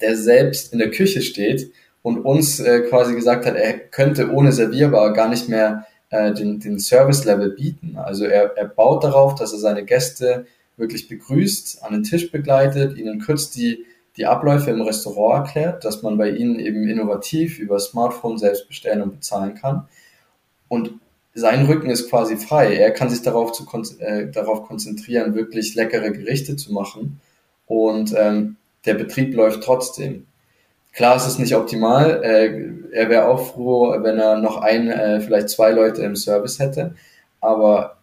der 0.00 0.16
selbst 0.16 0.72
in 0.72 0.78
der 0.78 0.90
Küche 0.90 1.22
steht 1.22 1.70
und 2.02 2.18
uns 2.24 2.60
äh, 2.60 2.80
quasi 2.80 3.14
gesagt 3.14 3.46
hat, 3.46 3.56
er 3.56 3.78
könnte 3.78 4.32
ohne 4.32 4.52
Servierbar 4.52 5.12
gar 5.12 5.28
nicht 5.28 5.48
mehr 5.48 5.86
äh, 6.10 6.32
den, 6.32 6.60
den 6.60 6.78
Service-Level 6.78 7.50
bieten. 7.50 7.96
Also 7.96 8.24
er, 8.24 8.56
er 8.56 8.66
baut 8.66 9.04
darauf, 9.04 9.34
dass 9.34 9.52
er 9.52 9.58
seine 9.58 9.84
Gäste 9.84 10.46
wirklich 10.80 11.08
begrüßt, 11.08 11.84
an 11.84 11.92
den 11.92 12.02
Tisch 12.02 12.32
begleitet, 12.32 12.96
ihnen 12.96 13.20
kurz 13.20 13.50
die, 13.50 13.84
die 14.16 14.26
Abläufe 14.26 14.70
im 14.70 14.80
Restaurant 14.80 15.46
erklärt, 15.46 15.84
dass 15.84 16.02
man 16.02 16.18
bei 16.18 16.30
ihnen 16.30 16.58
eben 16.58 16.88
innovativ 16.88 17.58
über 17.58 17.78
Smartphone 17.78 18.38
selbst 18.38 18.66
bestellen 18.66 19.02
und 19.02 19.12
bezahlen 19.12 19.54
kann. 19.54 19.86
Und 20.68 20.94
sein 21.34 21.66
Rücken 21.66 21.90
ist 21.90 22.10
quasi 22.10 22.36
frei. 22.36 22.74
Er 22.76 22.90
kann 22.90 23.08
sich 23.08 23.22
darauf, 23.22 23.52
zu, 23.52 23.66
äh, 24.00 24.30
darauf 24.30 24.66
konzentrieren, 24.66 25.34
wirklich 25.34 25.74
leckere 25.74 26.10
Gerichte 26.10 26.56
zu 26.56 26.72
machen. 26.72 27.20
Und 27.66 28.14
ähm, 28.16 28.56
der 28.84 28.94
Betrieb 28.94 29.34
läuft 29.34 29.62
trotzdem. 29.62 30.26
Klar, 30.92 31.16
es 31.16 31.26
ist 31.26 31.38
nicht 31.38 31.54
optimal. 31.54 32.22
Äh, 32.24 32.96
er 32.96 33.08
wäre 33.08 33.28
auch 33.28 33.52
froh, 33.52 33.94
wenn 34.02 34.18
er 34.18 34.38
noch 34.38 34.56
ein, 34.56 34.88
äh, 34.88 35.20
vielleicht 35.20 35.50
zwei 35.50 35.70
Leute 35.70 36.02
im 36.02 36.16
Service 36.16 36.58
hätte. 36.58 36.94
Aber 37.40 37.99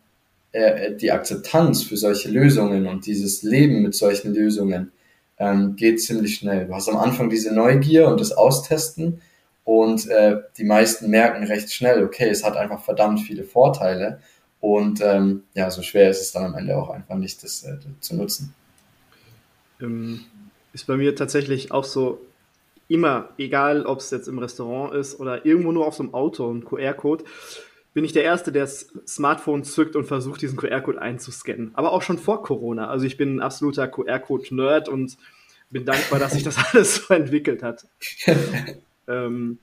äh, 0.52 0.96
die 0.96 1.12
Akzeptanz 1.12 1.84
für 1.84 1.98
solche 1.98 2.30
Lösungen 2.30 2.88
und 2.88 3.06
dieses 3.06 3.44
Leben 3.44 3.82
mit 3.82 3.96
solchen 3.96 4.34
Lösungen 4.34 4.92
ähm, 5.38 5.76
geht 5.76 6.02
ziemlich 6.02 6.36
schnell. 6.36 6.68
Du 6.68 6.74
hast 6.74 6.90
am 6.90 6.98
Anfang 6.98 7.30
diese 7.30 7.54
Neugier 7.54 8.08
und 8.08 8.20
das 8.20 8.32
Austesten 8.32 9.22
und 9.64 10.08
äh, 10.08 10.38
die 10.58 10.64
meisten 10.64 11.10
merken 11.10 11.44
recht 11.44 11.72
schnell, 11.72 12.04
okay, 12.04 12.30
es 12.30 12.44
hat 12.44 12.58
einfach 12.58 12.84
verdammt 12.84 13.20
viele 13.22 13.44
Vorteile 13.44 14.20
und 14.60 15.02
ähm, 15.02 15.44
ja, 15.54 15.70
so 15.70 15.82
schwer 15.82 16.10
ist 16.10 16.22
es 16.22 16.32
dann 16.32 16.46
am 16.46 16.56
Ende 16.56 16.78
auch 16.78 16.90
einfach 16.90 17.16
nicht, 17.16 17.44
das 17.44 17.64
äh, 17.64 17.78
zu 18.00 18.16
nutzen. 18.16 18.54
Ähm, 19.82 20.22
ist 20.74 20.88
bei 20.88 20.98
mir 20.98 21.16
tatsächlich 21.16 21.72
auch 21.72 21.84
so, 21.84 22.22
immer, 22.88 23.30
egal 23.38 23.86
ob 23.86 24.00
es 24.00 24.12
jetzt 24.12 24.28
im 24.28 24.40
Restaurant 24.40 24.94
ist 24.94 25.20
oder 25.20 25.46
irgendwo 25.46 25.72
nur 25.72 25.86
auf 25.86 25.96
so 25.96 26.04
einem 26.04 26.14
Auto, 26.14 26.52
ein 26.52 26.64
QR-Code, 26.64 27.26
bin 27.98 28.06
ich 28.06 28.14
der 28.14 28.26
Erste, 28.26 28.52
der 28.52 28.62
das 28.62 28.94
Smartphone 29.08 29.64
zückt 29.64 29.96
und 29.96 30.06
versucht, 30.06 30.44
diesen 30.44 30.56
QR-Code 30.56 31.02
einzuscannen. 31.02 31.72
Aber 31.74 31.94
auch 31.94 32.04
schon 32.04 32.20
vor 32.20 32.44
Corona. 32.44 32.90
Also 32.90 33.08
ich 33.08 33.18
bin 33.18 33.38
ein 33.38 33.40
absoluter 33.40 33.88
QR-Code-Nerd 33.88 34.88
und 34.88 35.18
bin 35.72 35.84
dankbar, 35.84 36.20
dass 36.20 36.34
sich 36.34 36.44
das 36.44 36.60
alles 36.72 36.98
so 36.98 37.16
entwickelt 37.16 37.64
hat. 37.64 37.88
ähm, 39.08 39.58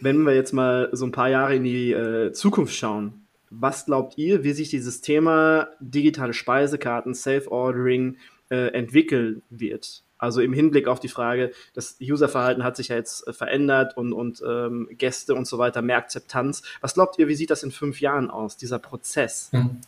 wenn 0.00 0.22
wir 0.22 0.34
jetzt 0.34 0.54
mal 0.54 0.88
so 0.92 1.04
ein 1.04 1.12
paar 1.12 1.28
Jahre 1.28 1.56
in 1.56 1.64
die 1.64 1.92
äh, 1.92 2.32
Zukunft 2.32 2.74
schauen, 2.74 3.26
was 3.50 3.84
glaubt 3.84 4.16
ihr, 4.16 4.42
wie 4.42 4.52
sich 4.52 4.70
dieses 4.70 5.02
Thema 5.02 5.68
digitale 5.80 6.32
Speisekarten, 6.32 7.14
Self-Ordering 7.14 8.16
äh, 8.48 8.68
entwickeln 8.68 9.42
wird? 9.50 10.02
Also 10.18 10.40
im 10.40 10.52
Hinblick 10.52 10.88
auf 10.88 10.98
die 10.98 11.08
Frage, 11.08 11.52
das 11.74 11.96
Userverhalten 12.00 12.64
hat 12.64 12.76
sich 12.76 12.88
ja 12.88 12.96
jetzt 12.96 13.26
äh, 13.28 13.32
verändert 13.32 13.96
und, 13.96 14.12
und 14.12 14.42
ähm, 14.46 14.88
Gäste 14.90 15.34
und 15.34 15.46
so 15.46 15.58
weiter, 15.58 15.80
mehr 15.80 15.96
Akzeptanz. 15.96 16.62
Was 16.80 16.94
glaubt 16.94 17.18
ihr, 17.18 17.28
wie 17.28 17.36
sieht 17.36 17.50
das 17.50 17.62
in 17.62 17.70
fünf 17.70 18.00
Jahren 18.00 18.28
aus, 18.28 18.56
dieser 18.56 18.80
Prozess? 18.80 19.48
Hm. 19.52 19.78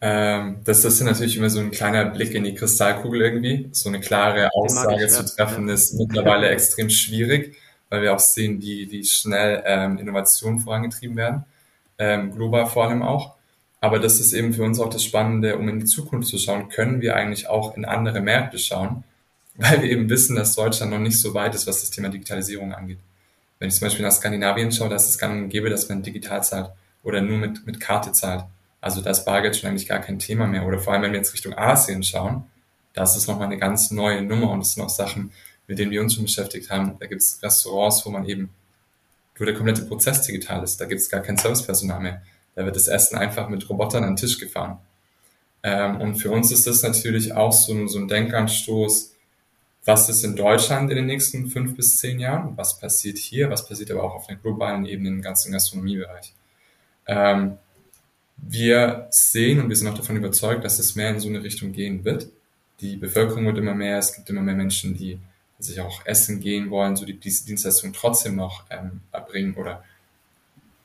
Ähm, 0.00 0.56
das, 0.64 0.80
das 0.80 0.94
ist 0.94 1.02
natürlich 1.02 1.36
immer 1.36 1.50
so 1.50 1.60
ein 1.60 1.70
kleiner 1.70 2.06
Blick 2.06 2.34
in 2.34 2.44
die 2.44 2.54
Kristallkugel 2.54 3.20
irgendwie. 3.20 3.68
So 3.72 3.90
eine 3.90 4.00
klare 4.00 4.48
Aussage 4.54 5.04
ich, 5.04 5.10
zu 5.10 5.24
treffen 5.24 5.68
ja. 5.68 5.74
ist 5.74 5.92
mittlerweile 5.94 6.48
extrem 6.48 6.88
schwierig, 6.88 7.56
weil 7.90 8.00
wir 8.00 8.14
auch 8.14 8.18
sehen, 8.18 8.62
wie, 8.62 8.90
wie 8.90 9.04
schnell 9.04 9.62
ähm, 9.66 9.98
Innovationen 9.98 10.60
vorangetrieben 10.60 11.16
werden, 11.16 11.44
ähm, 11.98 12.34
global 12.34 12.64
vor 12.64 12.88
allem 12.88 13.02
auch. 13.02 13.34
Aber 13.82 13.98
das 13.98 14.20
ist 14.20 14.32
eben 14.32 14.54
für 14.54 14.62
uns 14.62 14.80
auch 14.80 14.88
das 14.88 15.04
Spannende, 15.04 15.58
um 15.58 15.68
in 15.68 15.80
die 15.80 15.86
Zukunft 15.86 16.28
zu 16.28 16.38
schauen, 16.38 16.70
können 16.70 17.02
wir 17.02 17.16
eigentlich 17.16 17.48
auch 17.48 17.76
in 17.76 17.84
andere 17.84 18.22
Märkte 18.22 18.58
schauen 18.58 19.04
weil 19.56 19.82
wir 19.82 19.90
eben 19.90 20.08
wissen, 20.08 20.36
dass 20.36 20.54
Deutschland 20.54 20.92
noch 20.92 20.98
nicht 20.98 21.20
so 21.20 21.34
weit 21.34 21.54
ist, 21.54 21.66
was 21.66 21.80
das 21.80 21.90
Thema 21.90 22.08
Digitalisierung 22.08 22.72
angeht. 22.72 22.98
Wenn 23.58 23.68
ich 23.68 23.74
zum 23.74 23.86
Beispiel 23.86 24.04
nach 24.04 24.12
Skandinavien 24.12 24.72
schaue, 24.72 24.88
da 24.88 24.96
ist 24.96 25.08
es 25.08 25.18
gang 25.18 25.44
und 25.44 25.48
gäbe, 25.50 25.68
dass 25.68 25.88
man 25.88 26.02
digital 26.02 26.42
zahlt 26.42 26.70
oder 27.02 27.20
nur 27.20 27.38
mit, 27.38 27.66
mit 27.66 27.80
Karte 27.80 28.12
zahlt. 28.12 28.44
Also 28.80 29.02
da 29.02 29.10
ist 29.10 29.24
Bargeld 29.24 29.56
schon 29.56 29.68
eigentlich 29.68 29.86
gar 29.86 29.98
kein 29.98 30.18
Thema 30.18 30.46
mehr. 30.46 30.66
Oder 30.66 30.78
vor 30.78 30.94
allem, 30.94 31.02
wenn 31.02 31.12
wir 31.12 31.18
jetzt 31.18 31.34
Richtung 31.34 31.56
Asien 31.56 32.02
schauen, 32.02 32.44
da 32.94 33.02
ist 33.02 33.16
es 33.16 33.26
nochmal 33.26 33.46
eine 33.46 33.58
ganz 33.58 33.90
neue 33.90 34.22
Nummer 34.22 34.50
und 34.50 34.60
es 34.60 34.72
sind 34.72 34.82
auch 34.82 34.88
Sachen 34.88 35.30
mit 35.70 35.78
denen 35.78 35.92
wir 35.92 36.00
uns 36.00 36.14
schon 36.14 36.24
beschäftigt 36.24 36.68
haben. 36.68 36.96
Da 36.98 37.06
gibt 37.06 37.22
es 37.22 37.40
Restaurants, 37.44 38.04
wo 38.04 38.10
man 38.10 38.24
eben, 38.24 38.50
wo 39.38 39.44
der 39.44 39.54
komplette 39.54 39.82
Prozess 39.82 40.22
digital 40.22 40.64
ist. 40.64 40.80
Da 40.80 40.86
gibt 40.86 41.00
es 41.00 41.08
gar 41.08 41.20
kein 41.20 41.36
Servicepersonal 41.36 42.00
mehr. 42.00 42.22
Da 42.56 42.64
wird 42.64 42.74
das 42.74 42.88
Essen 42.88 43.16
einfach 43.16 43.48
mit 43.48 43.70
Robotern 43.70 44.02
an 44.02 44.10
den 44.10 44.16
Tisch 44.16 44.40
gefahren. 44.40 44.78
Ähm, 45.62 46.00
und 46.00 46.16
für 46.16 46.32
uns 46.32 46.50
ist 46.50 46.66
das 46.66 46.82
natürlich 46.82 47.34
auch 47.34 47.52
so 47.52 47.72
ein, 47.72 47.86
so 47.86 48.00
ein 48.00 48.08
Denkanstoß, 48.08 49.14
was 49.84 50.08
ist 50.08 50.24
in 50.24 50.36
Deutschland 50.36 50.90
in 50.90 50.96
den 50.96 51.06
nächsten 51.06 51.48
fünf 51.48 51.76
bis 51.76 51.98
zehn 51.98 52.20
Jahren, 52.20 52.56
was 52.56 52.78
passiert 52.78 53.18
hier, 53.18 53.50
was 53.50 53.66
passiert 53.66 53.90
aber 53.90 54.02
auch 54.04 54.14
auf 54.14 54.26
der 54.26 54.36
globalen 54.36 54.84
Ebene 54.84 55.08
im 55.08 55.22
ganzen 55.22 55.52
Gastronomiebereich. 55.52 56.32
Ähm, 57.06 57.58
wir 58.36 59.08
sehen 59.10 59.60
und 59.60 59.68
wir 59.68 59.76
sind 59.76 59.88
auch 59.88 59.96
davon 59.96 60.16
überzeugt, 60.16 60.64
dass 60.64 60.78
es 60.78 60.96
mehr 60.96 61.10
in 61.10 61.20
so 61.20 61.28
eine 61.28 61.42
Richtung 61.42 61.72
gehen 61.72 62.04
wird. 62.04 62.28
Die 62.80 62.96
Bevölkerung 62.96 63.46
wird 63.46 63.58
immer 63.58 63.74
mehr, 63.74 63.98
es 63.98 64.14
gibt 64.14 64.30
immer 64.30 64.42
mehr 64.42 64.54
Menschen, 64.54 64.96
die 64.96 65.18
sich 65.58 65.80
auch 65.80 66.06
essen 66.06 66.40
gehen 66.40 66.70
wollen, 66.70 66.96
so 66.96 67.04
die 67.04 67.18
diese 67.18 67.46
Dienstleistung 67.46 67.92
trotzdem 67.92 68.36
noch 68.36 68.64
ähm, 68.70 69.00
erbringen 69.12 69.54
oder 69.54 69.84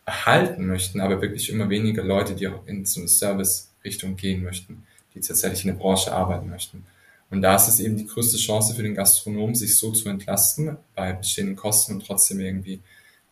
erhalten 0.06 0.68
möchten, 0.68 1.00
aber 1.00 1.22
wirklich 1.22 1.50
immer 1.50 1.70
weniger 1.70 2.04
Leute, 2.04 2.36
die 2.36 2.48
auch 2.48 2.66
in 2.68 2.86
so 2.86 3.00
eine 3.00 3.10
Service-Richtung 3.10 4.18
gehen 4.18 4.44
möchten, 4.44 4.84
die 5.14 5.22
tatsächlich 5.22 5.66
in 5.66 5.72
der 5.72 5.80
Branche 5.80 6.14
arbeiten 6.14 6.50
möchten. 6.50 6.86
Und 7.30 7.42
da 7.42 7.56
ist 7.56 7.68
es 7.68 7.80
eben 7.80 7.98
die 7.98 8.06
größte 8.06 8.38
Chance 8.38 8.76
für 8.76 8.84
den 8.84 8.96
Gastronom, 8.96 9.56
sich 9.56 9.78
so 9.78 9.92
zu 9.92 10.10
entlasten 10.10 10.78
bei 10.96 11.14
bestehenden 11.14 11.56
Kosten 11.56 11.94
und 11.94 12.06
trotzdem 12.06 12.40
irgendwie 12.40 12.82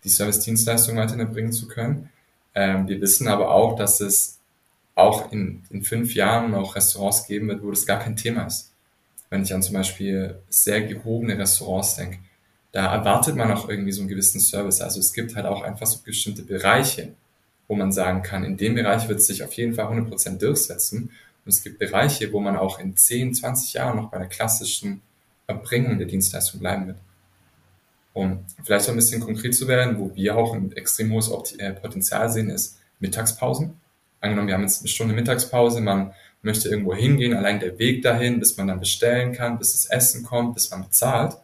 die 0.04 0.10
Service-Dienstleistung 0.10 0.98
weiterhin 0.98 1.22
erbringen 1.22 1.52
zu 1.52 1.68
können. 1.68 2.10
Ähm, 2.56 2.88
wir 2.88 3.00
wissen 3.02 3.28
aber 3.28 3.52
auch, 3.52 3.76
dass 3.76 4.02
es 4.02 4.40
auch 4.96 5.32
in, 5.32 5.64
in 5.70 5.84
fünf 5.84 6.14
Jahren 6.14 6.52
noch 6.52 6.76
Restaurants 6.76 7.26
geben 7.26 7.48
wird, 7.48 7.64
wo 7.64 7.72
das 7.72 7.86
gar 7.86 8.00
kein 8.00 8.16
Thema 8.16 8.46
ist. 8.46 8.72
Wenn 9.30 9.44
ich 9.44 9.54
an 9.54 9.64
zum 9.64 9.74
Beispiel 9.74 10.36
sehr 10.50 10.82
gehobene 10.82 11.38
Restaurants 11.38 11.96
denke, 11.96 12.20
da 12.72 12.94
erwartet 12.94 13.36
man 13.36 13.52
auch 13.52 13.70
irgendwie 13.70 13.92
so 13.92 14.02
einen 14.02 14.10
gewissen 14.10 14.40
Service. 14.40 14.82
Also 14.82 15.00
es 15.00 15.14
gibt 15.14 15.36
halt 15.36 15.46
auch 15.46 15.62
einfach 15.64 15.88
so 15.88 16.00
bestimmte 16.04 16.44
Bereiche, 16.44 17.14
wo 17.68 17.76
man 17.76 17.92
sagen 17.92 18.22
kann, 18.22 18.44
in 18.44 18.58
dem 18.58 18.76
Bereich 18.76 19.08
wird 19.08 19.20
es 19.20 19.28
sich 19.28 19.44
auf 19.44 19.54
jeden 19.54 19.74
Fall 19.74 19.86
100% 19.86 20.38
durchsetzen. 20.40 21.12
Und 21.46 21.52
es 21.54 21.62
gibt 21.62 21.80
Bereiche, 21.80 22.32
wo 22.32 22.40
man 22.40 22.56
auch 22.56 22.80
in 22.80 22.96
10, 22.96 23.34
20 23.34 23.74
Jahren 23.74 23.98
noch 23.98 24.10
bei 24.10 24.18
der 24.18 24.28
klassischen 24.28 25.02
Erbringung 25.48 25.98
der 25.98 26.08
Dienstleistung 26.08 26.60
bleiben 26.60 26.88
wird. 26.88 26.98
Um 28.14 28.46
vielleicht 28.64 28.88
ein 28.90 28.96
bisschen 28.96 29.22
konkret 29.22 29.56
zu 29.56 29.68
werden, 29.68 30.00
wo 30.00 30.16
wir 30.16 30.38
auch 30.38 30.54
ein 30.54 30.72
extrem 30.74 31.12
hohes 31.12 31.30
äh, 31.58 31.74
Potenzial 31.74 32.30
sehen, 32.30 32.50
ist 32.50 32.80
Mittagspausen. 33.00 33.74
Angenommen, 34.22 34.48
wir 34.48 34.54
haben 34.54 34.62
jetzt 34.62 34.82
eine 34.82 34.88
Stunde 34.88 35.14
Mittagspause, 35.14 35.82
man 35.82 36.14
möchte 36.44 36.70
irgendwo 36.70 36.94
hingehen, 36.94 37.34
allein 37.34 37.60
der 37.60 37.80
Weg 37.80 38.04
dahin, 38.04 38.40
bis 38.40 38.56
man 38.58 38.68
dann 38.68 38.80
bestellen 38.80 39.34
kann, 39.34 39.58
bis 39.58 39.72
das 39.72 39.86
Essen 39.86 40.24
kommt, 40.24 40.54
bis 40.54 40.70
man 40.72 40.84
bezahlt. 40.84 41.36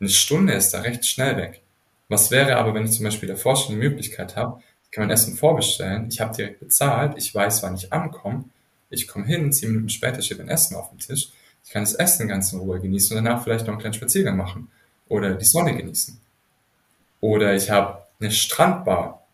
Eine 0.00 0.08
Stunde 0.08 0.54
ist 0.54 0.72
da 0.72 0.80
recht 0.80 1.06
schnell 1.06 1.36
weg. 1.36 1.62
Was 2.08 2.30
wäre 2.30 2.56
aber, 2.56 2.74
wenn 2.74 2.84
ich 2.84 2.92
zum 2.92 3.04
Beispiel 3.04 3.28
davor 3.28 3.56
schon 3.56 3.74
die 3.74 3.80
Möglichkeit 3.80 4.36
habe, 4.36 4.60
ich 4.84 4.90
kann 4.92 5.04
mein 5.04 5.10
Essen 5.10 5.36
vorbestellen, 5.36 6.08
ich 6.08 6.20
habe 6.20 6.34
direkt 6.34 6.60
bezahlt, 6.60 7.14
ich 7.16 7.34
weiß, 7.34 7.62
wann 7.62 7.74
ich 7.74 7.92
ankomme, 7.92 8.44
ich 8.90 9.08
komme 9.08 9.26
hin, 9.26 9.52
zehn 9.52 9.70
Minuten 9.70 9.88
später 9.88 10.22
steht 10.22 10.38
mein 10.38 10.48
Essen 10.48 10.76
auf 10.76 10.90
dem 10.90 10.98
Tisch, 10.98 11.30
ich 11.64 11.70
kann 11.70 11.82
das 11.82 11.94
Essen 11.94 12.28
ganz 12.28 12.52
in 12.52 12.60
Ruhe 12.60 12.80
genießen 12.80 13.16
und 13.16 13.24
danach 13.24 13.42
vielleicht 13.42 13.66
noch 13.66 13.72
einen 13.72 13.80
kleinen 13.80 13.94
Spaziergang 13.94 14.36
machen 14.36 14.68
oder 15.08 15.34
die 15.34 15.44
Sonne 15.44 15.76
genießen. 15.76 16.18
Oder 17.20 17.54
ich 17.54 17.70
habe 17.70 18.02
eine 18.20 18.30
Strandbar, 18.30 19.26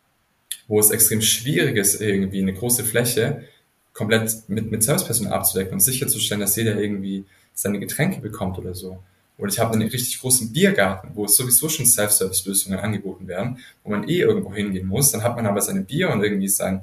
wo 0.66 0.80
es 0.80 0.90
extrem 0.90 1.20
schwierig 1.20 1.76
ist, 1.76 2.00
irgendwie 2.00 2.40
eine 2.40 2.54
große 2.54 2.84
Fläche 2.84 3.44
komplett 3.92 4.48
mit, 4.48 4.70
mit 4.70 4.82
Servicepersonal 4.82 5.34
abzudecken 5.34 5.74
und 5.74 5.80
sicherzustellen, 5.80 6.40
dass 6.40 6.56
jeder 6.56 6.80
irgendwie 6.80 7.24
seine 7.54 7.78
Getränke 7.78 8.20
bekommt 8.20 8.58
oder 8.58 8.74
so. 8.74 9.02
Oder 9.38 9.50
ich 9.50 9.58
habe 9.58 9.74
einen 9.74 9.88
richtig 9.88 10.20
großen 10.20 10.52
Biergarten, 10.52 11.10
wo 11.14 11.24
es 11.24 11.36
sowieso 11.36 11.68
schon 11.68 11.86
Self-Service-Lösungen 11.86 12.78
angeboten 12.78 13.26
werden, 13.26 13.58
wo 13.82 13.90
man 13.90 14.08
eh 14.08 14.20
irgendwo 14.20 14.54
hingehen 14.54 14.86
muss. 14.86 15.10
Dann 15.10 15.22
hat 15.22 15.36
man 15.36 15.46
aber 15.46 15.60
seine 15.60 15.82
Bier 15.82 16.10
und 16.10 16.22
irgendwie 16.22 16.48
sein, 16.48 16.82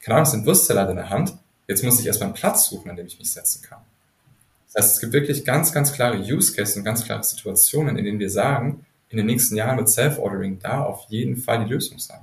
keine 0.00 0.16
Ahnung, 0.16 0.30
sein 0.30 0.46
Würstsalat 0.46 0.90
in 0.90 0.96
der 0.96 1.10
Hand. 1.10 1.34
Jetzt 1.68 1.82
muss 1.82 2.00
ich 2.00 2.06
erstmal 2.06 2.28
einen 2.28 2.34
Platz 2.34 2.66
suchen, 2.66 2.90
an 2.90 2.96
dem 2.96 3.06
ich 3.06 3.18
mich 3.18 3.32
setzen 3.32 3.62
kann. 3.62 3.80
Das 4.66 4.84
heißt, 4.84 4.94
es 4.94 5.00
gibt 5.00 5.12
wirklich 5.12 5.44
ganz, 5.44 5.72
ganz 5.72 5.92
klare 5.92 6.18
Use 6.18 6.54
Cases 6.54 6.76
und 6.76 6.84
ganz 6.84 7.04
klare 7.04 7.24
Situationen, 7.24 7.96
in 7.96 8.04
denen 8.04 8.18
wir 8.18 8.30
sagen, 8.30 8.84
in 9.08 9.16
den 9.18 9.26
nächsten 9.26 9.56
Jahren 9.56 9.78
wird 9.78 9.88
Self-Ordering 9.88 10.58
da 10.58 10.82
auf 10.82 11.06
jeden 11.08 11.36
Fall 11.36 11.64
die 11.64 11.72
Lösung 11.72 11.98
sein. 11.98 12.20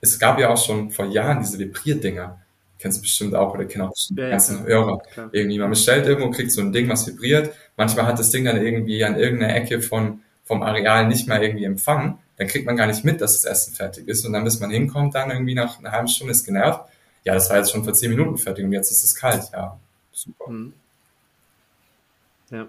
Es 0.00 0.18
gab 0.18 0.38
ja 0.38 0.50
auch 0.50 0.62
schon 0.62 0.90
vor 0.90 1.06
Jahren 1.06 1.40
diese 1.40 1.58
Vibrierdinger. 1.58 2.40
Kennst 2.78 2.98
du 2.98 3.02
bestimmt 3.02 3.34
auch 3.34 3.54
oder 3.54 3.64
kennen 3.64 3.84
auch 3.84 3.92
bestimmt 3.92 4.20
ja, 4.20 4.30
ganzen 4.30 4.58
ja, 4.58 4.64
Hörer. 4.64 4.98
Klar. 4.98 5.28
Irgendwie, 5.32 5.58
man 5.58 5.70
bestellt 5.70 6.06
irgendwo, 6.06 6.30
kriegt 6.30 6.52
so 6.52 6.60
ein 6.60 6.72
Ding, 6.72 6.88
was 6.88 7.06
vibriert. 7.06 7.54
Manchmal 7.76 8.06
hat 8.06 8.18
das 8.18 8.30
Ding 8.30 8.44
dann 8.44 8.62
irgendwie 8.62 9.02
an 9.04 9.18
irgendeiner 9.18 9.54
Ecke 9.54 9.80
von, 9.80 10.20
vom 10.44 10.62
Areal 10.62 11.08
nicht 11.08 11.26
mehr 11.26 11.42
irgendwie 11.42 11.64
empfangen. 11.64 12.18
Dann 12.36 12.46
kriegt 12.46 12.66
man 12.66 12.76
gar 12.76 12.86
nicht 12.86 13.04
mit, 13.04 13.20
dass 13.20 13.40
das 13.40 13.44
Essen 13.44 13.74
fertig 13.74 14.06
ist. 14.08 14.26
Und 14.26 14.34
dann, 14.34 14.44
bis 14.44 14.60
man 14.60 14.70
hinkommt, 14.70 15.14
dann 15.14 15.30
irgendwie 15.30 15.54
nach 15.54 15.78
einer 15.78 15.90
halben 15.90 16.08
Stunde 16.08 16.32
ist 16.32 16.44
genervt. 16.44 16.84
Ja, 17.26 17.34
das 17.34 17.50
war 17.50 17.56
jetzt 17.56 17.72
schon 17.72 17.82
vor 17.82 17.92
zehn 17.92 18.10
Minuten 18.10 18.38
fertig 18.38 18.64
und 18.64 18.72
jetzt 18.72 18.92
ist 18.92 19.02
es 19.02 19.16
kalt. 19.16 19.50
Ja, 19.52 19.80
super. 20.12 20.48
Mhm. 20.48 20.72
Ja. 22.50 22.68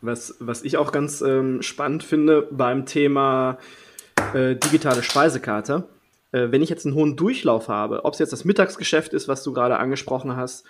Was, 0.00 0.34
was 0.40 0.64
ich 0.64 0.76
auch 0.76 0.90
ganz 0.90 1.20
ähm, 1.20 1.62
spannend 1.62 2.02
finde 2.02 2.48
beim 2.50 2.84
Thema 2.84 3.58
äh, 4.34 4.56
digitale 4.56 5.04
Speisekarte, 5.04 5.84
äh, 6.32 6.48
wenn 6.50 6.62
ich 6.62 6.68
jetzt 6.68 6.84
einen 6.84 6.96
hohen 6.96 7.14
Durchlauf 7.14 7.68
habe, 7.68 8.04
ob 8.04 8.14
es 8.14 8.18
jetzt 8.18 8.32
das 8.32 8.44
Mittagsgeschäft 8.44 9.14
ist, 9.14 9.28
was 9.28 9.44
du 9.44 9.52
gerade 9.52 9.78
angesprochen 9.78 10.34
hast, 10.34 10.64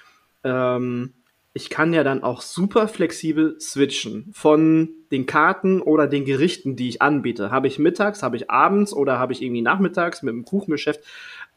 ähm, 0.44 1.14
ich 1.54 1.70
kann 1.70 1.94
ja 1.94 2.04
dann 2.04 2.22
auch 2.22 2.42
super 2.42 2.86
flexibel 2.86 3.58
switchen 3.58 4.30
von 4.34 4.90
den 5.10 5.24
Karten 5.24 5.80
oder 5.80 6.06
den 6.06 6.26
Gerichten, 6.26 6.76
die 6.76 6.90
ich 6.90 7.00
anbiete. 7.00 7.50
Habe 7.50 7.66
ich 7.66 7.78
mittags, 7.78 8.22
habe 8.22 8.36
ich 8.36 8.50
abends 8.50 8.92
oder 8.92 9.18
habe 9.18 9.32
ich 9.32 9.40
irgendwie 9.40 9.62
nachmittags 9.62 10.22
mit 10.22 10.34
dem 10.34 10.44
Kuchengeschäft. 10.44 11.00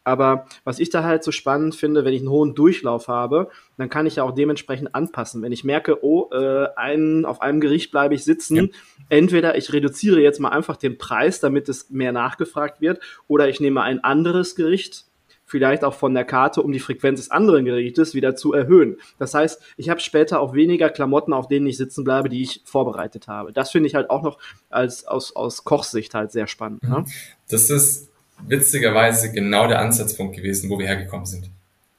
Aber 0.10 0.48
was 0.64 0.80
ich 0.80 0.90
da 0.90 1.04
halt 1.04 1.24
so 1.24 1.32
spannend 1.32 1.76
finde, 1.76 2.04
wenn 2.04 2.16
ich 2.16 2.22
einen 2.22 2.32
hohen 2.32 2.56
Durchlauf 2.56 3.08
habe, 3.08 3.50
dann 3.78 3.90
kann 3.90 4.08
ich 4.08 4.16
ja 4.16 4.24
auch 4.24 4.34
dementsprechend 4.34 4.96
anpassen. 4.96 5.44
Wenn 5.44 5.52
ich 5.52 5.64
merke, 5.64 6.04
oh, 6.04 6.32
äh, 6.32 6.68
ein, 6.76 7.26
auf 7.26 7.44
einem 7.44 7.60
Gericht 7.62 7.92
bleibe 7.92 8.16
ich 8.16 8.24
sitzen, 8.24 8.56
ja. 8.56 8.64
entweder 9.10 9.56
ich 9.56 9.72
reduziere 9.72 10.20
jetzt 10.20 10.40
mal 10.40 10.50
einfach 10.50 10.78
den 10.78 10.98
Preis, 10.98 11.40
damit 11.42 11.70
es 11.70 11.92
mehr 11.92 12.12
nachgefragt 12.12 12.82
wird, 12.82 13.00
oder 13.28 13.50
ich 13.50 13.60
nehme 13.60 13.84
ein 13.84 14.04
anderes 14.04 14.56
Gericht, 14.56 15.06
vielleicht 15.46 15.84
auch 15.84 15.94
von 15.94 16.16
der 16.16 16.26
Karte, 16.26 16.64
um 16.64 16.72
die 16.72 16.80
Frequenz 16.80 17.20
des 17.20 17.30
anderen 17.30 17.66
Gerichtes 17.66 18.16
wieder 18.16 18.36
zu 18.36 18.54
erhöhen. 18.54 18.98
Das 19.20 19.36
heißt, 19.36 19.62
ich 19.78 19.90
habe 19.90 20.00
später 20.00 20.40
auch 20.40 20.56
weniger 20.56 20.90
Klamotten, 20.90 21.34
auf 21.34 21.48
denen 21.48 21.68
ich 21.68 21.78
sitzen 21.78 22.04
bleibe, 22.04 22.30
die 22.30 22.42
ich 22.42 22.62
vorbereitet 22.66 23.28
habe. 23.28 23.54
Das 23.54 23.70
finde 23.70 23.88
ich 23.88 23.94
halt 23.94 24.10
auch 24.10 24.24
noch 24.24 24.40
als 24.70 25.06
aus, 25.06 25.36
aus 25.36 25.64
Kochsicht 25.64 26.16
halt 26.16 26.32
sehr 26.32 26.48
spannend. 26.48 26.82
Ne? 26.82 27.06
Das 27.48 27.70
ist 27.70 28.09
witzigerweise 28.48 29.32
genau 29.32 29.68
der 29.68 29.80
Ansatzpunkt 29.80 30.36
gewesen, 30.36 30.70
wo 30.70 30.80
wir 30.80 30.88
hergekommen 30.88 31.26
sind. 31.26 31.50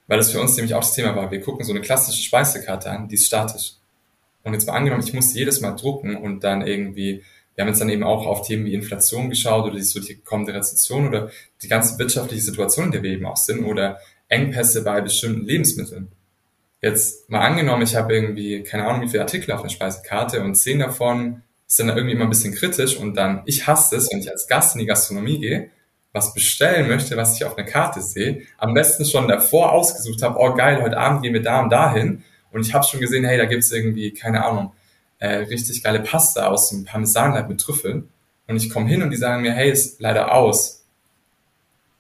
Weil 0.07 0.19
das 0.19 0.33
für 0.33 0.41
uns 0.41 0.57
nämlich 0.57 0.75
auch 0.75 0.81
das 0.81 0.95
Thema 0.95 1.15
war. 1.15 1.31
Wir 1.31 1.41
gucken 1.41 1.65
so 1.65 1.73
eine 1.73 1.81
klassische 1.81 2.23
Speisekarte 2.23 2.91
an, 2.91 3.09
die 3.09 3.15
ist 3.15 3.27
statisch. 3.27 3.75
Und 4.43 4.55
jetzt 4.55 4.67
mal 4.67 4.75
angenommen, 4.75 5.05
ich 5.07 5.13
musste 5.13 5.39
jedes 5.39 5.61
Mal 5.61 5.73
drucken 5.73 6.17
und 6.17 6.43
dann 6.43 6.67
irgendwie, 6.67 7.23
wir 7.55 7.63
haben 7.63 7.69
jetzt 7.69 7.81
dann 7.81 7.91
eben 7.91 8.03
auch 8.03 8.27
auf 8.27 8.47
Themen 8.47 8.65
wie 8.65 8.75
Inflation 8.75 9.29
geschaut 9.29 9.67
oder 9.67 9.77
die, 9.77 9.83
so 9.83 10.01
die 10.01 10.17
kommende 10.17 10.55
Rezession 10.55 11.07
oder 11.07 11.31
die 11.63 11.69
ganze 11.69 11.99
wirtschaftliche 11.99 12.43
Situation, 12.43 12.87
in 12.87 12.93
der 12.93 13.03
wir 13.03 13.11
eben 13.11 13.27
auch 13.27 13.37
sind 13.37 13.65
oder 13.65 14.01
Engpässe 14.29 14.83
bei 14.83 15.01
bestimmten 15.01 15.45
Lebensmitteln. 15.45 16.09
Jetzt 16.81 17.29
mal 17.29 17.41
angenommen, 17.41 17.83
ich 17.83 17.95
habe 17.95 18.15
irgendwie, 18.15 18.63
keine 18.63 18.87
Ahnung, 18.87 19.03
wie 19.03 19.09
viele 19.09 19.23
Artikel 19.23 19.53
auf 19.53 19.61
einer 19.61 19.69
Speisekarte 19.69 20.43
und 20.43 20.55
zehn 20.55 20.79
davon 20.79 21.43
sind 21.67 21.89
dann 21.89 21.97
irgendwie 21.97 22.17
immer 22.17 22.25
ein 22.25 22.31
bisschen 22.31 22.55
kritisch 22.55 22.97
und 22.97 23.15
dann, 23.15 23.43
ich 23.45 23.67
hasse 23.67 23.97
es, 23.97 24.11
wenn 24.11 24.21
ich 24.21 24.31
als 24.31 24.49
Gast 24.49 24.75
in 24.75 24.81
die 24.81 24.87
Gastronomie 24.87 25.39
gehe 25.39 25.71
was 26.13 26.35
bestellen 26.35 26.89
möchte, 26.89 27.17
was 27.17 27.37
ich 27.37 27.45
auf 27.45 27.57
einer 27.57 27.67
Karte 27.67 28.01
sehe, 28.01 28.43
am 28.59 28.75
besten 28.75 29.05
schon 29.05 29.29
davor 29.29 29.73
ausgesucht 29.73 30.23
habe, 30.23 30.39
oh 30.39 30.55
geil, 30.55 30.83
heute 30.83 30.99
Abend 30.99 31.23
gehen 31.23 31.35
wir 31.35 31.43
da 31.43 31.61
und 31.61 31.71
dahin. 31.71 32.25
Und 32.51 32.67
ich 32.67 32.75
habe 32.75 32.85
schon 32.85 33.01
gesehen, 33.01 33.25
hey, 33.25 33.39
da 33.39 33.45
gibt's 33.45 33.71
irgendwie, 33.71 34.13
keine 34.13 34.45
Ahnung, 34.45 34.73
äh, 35.19 35.37
richtig 35.37 35.83
geile 35.83 36.01
Pasta 36.01 36.47
aus 36.47 36.71
dem 36.71 36.85
Parmesanleib 36.85 37.49
mit 37.49 37.61
Trüffeln. 37.61 38.09
Und 38.49 38.57
ich 38.57 38.71
komme 38.71 38.89
hin 38.89 39.03
und 39.03 39.11
die 39.11 39.17
sagen 39.17 39.43
mir, 39.43 39.53
hey, 39.53 39.71
ist 39.71 40.01
leider 40.01 40.35
aus. 40.35 40.85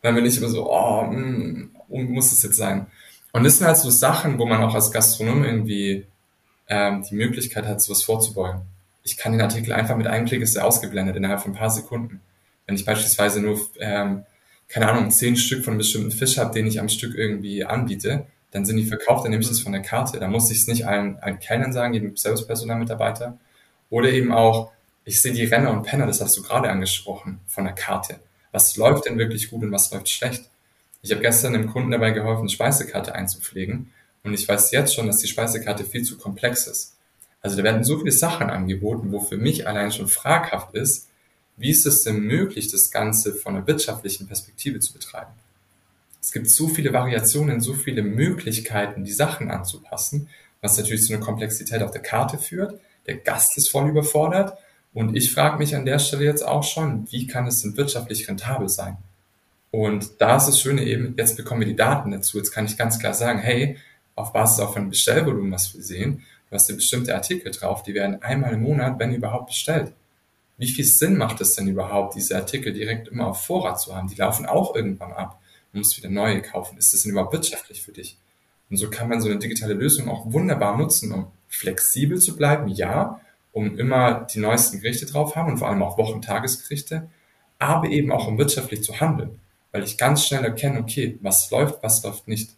dann 0.02 0.14
bin 0.14 0.24
ich 0.24 0.38
immer 0.38 0.48
so, 0.48 0.68
oh, 0.68 1.02
mh, 1.02 1.68
mm, 1.88 2.12
muss 2.12 2.32
es 2.32 2.42
jetzt 2.42 2.56
sein. 2.56 2.86
Und 3.32 3.44
das 3.44 3.58
sind 3.58 3.66
halt 3.66 3.76
so 3.76 3.90
Sachen, 3.90 4.38
wo 4.38 4.46
man 4.46 4.62
auch 4.62 4.74
als 4.74 4.90
Gastronom 4.90 5.44
irgendwie 5.44 6.06
ähm, 6.68 7.04
die 7.08 7.14
Möglichkeit 7.14 7.66
hat, 7.66 7.80
sowas 7.80 8.02
vorzubeugen. 8.02 8.62
Ich 9.04 9.16
kann 9.16 9.32
den 9.32 9.40
Artikel 9.40 9.72
einfach 9.72 9.96
mit 9.96 10.06
einem 10.06 10.26
Klick 10.26 10.42
ist 10.42 10.56
er 10.56 10.66
ausgeblendet 10.66 11.16
innerhalb 11.16 11.40
von 11.40 11.52
ein 11.52 11.56
paar 11.56 11.70
Sekunden. 11.70 12.20
Wenn 12.70 12.76
ich 12.76 12.84
beispielsweise 12.84 13.42
nur, 13.42 13.60
ähm, 13.80 14.24
keine 14.68 14.88
Ahnung, 14.88 15.10
zehn 15.10 15.36
Stück 15.36 15.64
von 15.64 15.72
einem 15.72 15.78
bestimmten 15.78 16.12
Fisch 16.12 16.38
habe, 16.38 16.54
den 16.54 16.68
ich 16.68 16.78
am 16.78 16.88
Stück 16.88 17.16
irgendwie 17.16 17.64
anbiete, 17.64 18.26
dann 18.52 18.64
sind 18.64 18.76
die 18.76 18.84
verkauft, 18.84 19.24
dann 19.24 19.32
nehme 19.32 19.42
ich 19.42 19.48
das 19.48 19.58
von 19.58 19.72
der 19.72 19.82
Karte. 19.82 20.20
Da 20.20 20.28
muss 20.28 20.52
ich 20.52 20.58
es 20.58 20.68
nicht 20.68 20.86
allen, 20.86 21.18
allen 21.18 21.40
Kellnern 21.40 21.72
sagen, 21.72 21.94
jedem 21.94 22.16
Servicepersonal-Mitarbeiter. 22.16 23.40
Oder 23.90 24.10
eben 24.12 24.32
auch, 24.32 24.70
ich 25.04 25.20
sehe 25.20 25.32
die 25.32 25.46
Renner 25.46 25.72
und 25.72 25.82
Penner, 25.82 26.06
das 26.06 26.20
hast 26.20 26.36
du 26.36 26.42
gerade 26.42 26.70
angesprochen, 26.70 27.40
von 27.48 27.64
der 27.64 27.72
Karte. 27.72 28.20
Was 28.52 28.76
läuft 28.76 29.06
denn 29.06 29.18
wirklich 29.18 29.50
gut 29.50 29.64
und 29.64 29.72
was 29.72 29.90
läuft 29.90 30.08
schlecht? 30.08 30.48
Ich 31.02 31.10
habe 31.10 31.22
gestern 31.22 31.56
einem 31.56 31.66
Kunden 31.66 31.90
dabei 31.90 32.12
geholfen, 32.12 32.42
eine 32.42 32.50
Speisekarte 32.50 33.16
einzupflegen. 33.16 33.90
Und 34.22 34.32
ich 34.32 34.48
weiß 34.48 34.70
jetzt 34.70 34.94
schon, 34.94 35.08
dass 35.08 35.18
die 35.18 35.26
Speisekarte 35.26 35.82
viel 35.82 36.04
zu 36.04 36.18
komplex 36.18 36.68
ist. 36.68 36.94
Also 37.42 37.56
da 37.56 37.64
werden 37.64 37.82
so 37.82 37.98
viele 37.98 38.12
Sachen 38.12 38.48
angeboten, 38.48 39.10
wo 39.10 39.18
für 39.18 39.38
mich 39.38 39.66
allein 39.66 39.90
schon 39.90 40.06
fraghaft 40.06 40.76
ist, 40.76 41.09
wie 41.60 41.70
ist 41.70 41.86
es 41.86 42.02
denn 42.02 42.20
möglich, 42.20 42.68
das 42.68 42.90
Ganze 42.90 43.34
von 43.34 43.54
einer 43.54 43.66
wirtschaftlichen 43.66 44.26
Perspektive 44.26 44.80
zu 44.80 44.94
betreiben? 44.94 45.32
Es 46.20 46.32
gibt 46.32 46.48
so 46.48 46.68
viele 46.68 46.92
Variationen, 46.92 47.60
so 47.60 47.74
viele 47.74 48.02
Möglichkeiten, 48.02 49.04
die 49.04 49.12
Sachen 49.12 49.50
anzupassen, 49.50 50.28
was 50.62 50.76
natürlich 50.76 51.06
zu 51.06 51.12
einer 51.12 51.22
Komplexität 51.22 51.82
auf 51.82 51.90
der 51.90 52.02
Karte 52.02 52.38
führt. 52.38 52.80
Der 53.06 53.16
Gast 53.16 53.56
ist 53.58 53.70
voll 53.70 53.88
überfordert 53.88 54.58
und 54.94 55.16
ich 55.16 55.32
frage 55.32 55.58
mich 55.58 55.76
an 55.76 55.84
der 55.84 55.98
Stelle 55.98 56.24
jetzt 56.24 56.46
auch 56.46 56.64
schon, 56.64 57.06
wie 57.10 57.26
kann 57.26 57.46
es 57.46 57.62
denn 57.62 57.76
wirtschaftlich 57.76 58.26
rentabel 58.26 58.68
sein? 58.68 58.96
Und 59.70 60.20
da 60.20 60.36
ist 60.36 60.46
das 60.46 60.60
Schöne 60.60 60.82
eben, 60.84 61.14
jetzt 61.16 61.36
bekommen 61.36 61.60
wir 61.60 61.68
die 61.68 61.76
Daten 61.76 62.10
dazu. 62.10 62.38
Jetzt 62.38 62.50
kann 62.50 62.64
ich 62.64 62.76
ganz 62.76 62.98
klar 62.98 63.14
sagen, 63.14 63.38
hey, 63.38 63.76
auf 64.16 64.32
Basis 64.32 64.60
auch 64.60 64.72
von 64.72 64.88
Bestellvolumen, 64.88 65.52
was 65.52 65.74
wir 65.74 65.82
sehen, 65.82 66.22
du 66.48 66.56
hast 66.56 66.68
ja 66.68 66.74
bestimmte 66.74 67.14
Artikel 67.14 67.52
drauf, 67.52 67.82
die 67.82 67.94
werden 67.94 68.22
einmal 68.22 68.54
im 68.54 68.62
Monat, 68.62 68.98
wenn 68.98 69.14
überhaupt, 69.14 69.48
bestellt. 69.48 69.92
Wie 70.60 70.68
viel 70.68 70.84
Sinn 70.84 71.16
macht 71.16 71.40
es 71.40 71.54
denn 71.54 71.68
überhaupt, 71.68 72.16
diese 72.16 72.36
Artikel 72.36 72.74
direkt 72.74 73.08
immer 73.08 73.28
auf 73.28 73.46
Vorrat 73.46 73.80
zu 73.80 73.96
haben? 73.96 74.08
Die 74.08 74.16
laufen 74.16 74.44
auch 74.44 74.76
irgendwann 74.76 75.10
ab. 75.10 75.40
Du 75.72 75.78
musst 75.78 75.96
wieder 75.96 76.10
neue 76.10 76.42
kaufen. 76.42 76.76
Ist 76.76 76.92
das 76.92 77.00
denn 77.00 77.12
überhaupt 77.12 77.32
wirtschaftlich 77.32 77.80
für 77.80 77.92
dich? 77.92 78.18
Und 78.68 78.76
so 78.76 78.90
kann 78.90 79.08
man 79.08 79.22
so 79.22 79.30
eine 79.30 79.38
digitale 79.38 79.72
Lösung 79.72 80.10
auch 80.10 80.30
wunderbar 80.30 80.76
nutzen, 80.76 81.12
um 81.12 81.28
flexibel 81.48 82.20
zu 82.20 82.36
bleiben, 82.36 82.68
ja, 82.68 83.22
um 83.52 83.78
immer 83.78 84.26
die 84.30 84.38
neuesten 84.38 84.82
Gerichte 84.82 85.06
drauf 85.06 85.34
haben 85.34 85.50
und 85.50 85.56
vor 85.56 85.68
allem 85.70 85.82
auch 85.82 85.96
Wochentagesgerichte, 85.96 87.08
aber 87.58 87.88
eben 87.88 88.12
auch 88.12 88.26
um 88.26 88.36
wirtschaftlich 88.36 88.82
zu 88.82 89.00
handeln, 89.00 89.40
weil 89.72 89.82
ich 89.82 89.96
ganz 89.96 90.26
schnell 90.26 90.44
erkenne, 90.44 90.80
okay, 90.80 91.18
was 91.22 91.50
läuft, 91.50 91.82
was 91.82 92.02
läuft 92.02 92.28
nicht. 92.28 92.50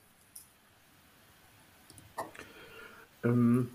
Ähm, 3.23 3.71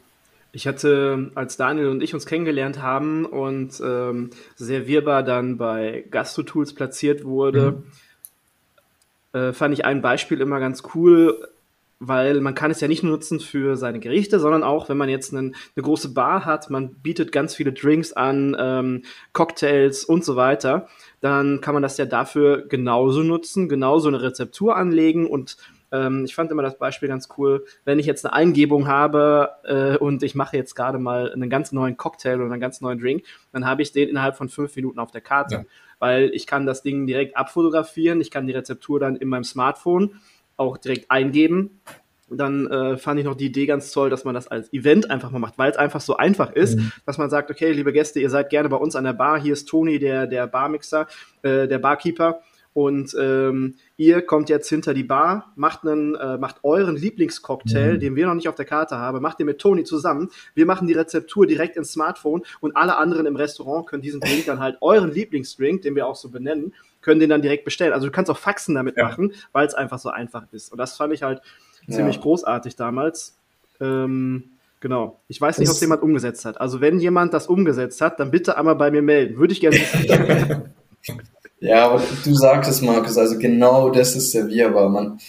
ich 0.57 0.65
hatte, 0.65 1.29
als 1.35 1.55
Daniel 1.55 1.89
und 1.89 2.01
ich 2.01 2.15
uns 2.15 2.25
kennengelernt 2.25 2.81
haben 2.81 3.25
und 3.27 3.79
ähm, 3.79 4.31
Servierbar 4.55 5.21
dann 5.21 5.57
bei 5.57 6.03
Gastro-Tools 6.09 6.73
platziert 6.73 7.23
wurde, 7.23 7.83
mhm. 9.33 9.39
äh, 9.39 9.53
fand 9.53 9.75
ich 9.75 9.85
ein 9.85 10.01
Beispiel 10.01 10.41
immer 10.41 10.59
ganz 10.59 10.81
cool, 10.95 11.47
weil 11.99 12.41
man 12.41 12.55
kann 12.55 12.71
es 12.71 12.81
ja 12.81 12.87
nicht 12.87 13.03
nur 13.03 13.11
nutzen 13.11 13.39
für 13.39 13.77
seine 13.77 13.99
Gerichte, 13.99 14.39
sondern 14.39 14.63
auch, 14.63 14.89
wenn 14.89 14.97
man 14.97 15.09
jetzt 15.09 15.31
einen, 15.31 15.55
eine 15.75 15.83
große 15.83 16.15
Bar 16.15 16.43
hat, 16.43 16.71
man 16.71 16.95
bietet 16.95 17.31
ganz 17.31 17.53
viele 17.53 17.71
Drinks 17.71 18.13
an, 18.13 18.57
ähm, 18.59 19.03
Cocktails 19.33 20.05
und 20.05 20.25
so 20.25 20.37
weiter, 20.37 20.87
dann 21.21 21.61
kann 21.61 21.75
man 21.75 21.83
das 21.83 21.99
ja 21.99 22.05
dafür 22.05 22.67
genauso 22.67 23.21
nutzen, 23.21 23.69
genauso 23.69 24.07
eine 24.07 24.23
Rezeptur 24.23 24.75
anlegen 24.75 25.27
und 25.27 25.55
ähm, 25.91 26.25
ich 26.25 26.35
fand 26.35 26.51
immer 26.51 26.63
das 26.63 26.77
Beispiel 26.77 27.07
ganz 27.09 27.29
cool, 27.37 27.65
wenn 27.85 27.99
ich 27.99 28.05
jetzt 28.05 28.25
eine 28.25 28.33
Eingebung 28.33 28.87
habe 28.87 29.51
äh, 29.63 29.97
und 29.97 30.23
ich 30.23 30.35
mache 30.35 30.57
jetzt 30.57 30.75
gerade 30.75 30.99
mal 30.99 31.31
einen 31.31 31.49
ganz 31.49 31.71
neuen 31.71 31.97
Cocktail 31.97 32.35
oder 32.35 32.51
einen 32.51 32.61
ganz 32.61 32.81
neuen 32.81 32.99
Drink, 32.99 33.23
dann 33.51 33.65
habe 33.65 33.81
ich 33.81 33.91
den 33.91 34.09
innerhalb 34.09 34.35
von 34.35 34.49
fünf 34.49 34.75
Minuten 34.75 34.99
auf 34.99 35.11
der 35.11 35.21
Karte, 35.21 35.55
ja. 35.55 35.63
weil 35.99 36.29
ich 36.33 36.47
kann 36.47 36.65
das 36.65 36.83
Ding 36.83 37.07
direkt 37.07 37.37
abfotografieren, 37.37 38.21
ich 38.21 38.31
kann 38.31 38.47
die 38.47 38.53
Rezeptur 38.53 38.99
dann 38.99 39.15
in 39.15 39.29
meinem 39.29 39.43
Smartphone 39.43 40.19
auch 40.57 40.77
direkt 40.77 41.09
eingeben. 41.11 41.79
Dann 42.29 42.67
äh, 42.67 42.97
fand 42.97 43.19
ich 43.21 43.25
noch 43.25 43.35
die 43.35 43.45
Idee 43.45 43.67
ganz 43.67 43.89
toll, 43.91 44.09
dass 44.09 44.25
man 44.25 44.35
das 44.35 44.49
als 44.49 44.73
Event 44.73 45.09
einfach 45.09 45.31
mal 45.31 45.39
macht, 45.39 45.57
weil 45.57 45.71
es 45.71 45.77
einfach 45.77 46.01
so 46.01 46.17
einfach 46.17 46.51
ist, 46.51 46.77
mhm. 46.77 46.91
dass 47.05 47.17
man 47.17 47.29
sagt, 47.29 47.49
okay, 47.49 47.71
liebe 47.71 47.93
Gäste, 47.93 48.19
ihr 48.19 48.29
seid 48.29 48.49
gerne 48.49 48.67
bei 48.67 48.75
uns 48.75 48.97
an 48.97 49.05
der 49.05 49.13
Bar. 49.13 49.39
Hier 49.39 49.53
ist 49.53 49.69
Toni, 49.69 49.97
der, 49.97 50.27
der 50.27 50.45
Barmixer, 50.45 51.07
äh, 51.41 51.69
der 51.69 51.79
Barkeeper. 51.79 52.41
Und 52.77 53.17
ähm, 53.19 53.73
ihr 53.95 54.21
kommt 54.21 54.49
jetzt 54.49 54.69
hinter 54.69 54.93
die 54.93 55.03
Bar, 55.03 55.51
macht, 55.55 55.83
einen, 55.83 56.13
äh, 56.13 56.37
macht 56.37 56.57
euren 56.61 56.95
Lieblingscocktail, 56.95 57.95
mhm. 57.95 57.99
den 57.99 58.15
wir 58.15 58.27
noch 58.27 58.35
nicht 58.35 58.47
auf 58.47 58.53
der 58.53 58.65
Karte 58.65 58.97
haben, 58.97 59.19
macht 59.19 59.39
den 59.39 59.47
mit 59.47 59.57
Toni 59.57 59.83
zusammen. 59.83 60.29
Wir 60.53 60.67
machen 60.67 60.87
die 60.87 60.93
Rezeptur 60.93 61.47
direkt 61.47 61.75
ins 61.75 61.93
Smartphone 61.93 62.43
und 62.59 62.77
alle 62.77 62.97
anderen 62.97 63.25
im 63.25 63.35
Restaurant 63.35 63.87
können 63.87 64.03
diesen 64.03 64.21
Drink 64.21 64.45
dann 64.45 64.59
halt 64.59 64.77
euren 64.81 65.11
Lieblingsdrink, 65.11 65.81
den 65.81 65.95
wir 65.95 66.05
auch 66.05 66.15
so 66.15 66.29
benennen, 66.29 66.71
können 67.01 67.19
den 67.19 67.31
dann 67.31 67.41
direkt 67.41 67.65
bestellen. 67.65 67.93
Also 67.93 68.05
du 68.05 68.11
kannst 68.11 68.29
auch 68.29 68.37
Faxen 68.37 68.75
damit 68.75 68.95
ja. 68.95 69.05
machen, 69.05 69.33
weil 69.53 69.65
es 69.65 69.73
einfach 69.73 69.97
so 69.97 70.09
einfach 70.09 70.43
ist. 70.51 70.71
Und 70.71 70.77
das 70.77 70.95
fand 70.95 71.11
ich 71.15 71.23
halt 71.23 71.41
ja. 71.87 71.95
ziemlich 71.95 72.21
großartig 72.21 72.75
damals. 72.75 73.39
Ähm, 73.81 74.51
genau. 74.81 75.19
Ich 75.29 75.41
weiß 75.41 75.57
nicht, 75.57 75.69
ob 75.69 75.73
es 75.73 75.81
jemand 75.81 76.03
umgesetzt 76.03 76.45
hat. 76.45 76.61
Also 76.61 76.79
wenn 76.79 76.99
jemand 76.99 77.33
das 77.33 77.47
umgesetzt 77.47 78.01
hat, 78.01 78.19
dann 78.19 78.29
bitte 78.29 78.55
einmal 78.55 78.75
bei 78.75 78.91
mir 78.91 79.01
melden. 79.01 79.39
Würde 79.39 79.53
ich 79.53 79.61
gerne 79.61 79.77
wissen. 79.77 80.73
Ja, 81.59 81.89
aber 81.89 82.03
du 82.23 82.35
sagtest, 82.35 82.83
Markus, 82.83 83.17
also 83.17 83.37
genau 83.39 83.89
das 83.89 84.15
ist 84.15 84.31
servierbar. 84.31 84.89
Man, 84.89 85.19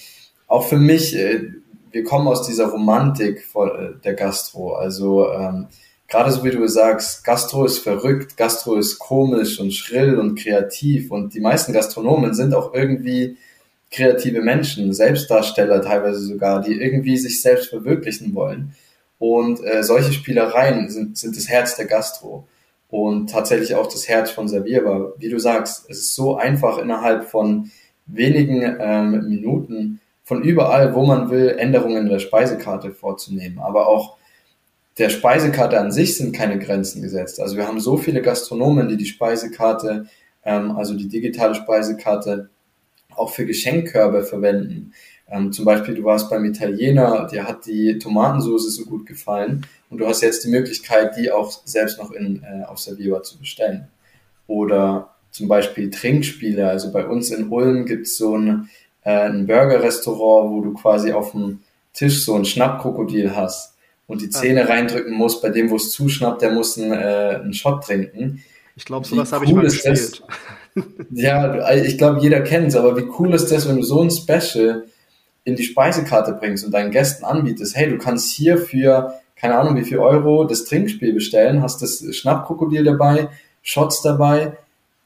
auch 0.47 0.67
für 0.69 0.77
mich, 0.77 1.17
äh, 1.17 1.53
wir 1.91 2.05
kommen 2.05 2.29
aus 2.29 2.47
dieser 2.47 2.67
Romantik 2.67 3.47
äh, 3.55 3.95
der 4.05 4.15
Gastro. 4.15 4.75
Also 4.75 5.31
ähm, 5.33 5.69
gerade 6.07 6.31
so 6.31 6.45
wie 6.45 6.51
du 6.51 6.67
sagst, 6.69 7.25
Gastro 7.25 7.65
ist 7.65 7.79
verrückt, 7.79 8.37
Gastro 8.37 8.77
ist 8.77 8.99
komisch 8.99 9.59
und 9.59 9.73
schrill 9.73 10.19
und 10.19 10.39
kreativ 10.39 11.11
und 11.11 11.33
die 11.35 11.41
meisten 11.41 11.73
Gastronomen 11.73 12.35
sind 12.35 12.55
auch 12.55 12.75
irgendwie 12.75 13.37
kreative 13.91 14.43
Menschen, 14.43 14.93
Selbstdarsteller 14.93 15.81
teilweise 15.81 16.21
sogar, 16.21 16.61
die 16.61 16.75
irgendwie 16.75 17.17
sich 17.17 17.41
selbst 17.41 17.71
verwirklichen 17.71 18.35
wollen. 18.35 18.75
Und 19.19 19.65
äh, 19.65 19.83
solche 19.83 20.13
Spielereien 20.13 20.91
sind, 20.91 21.17
sind 21.17 21.37
das 21.37 21.49
Herz 21.49 21.77
der 21.77 21.87
Gastro 21.87 22.47
und 22.89 23.31
tatsächlich 23.31 23.75
auch 23.75 23.87
das 23.87 24.09
Herz 24.09 24.31
von 24.31 24.49
Servierbar. 24.49 25.13
Wie 25.19 25.29
du 25.29 25.39
sagst, 25.39 25.89
es 25.91 25.99
ist 25.99 26.15
so 26.15 26.37
einfach 26.37 26.79
innerhalb 26.79 27.25
von 27.25 27.71
wenigen 28.07 28.77
ähm, 28.81 29.29
Minuten 29.29 30.01
von 30.25 30.43
überall, 30.43 30.95
wo 30.95 31.05
man 31.05 31.31
will, 31.31 31.57
Änderungen 31.59 32.09
der 32.09 32.19
Speisekarte 32.19 32.91
vorzunehmen. 32.93 33.59
Aber 33.59 33.89
auch 33.89 34.17
der 34.99 35.11
Speisekarte 35.11 35.79
an 35.79 35.93
sich 35.93 36.17
sind 36.17 36.35
keine 36.35 36.59
Grenzen 36.59 37.03
gesetzt. 37.03 37.41
Also 37.41 37.57
wir 37.57 37.67
haben 37.67 37.81
so 37.81 37.97
viele 37.97 38.21
Gastronomen, 38.21 38.89
die 38.89 38.97
die 38.97 39.07
Speisekarte, 39.07 40.07
ähm, 40.45 40.73
also 40.73 40.95
die 40.95 41.09
digitale 41.09 41.55
Speisekarte, 41.55 42.51
auch 43.15 43.31
für 43.31 43.47
Geschenkkörbe 43.47 44.23
verwenden. 44.23 44.93
Ähm, 45.31 45.53
zum 45.53 45.65
Beispiel, 45.65 45.95
du 45.95 46.05
warst 46.05 46.31
beim 46.31 46.45
Italiener, 46.45 47.29
dir 47.31 47.47
hat 47.47 47.67
die 47.67 47.99
Tomatensauce 47.99 48.75
so 48.75 48.85
gut 48.85 49.07
gefallen 49.07 49.67
und 49.91 49.99
du 49.99 50.07
hast 50.07 50.23
jetzt 50.23 50.45
die 50.45 50.51
Möglichkeit, 50.51 51.17
die 51.17 51.31
auch 51.31 51.51
selbst 51.65 51.99
noch 51.99 52.13
in, 52.13 52.43
äh, 52.43 52.65
auf 52.65 52.79
Servierbar 52.79 53.23
zu 53.23 53.39
bestellen. 53.39 53.89
Oder 54.47 55.15
zum 55.31 55.49
Beispiel 55.49 55.91
Trinkspiele. 55.91 56.69
Also 56.69 56.93
bei 56.93 57.07
uns 57.07 57.31
in 57.31 57.49
Ulm 57.49 57.85
gibt's 57.85 58.17
so 58.17 58.37
ein, 58.37 58.71
äh, 59.05 59.29
ein 59.29 59.47
Burger-Restaurant, 59.47 60.51
wo 60.51 60.61
du 60.63 60.73
quasi 60.73 61.13
auf 61.13 61.33
dem 61.33 61.61
Tisch 61.93 62.25
so 62.25 62.35
ein 62.35 62.45
Schnappkrokodil 62.45 63.37
hast 63.37 63.75
und 64.07 64.23
die 64.23 64.31
Zähne 64.31 64.63
okay. 64.63 64.73
reindrücken 64.73 65.15
musst. 65.15 65.43
Bei 65.43 65.51
dem, 65.51 65.71
wo 65.71 65.77
es 65.77 65.91
zuschnappt, 65.91 66.41
der 66.41 66.53
muss 66.53 66.79
einen, 66.79 66.93
äh, 66.93 67.41
einen 67.43 67.53
Shot 67.53 67.85
trinken. 67.85 68.43
Ich 68.77 68.85
glaube, 68.85 69.07
sowas 69.07 69.33
habe 69.33 69.45
ich 69.45 69.53
mal 69.53 69.65
gespielt. 69.65 70.23
ja, 71.11 71.71
ich 71.75 71.99
glaube, 71.99 72.21
jeder 72.21 72.41
kennt 72.41 72.69
es, 72.69 72.77
aber 72.77 72.97
wie 72.97 73.09
cool 73.19 73.35
ist 73.35 73.51
das, 73.51 73.69
wenn 73.69 73.77
du 73.77 73.83
so 73.83 74.01
ein 74.01 74.11
Special 74.11 74.87
in 75.49 75.57
die 75.57 75.65
Speisekarte 75.65 76.35
bringst 76.35 76.67
und 76.67 76.73
deinen 76.73 76.91
Gästen 76.91 77.25
anbietest, 77.25 77.75
hey, 77.75 77.89
du 77.89 77.97
kannst 77.97 78.31
hier 78.31 78.59
für, 78.59 79.15
keine 79.35 79.59
Ahnung 79.59 79.77
wie 79.77 79.85
viel 79.85 79.99
Euro, 79.99 80.45
das 80.45 80.65
Trinkspiel 80.67 81.15
bestellen, 81.15 81.63
hast 81.63 81.81
das 81.81 82.05
Schnappkrokodil 82.15 82.85
dabei, 82.85 83.31
Shots 83.63 84.03
dabei. 84.03 84.59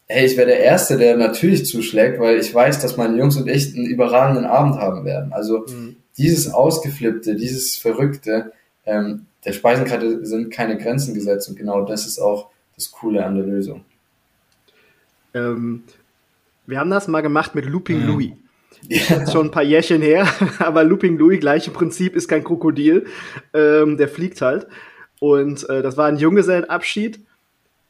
Hey, 0.08 0.26
ich 0.26 0.36
wäre 0.36 0.48
der 0.48 0.58
Erste, 0.58 0.98
der 0.98 1.16
natürlich 1.16 1.64
zuschlägt, 1.64 2.18
weil 2.18 2.40
ich 2.40 2.52
weiß, 2.52 2.80
dass 2.80 2.96
meine 2.96 3.16
Jungs 3.16 3.36
und 3.36 3.48
ich 3.48 3.72
einen 3.72 3.86
überragenden 3.86 4.44
Abend 4.44 4.78
haben 4.78 5.04
werden. 5.04 5.32
Also 5.32 5.60
mhm. 5.60 5.94
dieses 6.18 6.52
Ausgeflippte, 6.52 7.36
dieses 7.36 7.76
Verrückte, 7.76 8.52
ähm, 8.84 9.26
der 9.44 9.52
Speisenkarte 9.52 10.26
sind 10.26 10.52
keine 10.52 10.76
Grenzen 10.76 11.14
gesetzt 11.14 11.48
und 11.50 11.56
genau 11.56 11.84
das 11.84 12.04
ist 12.04 12.18
auch 12.18 12.50
das 12.74 12.90
Coole 12.90 13.24
an 13.24 13.36
der 13.36 13.44
Lösung. 13.44 13.84
Ähm, 15.34 15.84
wir 16.66 16.80
haben 16.80 16.90
das 16.90 17.06
mal 17.06 17.20
gemacht 17.20 17.54
mit 17.54 17.64
Looping 17.64 18.00
mhm. 18.00 18.06
Louis. 18.08 18.32
Ja. 18.88 19.30
Schon 19.30 19.46
ein 19.46 19.50
paar 19.50 19.62
Jährchen 19.62 20.02
her, 20.02 20.26
aber 20.58 20.84
Looping 20.84 21.16
Louis, 21.16 21.40
gleiche 21.40 21.70
Prinzip, 21.70 22.16
ist 22.16 22.28
kein 22.28 22.44
Krokodil. 22.44 23.06
Ähm, 23.54 23.96
der 23.96 24.08
fliegt 24.08 24.40
halt. 24.40 24.66
Und 25.20 25.68
äh, 25.68 25.82
das 25.82 25.96
war 25.96 26.06
ein 26.06 26.16
Junggesellenabschied. 26.16 27.20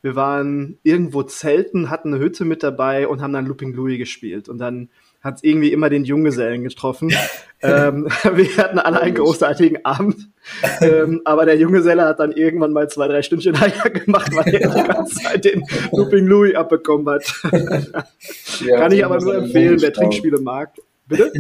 Wir 0.02 0.16
waren 0.16 0.78
irgendwo 0.82 1.22
zelten, 1.22 1.88
hatten 1.88 2.12
eine 2.12 2.22
Hütte 2.22 2.44
mit 2.44 2.62
dabei 2.62 3.08
und 3.08 3.22
haben 3.22 3.32
dann 3.32 3.46
Looping 3.46 3.72
Louis 3.72 3.98
gespielt. 3.98 4.48
Und 4.48 4.58
dann 4.58 4.90
hat 5.22 5.36
es 5.36 5.44
irgendwie 5.44 5.72
immer 5.72 5.88
den 5.88 6.04
Junggesellen 6.04 6.64
getroffen. 6.64 7.12
ähm, 7.62 8.08
wir 8.34 8.56
hatten 8.56 8.78
alle 8.78 9.00
einen 9.00 9.14
großartigen 9.14 9.84
Abend. 9.84 10.28
ähm, 10.80 11.22
aber 11.24 11.46
der 11.46 11.56
Junggeselle 11.56 12.04
hat 12.04 12.18
dann 12.18 12.32
irgendwann 12.32 12.72
mal 12.72 12.88
zwei, 12.90 13.06
drei 13.06 13.22
Stündchen 13.22 13.56
Eier 13.60 13.90
gemacht, 13.90 14.34
weil 14.34 14.54
er 14.54 14.68
die 14.68 14.88
ganze 14.88 15.14
Zeit 15.22 15.44
den 15.44 15.62
Looping 15.92 16.26
Louis 16.26 16.54
abbekommen 16.56 17.08
hat. 17.08 17.24
ja, 18.60 18.78
Kann 18.78 18.92
ich 18.92 19.04
aber 19.04 19.20
nur 19.20 19.36
empfehlen, 19.36 19.80
wer 19.80 19.92
Trinkspiele 19.92 20.40
mag. 20.40 20.72
Bitte? 21.06 21.32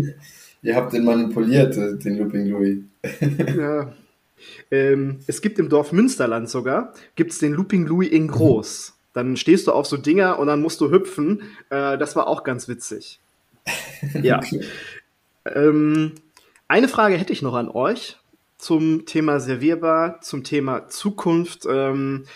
Ihr 0.62 0.76
habt 0.76 0.92
den 0.92 1.04
manipuliert, 1.04 1.76
äh, 1.76 1.98
den 1.98 2.18
Looping 2.18 2.46
Louis. 2.46 2.78
ja. 3.56 3.92
Ähm, 4.70 5.18
es 5.26 5.40
gibt 5.40 5.58
im 5.58 5.68
Dorf 5.68 5.92
Münsterland 5.92 6.48
sogar, 6.48 6.94
gibt 7.14 7.32
es 7.32 7.38
den 7.38 7.52
Looping 7.52 7.86
Louis 7.86 8.10
in 8.10 8.28
groß. 8.28 8.94
Dann 9.12 9.36
stehst 9.36 9.66
du 9.66 9.72
auf 9.72 9.86
so 9.86 9.96
Dinger 9.96 10.38
und 10.38 10.46
dann 10.46 10.62
musst 10.62 10.80
du 10.80 10.90
hüpfen. 10.90 11.42
Äh, 11.70 11.98
das 11.98 12.16
war 12.16 12.26
auch 12.26 12.44
ganz 12.44 12.68
witzig. 12.68 13.20
Ja. 14.22 14.40
ähm, 15.46 16.12
eine 16.68 16.88
Frage 16.88 17.16
hätte 17.16 17.32
ich 17.32 17.42
noch 17.42 17.54
an 17.54 17.68
euch. 17.68 18.16
zum 18.58 19.06
Thema 19.06 19.40
servierbar, 19.40 20.20
zum 20.20 20.44
Thema 20.44 20.88
Zukunft. 20.88 21.66
Ähm, 21.68 22.26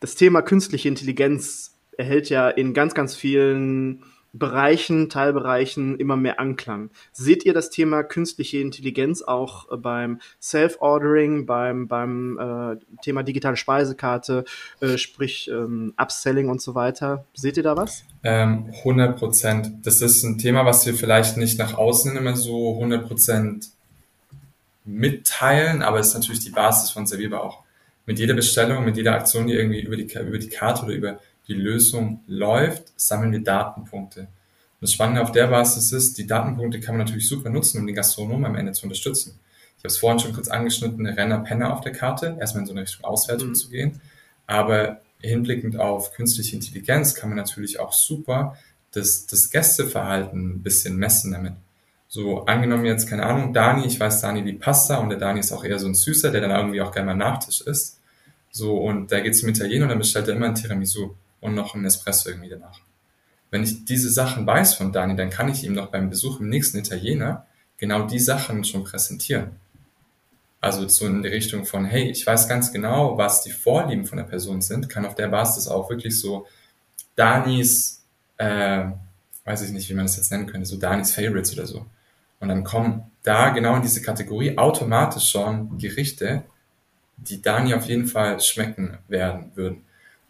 das 0.00 0.16
Thema 0.16 0.42
künstliche 0.42 0.88
Intelligenz 0.88 1.76
erhält 1.96 2.30
ja 2.30 2.48
in 2.48 2.74
ganz, 2.74 2.94
ganz 2.94 3.14
vielen 3.14 4.02
Bereichen, 4.32 5.08
Teilbereichen 5.08 5.98
immer 5.98 6.16
mehr 6.16 6.38
Anklang. 6.38 6.90
Seht 7.12 7.44
ihr 7.44 7.52
das 7.52 7.70
Thema 7.70 8.04
künstliche 8.04 8.58
Intelligenz 8.58 9.22
auch 9.22 9.70
äh, 9.72 9.76
beim 9.76 10.20
Self-Ordering, 10.40 11.46
beim, 11.46 11.88
beim 11.88 12.38
äh, 12.38 13.02
Thema 13.02 13.24
digitale 13.24 13.56
Speisekarte, 13.56 14.44
äh, 14.80 14.98
sprich 14.98 15.50
ähm, 15.52 15.94
Upselling 15.96 16.48
und 16.48 16.62
so 16.62 16.76
weiter? 16.76 17.24
Seht 17.34 17.56
ihr 17.56 17.64
da 17.64 17.76
was? 17.76 18.04
Ähm, 18.22 18.72
100 18.78 19.18
Prozent. 19.18 19.72
Das 19.82 20.00
ist 20.00 20.22
ein 20.22 20.38
Thema, 20.38 20.64
was 20.64 20.86
wir 20.86 20.94
vielleicht 20.94 21.36
nicht 21.36 21.58
nach 21.58 21.74
außen 21.74 22.16
immer 22.16 22.36
so 22.36 22.74
100 22.74 23.08
Prozent 23.08 23.70
mitteilen, 24.84 25.82
aber 25.82 25.98
es 25.98 26.08
ist 26.08 26.14
natürlich 26.14 26.44
die 26.44 26.50
Basis 26.50 26.90
von 26.90 27.06
Servierbar 27.06 27.42
auch. 27.42 27.62
Mit 28.06 28.18
jeder 28.18 28.34
Bestellung, 28.34 28.84
mit 28.84 28.96
jeder 28.96 29.14
Aktion, 29.14 29.46
die 29.46 29.54
irgendwie 29.54 29.82
über 29.82 29.96
die, 29.96 30.04
über 30.04 30.38
die 30.38 30.48
Karte 30.48 30.84
oder 30.84 30.94
über 30.94 31.20
die 31.50 31.54
Lösung 31.54 32.22
läuft, 32.26 32.92
sammeln 32.96 33.32
wir 33.32 33.42
Datenpunkte. 33.42 34.20
Und 34.20 34.28
das 34.80 34.92
Spannende 34.92 35.20
auf 35.20 35.32
der 35.32 35.48
Basis 35.48 35.92
ist, 35.92 36.16
die 36.16 36.26
Datenpunkte 36.26 36.80
kann 36.80 36.96
man 36.96 37.04
natürlich 37.04 37.28
super 37.28 37.50
nutzen, 37.50 37.80
um 37.80 37.86
den 37.86 37.96
Gastronomen 37.96 38.46
am 38.46 38.56
Ende 38.56 38.72
zu 38.72 38.84
unterstützen. 38.84 39.38
Ich 39.76 39.84
habe 39.84 39.88
es 39.88 39.98
vorhin 39.98 40.20
schon 40.20 40.32
kurz 40.32 40.48
angeschnitten, 40.48 41.04
Renner, 41.06 41.40
Penner 41.40 41.72
auf 41.74 41.80
der 41.80 41.92
Karte, 41.92 42.36
erstmal 42.38 42.62
in 42.62 42.66
so 42.66 42.72
eine 42.72 42.82
Richtung 42.82 43.04
Auswertung 43.04 43.48
mhm. 43.48 43.54
zu 43.54 43.68
gehen. 43.68 44.00
Aber 44.46 45.00
hinblickend 45.20 45.78
auf 45.78 46.12
künstliche 46.12 46.56
Intelligenz 46.56 47.14
kann 47.14 47.28
man 47.28 47.36
natürlich 47.36 47.80
auch 47.80 47.92
super 47.92 48.56
das, 48.92 49.26
das 49.26 49.50
Gästeverhalten 49.50 50.56
ein 50.56 50.62
bisschen 50.62 50.96
messen 50.96 51.32
damit. 51.32 51.54
So, 52.08 52.44
angenommen 52.46 52.84
jetzt, 52.86 53.08
keine 53.08 53.24
Ahnung, 53.24 53.52
Dani, 53.52 53.86
ich 53.86 54.00
weiß, 54.00 54.20
Dani 54.20 54.40
liebt 54.40 54.62
Pasta 54.62 54.96
und 54.96 55.10
der 55.10 55.18
Dani 55.18 55.40
ist 55.40 55.52
auch 55.52 55.64
eher 55.64 55.78
so 55.78 55.86
ein 55.86 55.94
Süßer, 55.94 56.30
der 56.30 56.40
dann 56.40 56.50
irgendwie 56.50 56.80
auch 56.80 56.90
gerne 56.90 57.06
mal 57.06 57.14
Nachtisch 57.14 57.60
isst. 57.60 58.00
So, 58.50 58.78
und 58.78 59.10
der 59.10 59.20
geht 59.20 59.36
zum 59.36 59.48
Italiener 59.48 59.84
und 59.84 59.90
dann 59.90 59.98
bestellt 59.98 60.26
er 60.28 60.34
immer 60.34 60.46
ein 60.46 60.54
Tiramisu 60.54 61.14
und 61.40 61.54
noch 61.54 61.74
ein 61.74 61.84
Espresso 61.84 62.28
irgendwie 62.28 62.48
danach. 62.48 62.80
Wenn 63.50 63.64
ich 63.64 63.84
diese 63.84 64.10
Sachen 64.10 64.46
weiß 64.46 64.74
von 64.74 64.92
Dani, 64.92 65.16
dann 65.16 65.30
kann 65.30 65.48
ich 65.48 65.64
ihm 65.64 65.74
doch 65.74 65.90
beim 65.90 66.08
Besuch 66.08 66.40
im 66.40 66.48
nächsten 66.48 66.78
Italiener 66.78 67.46
genau 67.78 68.06
die 68.06 68.20
Sachen 68.20 68.64
schon 68.64 68.84
präsentieren. 68.84 69.56
Also 70.60 70.86
so 70.88 71.06
in 71.06 71.22
die 71.22 71.28
Richtung 71.28 71.64
von, 71.64 71.86
hey, 71.86 72.10
ich 72.10 72.26
weiß 72.26 72.46
ganz 72.46 72.70
genau, 72.72 73.16
was 73.16 73.42
die 73.42 73.50
Vorlieben 73.50 74.04
von 74.04 74.18
der 74.18 74.24
Person 74.24 74.60
sind, 74.60 74.88
kann 74.88 75.06
auf 75.06 75.14
der 75.14 75.28
Basis 75.28 75.66
auch 75.66 75.88
wirklich 75.88 76.20
so 76.20 76.46
Danis, 77.16 78.04
äh, 78.36 78.84
weiß 79.44 79.62
ich 79.62 79.70
nicht, 79.70 79.88
wie 79.88 79.94
man 79.94 80.04
das 80.04 80.16
jetzt 80.16 80.30
nennen 80.30 80.46
könnte, 80.46 80.66
so 80.66 80.76
Danis 80.76 81.14
Favorites 81.14 81.54
oder 81.54 81.66
so. 81.66 81.86
Und 82.40 82.48
dann 82.48 82.62
kommen 82.62 83.10
da 83.22 83.50
genau 83.50 83.76
in 83.76 83.82
diese 83.82 84.02
Kategorie 84.02 84.56
automatisch 84.56 85.30
schon 85.30 85.78
Gerichte, 85.78 86.44
die 87.16 87.40
Dani 87.40 87.74
auf 87.74 87.86
jeden 87.86 88.06
Fall 88.06 88.40
schmecken 88.40 88.98
werden 89.08 89.52
würden. 89.54 89.84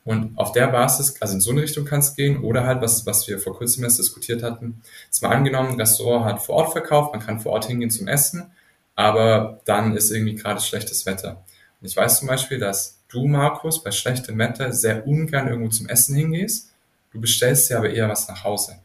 Und 0.04 0.38
auf 0.38 0.52
der 0.52 0.68
Basis, 0.68 1.20
also 1.20 1.34
in 1.34 1.40
so 1.40 1.50
eine 1.50 1.62
Richtung 1.62 1.84
kann 1.84 2.00
es 2.00 2.14
gehen, 2.14 2.42
oder 2.42 2.64
halt, 2.64 2.80
was, 2.80 3.04
was 3.04 3.28
wir 3.28 3.38
vor 3.38 3.54
kurzem 3.56 3.84
erst 3.84 3.98
diskutiert 3.98 4.42
hatten, 4.42 4.80
ist 5.10 5.22
mal 5.22 5.30
angenommen, 5.30 5.70
ein 5.70 5.80
Restaurant 5.80 6.24
hat 6.24 6.42
vor 6.42 6.56
Ort 6.56 6.72
verkauft, 6.72 7.12
man 7.12 7.24
kann 7.24 7.40
vor 7.40 7.52
Ort 7.52 7.66
hingehen 7.66 7.90
zum 7.90 8.08
Essen, 8.08 8.50
aber 8.94 9.60
dann 9.66 9.96
ist 9.96 10.10
irgendwie 10.10 10.36
gerade 10.36 10.60
schlechtes 10.60 11.04
Wetter. 11.04 11.44
Und 11.80 11.86
ich 11.86 11.96
weiß 11.96 12.18
zum 12.18 12.28
Beispiel, 12.28 12.58
dass 12.58 12.98
du, 13.08 13.26
Markus, 13.26 13.82
bei 13.82 13.90
schlechtem 13.90 14.38
Wetter 14.38 14.72
sehr 14.72 15.06
ungern 15.06 15.48
irgendwo 15.48 15.70
zum 15.70 15.88
Essen 15.88 16.16
hingehst, 16.16 16.70
du 17.12 17.20
bestellst 17.20 17.68
dir 17.68 17.76
aber 17.76 17.90
eher 17.90 18.08
was 18.08 18.26
nach 18.26 18.42
Hause. 18.42 18.76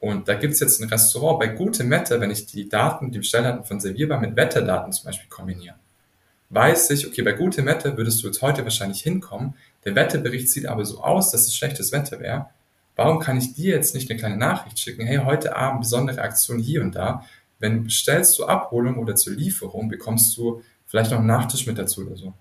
Und 0.00 0.28
da 0.28 0.34
gibt's 0.34 0.60
jetzt 0.60 0.80
ein 0.80 0.88
Restaurant 0.88 1.40
bei 1.40 1.48
gutem 1.48 1.90
Wetter, 1.90 2.20
wenn 2.20 2.30
ich 2.30 2.46
die 2.46 2.68
Daten, 2.68 3.12
die 3.12 3.18
Bestelldaten 3.18 3.64
von 3.64 3.80
Servierbar 3.80 4.20
mit 4.20 4.36
Wetterdaten 4.36 4.92
zum 4.92 5.06
Beispiel 5.06 5.28
kombiniere 5.28 5.74
weiß 6.50 6.90
ich, 6.90 7.06
okay, 7.06 7.22
bei 7.22 7.32
gutem 7.32 7.66
Wetter 7.66 7.96
würdest 7.96 8.22
du 8.22 8.26
jetzt 8.26 8.42
heute 8.42 8.64
wahrscheinlich 8.64 9.02
hinkommen. 9.02 9.54
Der 9.84 9.94
Wetterbericht 9.94 10.50
sieht 10.50 10.66
aber 10.66 10.84
so 10.84 11.02
aus, 11.02 11.30
dass 11.30 11.46
es 11.46 11.56
schlechtes 11.56 11.92
Wetter 11.92 12.20
wäre. 12.20 12.50
Warum 12.96 13.20
kann 13.20 13.38
ich 13.38 13.54
dir 13.54 13.74
jetzt 13.74 13.94
nicht 13.94 14.10
eine 14.10 14.18
kleine 14.18 14.36
Nachricht 14.36 14.78
schicken? 14.78 15.06
Hey, 15.06 15.18
heute 15.18 15.56
Abend 15.56 15.82
besondere 15.82 16.20
Aktion 16.20 16.58
hier 16.58 16.82
und 16.82 16.96
da. 16.96 17.24
Wenn 17.60 17.76
du 17.76 17.84
bestellst 17.84 18.34
zur 18.34 18.48
Abholung 18.48 18.98
oder 18.98 19.14
zur 19.14 19.34
Lieferung, 19.34 19.88
bekommst 19.88 20.36
du 20.36 20.62
vielleicht 20.86 21.10
noch 21.10 21.18
einen 21.18 21.26
Nachtisch 21.26 21.66
mit 21.66 21.78
dazu 21.78 22.06
oder 22.06 22.16
so. 22.16 22.32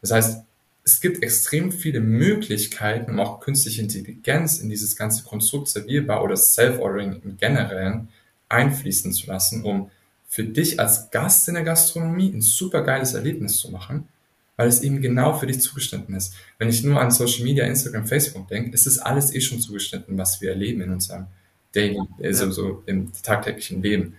Das 0.00 0.12
heißt, 0.12 0.44
es 0.84 1.00
gibt 1.00 1.22
extrem 1.22 1.70
viele 1.70 2.00
Möglichkeiten, 2.00 3.12
um 3.12 3.20
auch 3.20 3.40
künstliche 3.40 3.82
Intelligenz 3.82 4.58
in 4.58 4.68
dieses 4.68 4.96
ganze 4.96 5.24
Konstrukt 5.24 5.68
servierbar 5.68 6.24
oder 6.24 6.36
Self-Ordering 6.36 7.20
im 7.22 7.36
Generellen 7.36 8.08
einfließen 8.48 9.12
zu 9.12 9.26
lassen, 9.26 9.64
um 9.64 9.90
für 10.26 10.44
dich 10.44 10.80
als 10.80 11.10
Gast 11.10 11.46
in 11.48 11.54
der 11.54 11.62
Gastronomie 11.62 12.32
ein 12.32 12.40
super 12.40 12.82
geiles 12.82 13.14
Erlebnis 13.14 13.58
zu 13.58 13.70
machen, 13.70 14.08
weil 14.56 14.68
es 14.68 14.82
eben 14.82 15.00
genau 15.00 15.34
für 15.34 15.46
dich 15.46 15.60
zugeschnitten 15.60 16.14
ist. 16.14 16.34
Wenn 16.58 16.68
ich 16.68 16.82
nur 16.82 17.00
an 17.00 17.10
Social 17.10 17.44
Media, 17.44 17.64
Instagram, 17.64 18.06
Facebook 18.06 18.48
denke, 18.48 18.70
ist 18.72 18.86
es 18.86 18.98
alles 18.98 19.34
eh 19.34 19.40
schon 19.40 19.60
zugeschnitten, 19.60 20.18
was 20.18 20.40
wir 20.40 20.50
erleben 20.50 20.82
in 20.82 20.90
unserem 20.90 21.26
Daily, 21.72 21.98
also 22.22 22.50
so 22.50 22.82
im 22.86 23.12
tagtäglichen 23.22 23.82
Leben. 23.82 24.14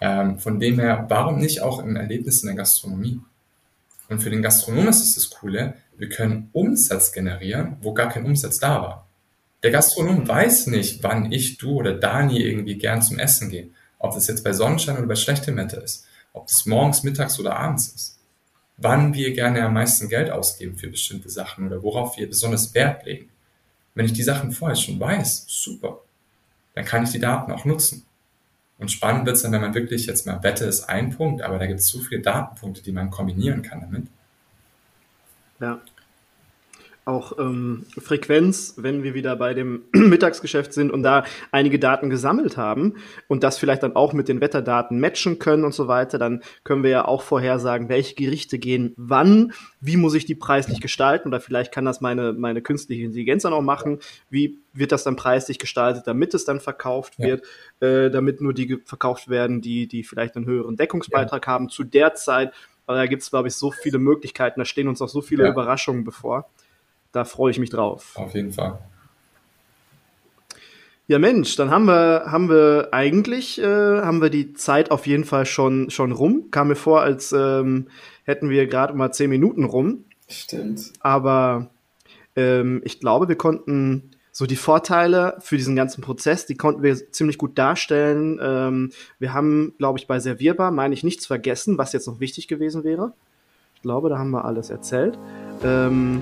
Ähm, 0.00 0.38
von 0.38 0.60
dem 0.60 0.78
her, 0.78 1.06
warum 1.08 1.38
nicht 1.38 1.60
auch 1.60 1.82
im 1.82 1.96
Erlebnis 1.96 2.42
in 2.42 2.48
der 2.48 2.56
Gastronomie? 2.56 3.20
Und 4.08 4.20
für 4.20 4.30
den 4.30 4.42
Gastronomen 4.42 4.88
ist 4.88 5.02
es 5.02 5.14
das 5.14 5.30
Coole, 5.30 5.74
wir 5.96 6.08
können 6.08 6.50
Umsatz 6.52 7.12
generieren, 7.12 7.76
wo 7.80 7.94
gar 7.94 8.08
kein 8.08 8.24
Umsatz 8.24 8.58
da 8.58 8.82
war. 8.82 9.08
Der 9.62 9.70
Gastronom 9.70 10.28
weiß 10.28 10.68
nicht, 10.68 11.02
wann 11.02 11.32
ich, 11.32 11.58
du 11.58 11.72
oder 11.72 11.94
Dani 11.94 12.40
irgendwie 12.40 12.76
gern 12.76 13.02
zum 13.02 13.18
Essen 13.18 13.50
gehen. 13.50 13.74
Ob 13.98 14.14
das 14.14 14.28
jetzt 14.28 14.44
bei 14.44 14.52
Sonnenschein 14.52 14.98
oder 14.98 15.06
bei 15.06 15.16
schlechtem 15.16 15.56
Wetter 15.56 15.82
ist. 15.82 16.06
Ob 16.32 16.46
das 16.46 16.66
morgens, 16.66 17.02
mittags 17.02 17.40
oder 17.40 17.56
abends 17.56 17.88
ist. 17.88 18.15
Wann 18.78 19.14
wir 19.14 19.32
gerne 19.32 19.64
am 19.64 19.74
meisten 19.74 20.08
Geld 20.08 20.30
ausgeben 20.30 20.76
für 20.76 20.88
bestimmte 20.88 21.30
Sachen 21.30 21.66
oder 21.66 21.82
worauf 21.82 22.18
wir 22.18 22.28
besonders 22.28 22.74
Wert 22.74 23.04
legen. 23.06 23.30
Wenn 23.94 24.04
ich 24.04 24.12
die 24.12 24.22
Sachen 24.22 24.52
vorher 24.52 24.76
schon 24.76 25.00
weiß, 25.00 25.46
super. 25.48 26.00
Dann 26.74 26.84
kann 26.84 27.04
ich 27.04 27.10
die 27.10 27.18
Daten 27.18 27.50
auch 27.52 27.64
nutzen. 27.64 28.04
Und 28.78 28.90
spannend 28.90 29.24
wird 29.24 29.36
es 29.36 29.42
dann, 29.42 29.52
wenn 29.52 29.62
man 29.62 29.74
wirklich 29.74 30.04
jetzt 30.04 30.26
mal 30.26 30.42
Wette 30.42 30.66
ist 30.66 30.84
ein 30.84 31.16
Punkt, 31.16 31.40
aber 31.40 31.58
da 31.58 31.66
gibt 31.66 31.80
es 31.80 31.88
so 31.88 32.00
viele 32.00 32.20
Datenpunkte, 32.20 32.82
die 32.82 32.92
man 32.92 33.10
kombinieren 33.10 33.62
kann 33.62 33.80
damit. 33.80 34.06
Ja 35.60 35.80
auch 37.06 37.38
ähm, 37.38 37.86
Frequenz, 37.98 38.74
wenn 38.78 39.04
wir 39.04 39.14
wieder 39.14 39.36
bei 39.36 39.54
dem 39.54 39.84
Mittagsgeschäft 39.92 40.72
sind 40.72 40.90
und 40.90 41.04
da 41.04 41.24
einige 41.52 41.78
Daten 41.78 42.10
gesammelt 42.10 42.56
haben 42.56 42.94
und 43.28 43.44
das 43.44 43.58
vielleicht 43.58 43.84
dann 43.84 43.94
auch 43.94 44.12
mit 44.12 44.28
den 44.28 44.40
Wetterdaten 44.40 44.98
matchen 44.98 45.38
können 45.38 45.64
und 45.64 45.72
so 45.72 45.86
weiter, 45.86 46.18
dann 46.18 46.42
können 46.64 46.82
wir 46.82 46.90
ja 46.90 47.04
auch 47.04 47.22
vorhersagen, 47.22 47.88
welche 47.88 48.16
Gerichte 48.16 48.58
gehen 48.58 48.92
wann, 48.96 49.52
wie 49.80 49.96
muss 49.96 50.14
ich 50.14 50.24
die 50.24 50.34
preislich 50.34 50.80
gestalten 50.80 51.28
oder 51.28 51.40
vielleicht 51.40 51.70
kann 51.70 51.84
das 51.84 52.00
meine, 52.00 52.32
meine 52.32 52.60
künstliche 52.60 53.04
Intelligenz 53.04 53.44
dann 53.44 53.52
auch 53.52 53.62
machen, 53.62 54.00
wie 54.28 54.58
wird 54.72 54.90
das 54.90 55.04
dann 55.04 55.14
preislich 55.14 55.60
gestaltet, 55.60 56.08
damit 56.08 56.34
es 56.34 56.44
dann 56.44 56.58
verkauft 56.58 57.14
ja. 57.18 57.26
wird, 57.28 57.46
äh, 57.78 58.10
damit 58.10 58.40
nur 58.40 58.52
die 58.52 58.78
verkauft 58.84 59.28
werden, 59.28 59.60
die, 59.60 59.86
die 59.86 60.02
vielleicht 60.02 60.34
einen 60.34 60.46
höheren 60.46 60.76
Deckungsbeitrag 60.76 61.46
ja. 61.46 61.52
haben 61.52 61.68
zu 61.68 61.84
der 61.84 62.14
Zeit. 62.14 62.52
Aber 62.84 62.98
da 62.98 63.06
gibt 63.06 63.22
es, 63.22 63.30
glaube 63.30 63.46
ich, 63.46 63.54
so 63.54 63.70
viele 63.70 63.98
Möglichkeiten, 63.98 64.60
da 64.60 64.64
stehen 64.64 64.88
uns 64.88 65.00
auch 65.00 65.08
so 65.08 65.20
viele 65.20 65.44
ja. 65.44 65.50
Überraschungen 65.50 66.02
bevor. 66.02 66.50
Da 67.16 67.24
freue 67.24 67.50
ich 67.50 67.58
mich 67.58 67.70
drauf. 67.70 68.12
Auf 68.16 68.34
jeden 68.34 68.52
Fall. 68.52 68.78
Ja, 71.06 71.18
Mensch, 71.18 71.56
dann 71.56 71.70
haben 71.70 71.86
wir, 71.86 72.24
haben 72.26 72.50
wir 72.50 72.88
eigentlich, 72.92 73.58
äh, 73.58 73.64
haben 74.02 74.20
wir 74.20 74.28
die 74.28 74.52
Zeit 74.52 74.90
auf 74.90 75.06
jeden 75.06 75.24
Fall 75.24 75.46
schon, 75.46 75.88
schon 75.88 76.12
rum. 76.12 76.50
Kam 76.50 76.68
mir 76.68 76.76
vor, 76.76 77.00
als 77.00 77.32
ähm, 77.32 77.88
hätten 78.24 78.50
wir 78.50 78.66
gerade 78.66 78.92
mal 78.92 79.12
zehn 79.12 79.30
Minuten 79.30 79.64
rum. 79.64 80.04
Stimmt. 80.28 80.92
Aber 81.00 81.70
ähm, 82.34 82.82
ich 82.84 83.00
glaube, 83.00 83.28
wir 83.28 83.36
konnten 83.36 84.10
so 84.30 84.44
die 84.44 84.56
Vorteile 84.56 85.38
für 85.40 85.56
diesen 85.56 85.74
ganzen 85.74 86.02
Prozess, 86.02 86.44
die 86.44 86.56
konnten 86.58 86.82
wir 86.82 87.10
ziemlich 87.12 87.38
gut 87.38 87.56
darstellen. 87.56 88.38
Ähm, 88.42 88.90
wir 89.18 89.32
haben, 89.32 89.72
glaube 89.78 89.98
ich, 89.98 90.06
bei 90.06 90.20
Servierbar, 90.20 90.70
meine 90.70 90.92
ich, 90.92 91.02
nichts 91.02 91.24
vergessen, 91.24 91.78
was 91.78 91.94
jetzt 91.94 92.08
noch 92.08 92.20
wichtig 92.20 92.46
gewesen 92.46 92.84
wäre. 92.84 93.14
Ich 93.74 93.80
glaube, 93.80 94.10
da 94.10 94.18
haben 94.18 94.32
wir 94.32 94.44
alles 94.44 94.68
erzählt. 94.68 95.18
Ähm, 95.64 96.20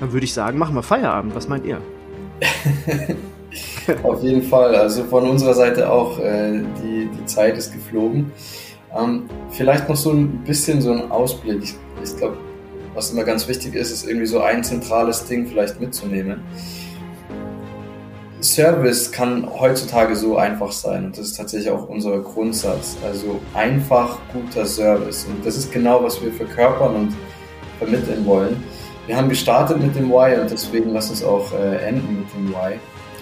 dann 0.00 0.12
würde 0.12 0.24
ich 0.24 0.32
sagen, 0.32 0.58
machen 0.58 0.74
wir 0.74 0.82
Feierabend. 0.82 1.34
Was 1.34 1.48
meint 1.48 1.64
ihr? 1.66 1.80
Auf 4.02 4.22
jeden 4.22 4.42
Fall. 4.42 4.74
Also 4.74 5.04
von 5.04 5.28
unserer 5.28 5.54
Seite 5.54 5.90
auch, 5.90 6.18
äh, 6.18 6.62
die, 6.82 7.08
die 7.18 7.24
Zeit 7.26 7.56
ist 7.56 7.72
geflogen. 7.72 8.32
Ähm, 8.96 9.24
vielleicht 9.50 9.88
noch 9.88 9.96
so 9.96 10.12
ein 10.12 10.44
bisschen 10.44 10.80
so 10.80 10.92
ein 10.92 11.10
Ausblick. 11.10 11.62
Ich, 11.62 11.74
ich 12.02 12.16
glaube, 12.16 12.36
was 12.94 13.10
immer 13.12 13.24
ganz 13.24 13.48
wichtig 13.48 13.74
ist, 13.74 13.90
ist 13.90 14.06
irgendwie 14.06 14.26
so 14.26 14.40
ein 14.40 14.64
zentrales 14.64 15.24
Ding 15.24 15.46
vielleicht 15.46 15.80
mitzunehmen. 15.80 16.42
Service 18.40 19.10
kann 19.10 19.48
heutzutage 19.58 20.14
so 20.14 20.36
einfach 20.36 20.70
sein 20.70 21.06
und 21.06 21.18
das 21.18 21.26
ist 21.26 21.36
tatsächlich 21.36 21.70
auch 21.70 21.88
unser 21.88 22.20
Grundsatz. 22.20 22.96
Also 23.04 23.40
einfach 23.52 24.18
guter 24.32 24.64
Service 24.64 25.26
und 25.26 25.44
das 25.44 25.56
ist 25.56 25.72
genau, 25.72 26.04
was 26.04 26.22
wir 26.22 26.32
verkörpern 26.32 26.94
und 26.94 27.16
vermitteln 27.78 28.24
wollen. 28.24 28.62
Wir 29.08 29.16
haben 29.16 29.30
gestartet 29.30 29.80
mit 29.80 29.96
dem 29.96 30.10
Why 30.10 30.38
und 30.38 30.50
deswegen 30.50 30.92
lass 30.92 31.08
uns 31.08 31.24
auch 31.24 31.50
äh, 31.54 31.76
enden 31.78 32.18
mit 32.18 32.34
dem 32.34 32.50
Why. 32.52 32.74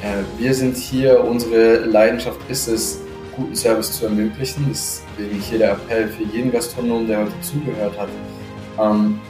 Äh, 0.03 0.25
wir 0.37 0.53
sind 0.53 0.77
hier, 0.77 1.23
unsere 1.23 1.85
Leidenschaft 1.85 2.41
ist 2.49 2.67
es, 2.67 3.01
guten 3.37 3.55
Service 3.55 3.93
zu 3.93 4.07
ermöglichen. 4.07 4.67
Deswegen 4.69 5.41
hier 5.41 5.59
der 5.59 5.73
Appell 5.75 6.09
für 6.09 6.25
jeden 6.25 6.51
Gastronom, 6.51 7.07
der 7.07 7.21
heute 7.21 7.41
zugehört 7.41 7.97
hat. 8.01 8.09
Ähm, 8.81 9.21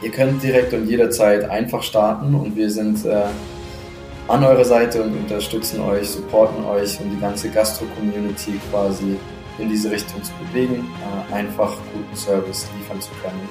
ihr 0.00 0.12
könnt 0.12 0.40
direkt 0.44 0.72
und 0.74 0.86
jederzeit 0.86 1.50
einfach 1.50 1.82
starten 1.82 2.36
und 2.36 2.54
wir 2.54 2.70
sind 2.70 3.04
äh, 3.04 3.24
an 4.28 4.44
eurer 4.44 4.64
Seite 4.64 5.02
und 5.02 5.16
unterstützen 5.16 5.80
euch, 5.80 6.08
supporten 6.08 6.64
euch, 6.66 7.00
um 7.00 7.10
die 7.10 7.20
ganze 7.20 7.50
Gastro-Community 7.50 8.60
quasi 8.70 9.16
in 9.58 9.68
diese 9.68 9.90
Richtung 9.90 10.22
zu 10.22 10.30
bewegen, 10.46 10.86
äh, 11.32 11.34
einfach 11.34 11.76
guten 11.92 12.16
Service 12.16 12.68
liefern 12.78 13.00
zu 13.00 13.10
können. 13.24 13.48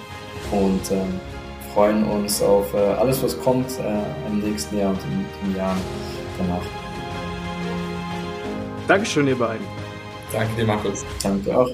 Und 0.52 0.90
ähm, 0.90 1.20
freuen 1.74 2.04
uns 2.06 2.42
auf 2.42 2.74
äh, 2.74 2.78
alles, 2.78 3.24
was 3.24 3.40
kommt 3.42 3.68
äh, 3.80 4.28
im 4.28 4.40
nächsten 4.40 4.78
Jahr 4.78 4.92
und 4.92 5.00
in 5.04 5.26
den 5.50 5.58
Jahren 5.58 5.78
danach. 6.38 6.62
Dankeschön, 8.88 9.28
ihr 9.28 9.38
beiden. 9.38 9.66
Danke 10.32 10.56
dir, 10.56 10.66
Markus. 10.66 11.06
Danke 11.22 11.58
auch. 11.58 11.70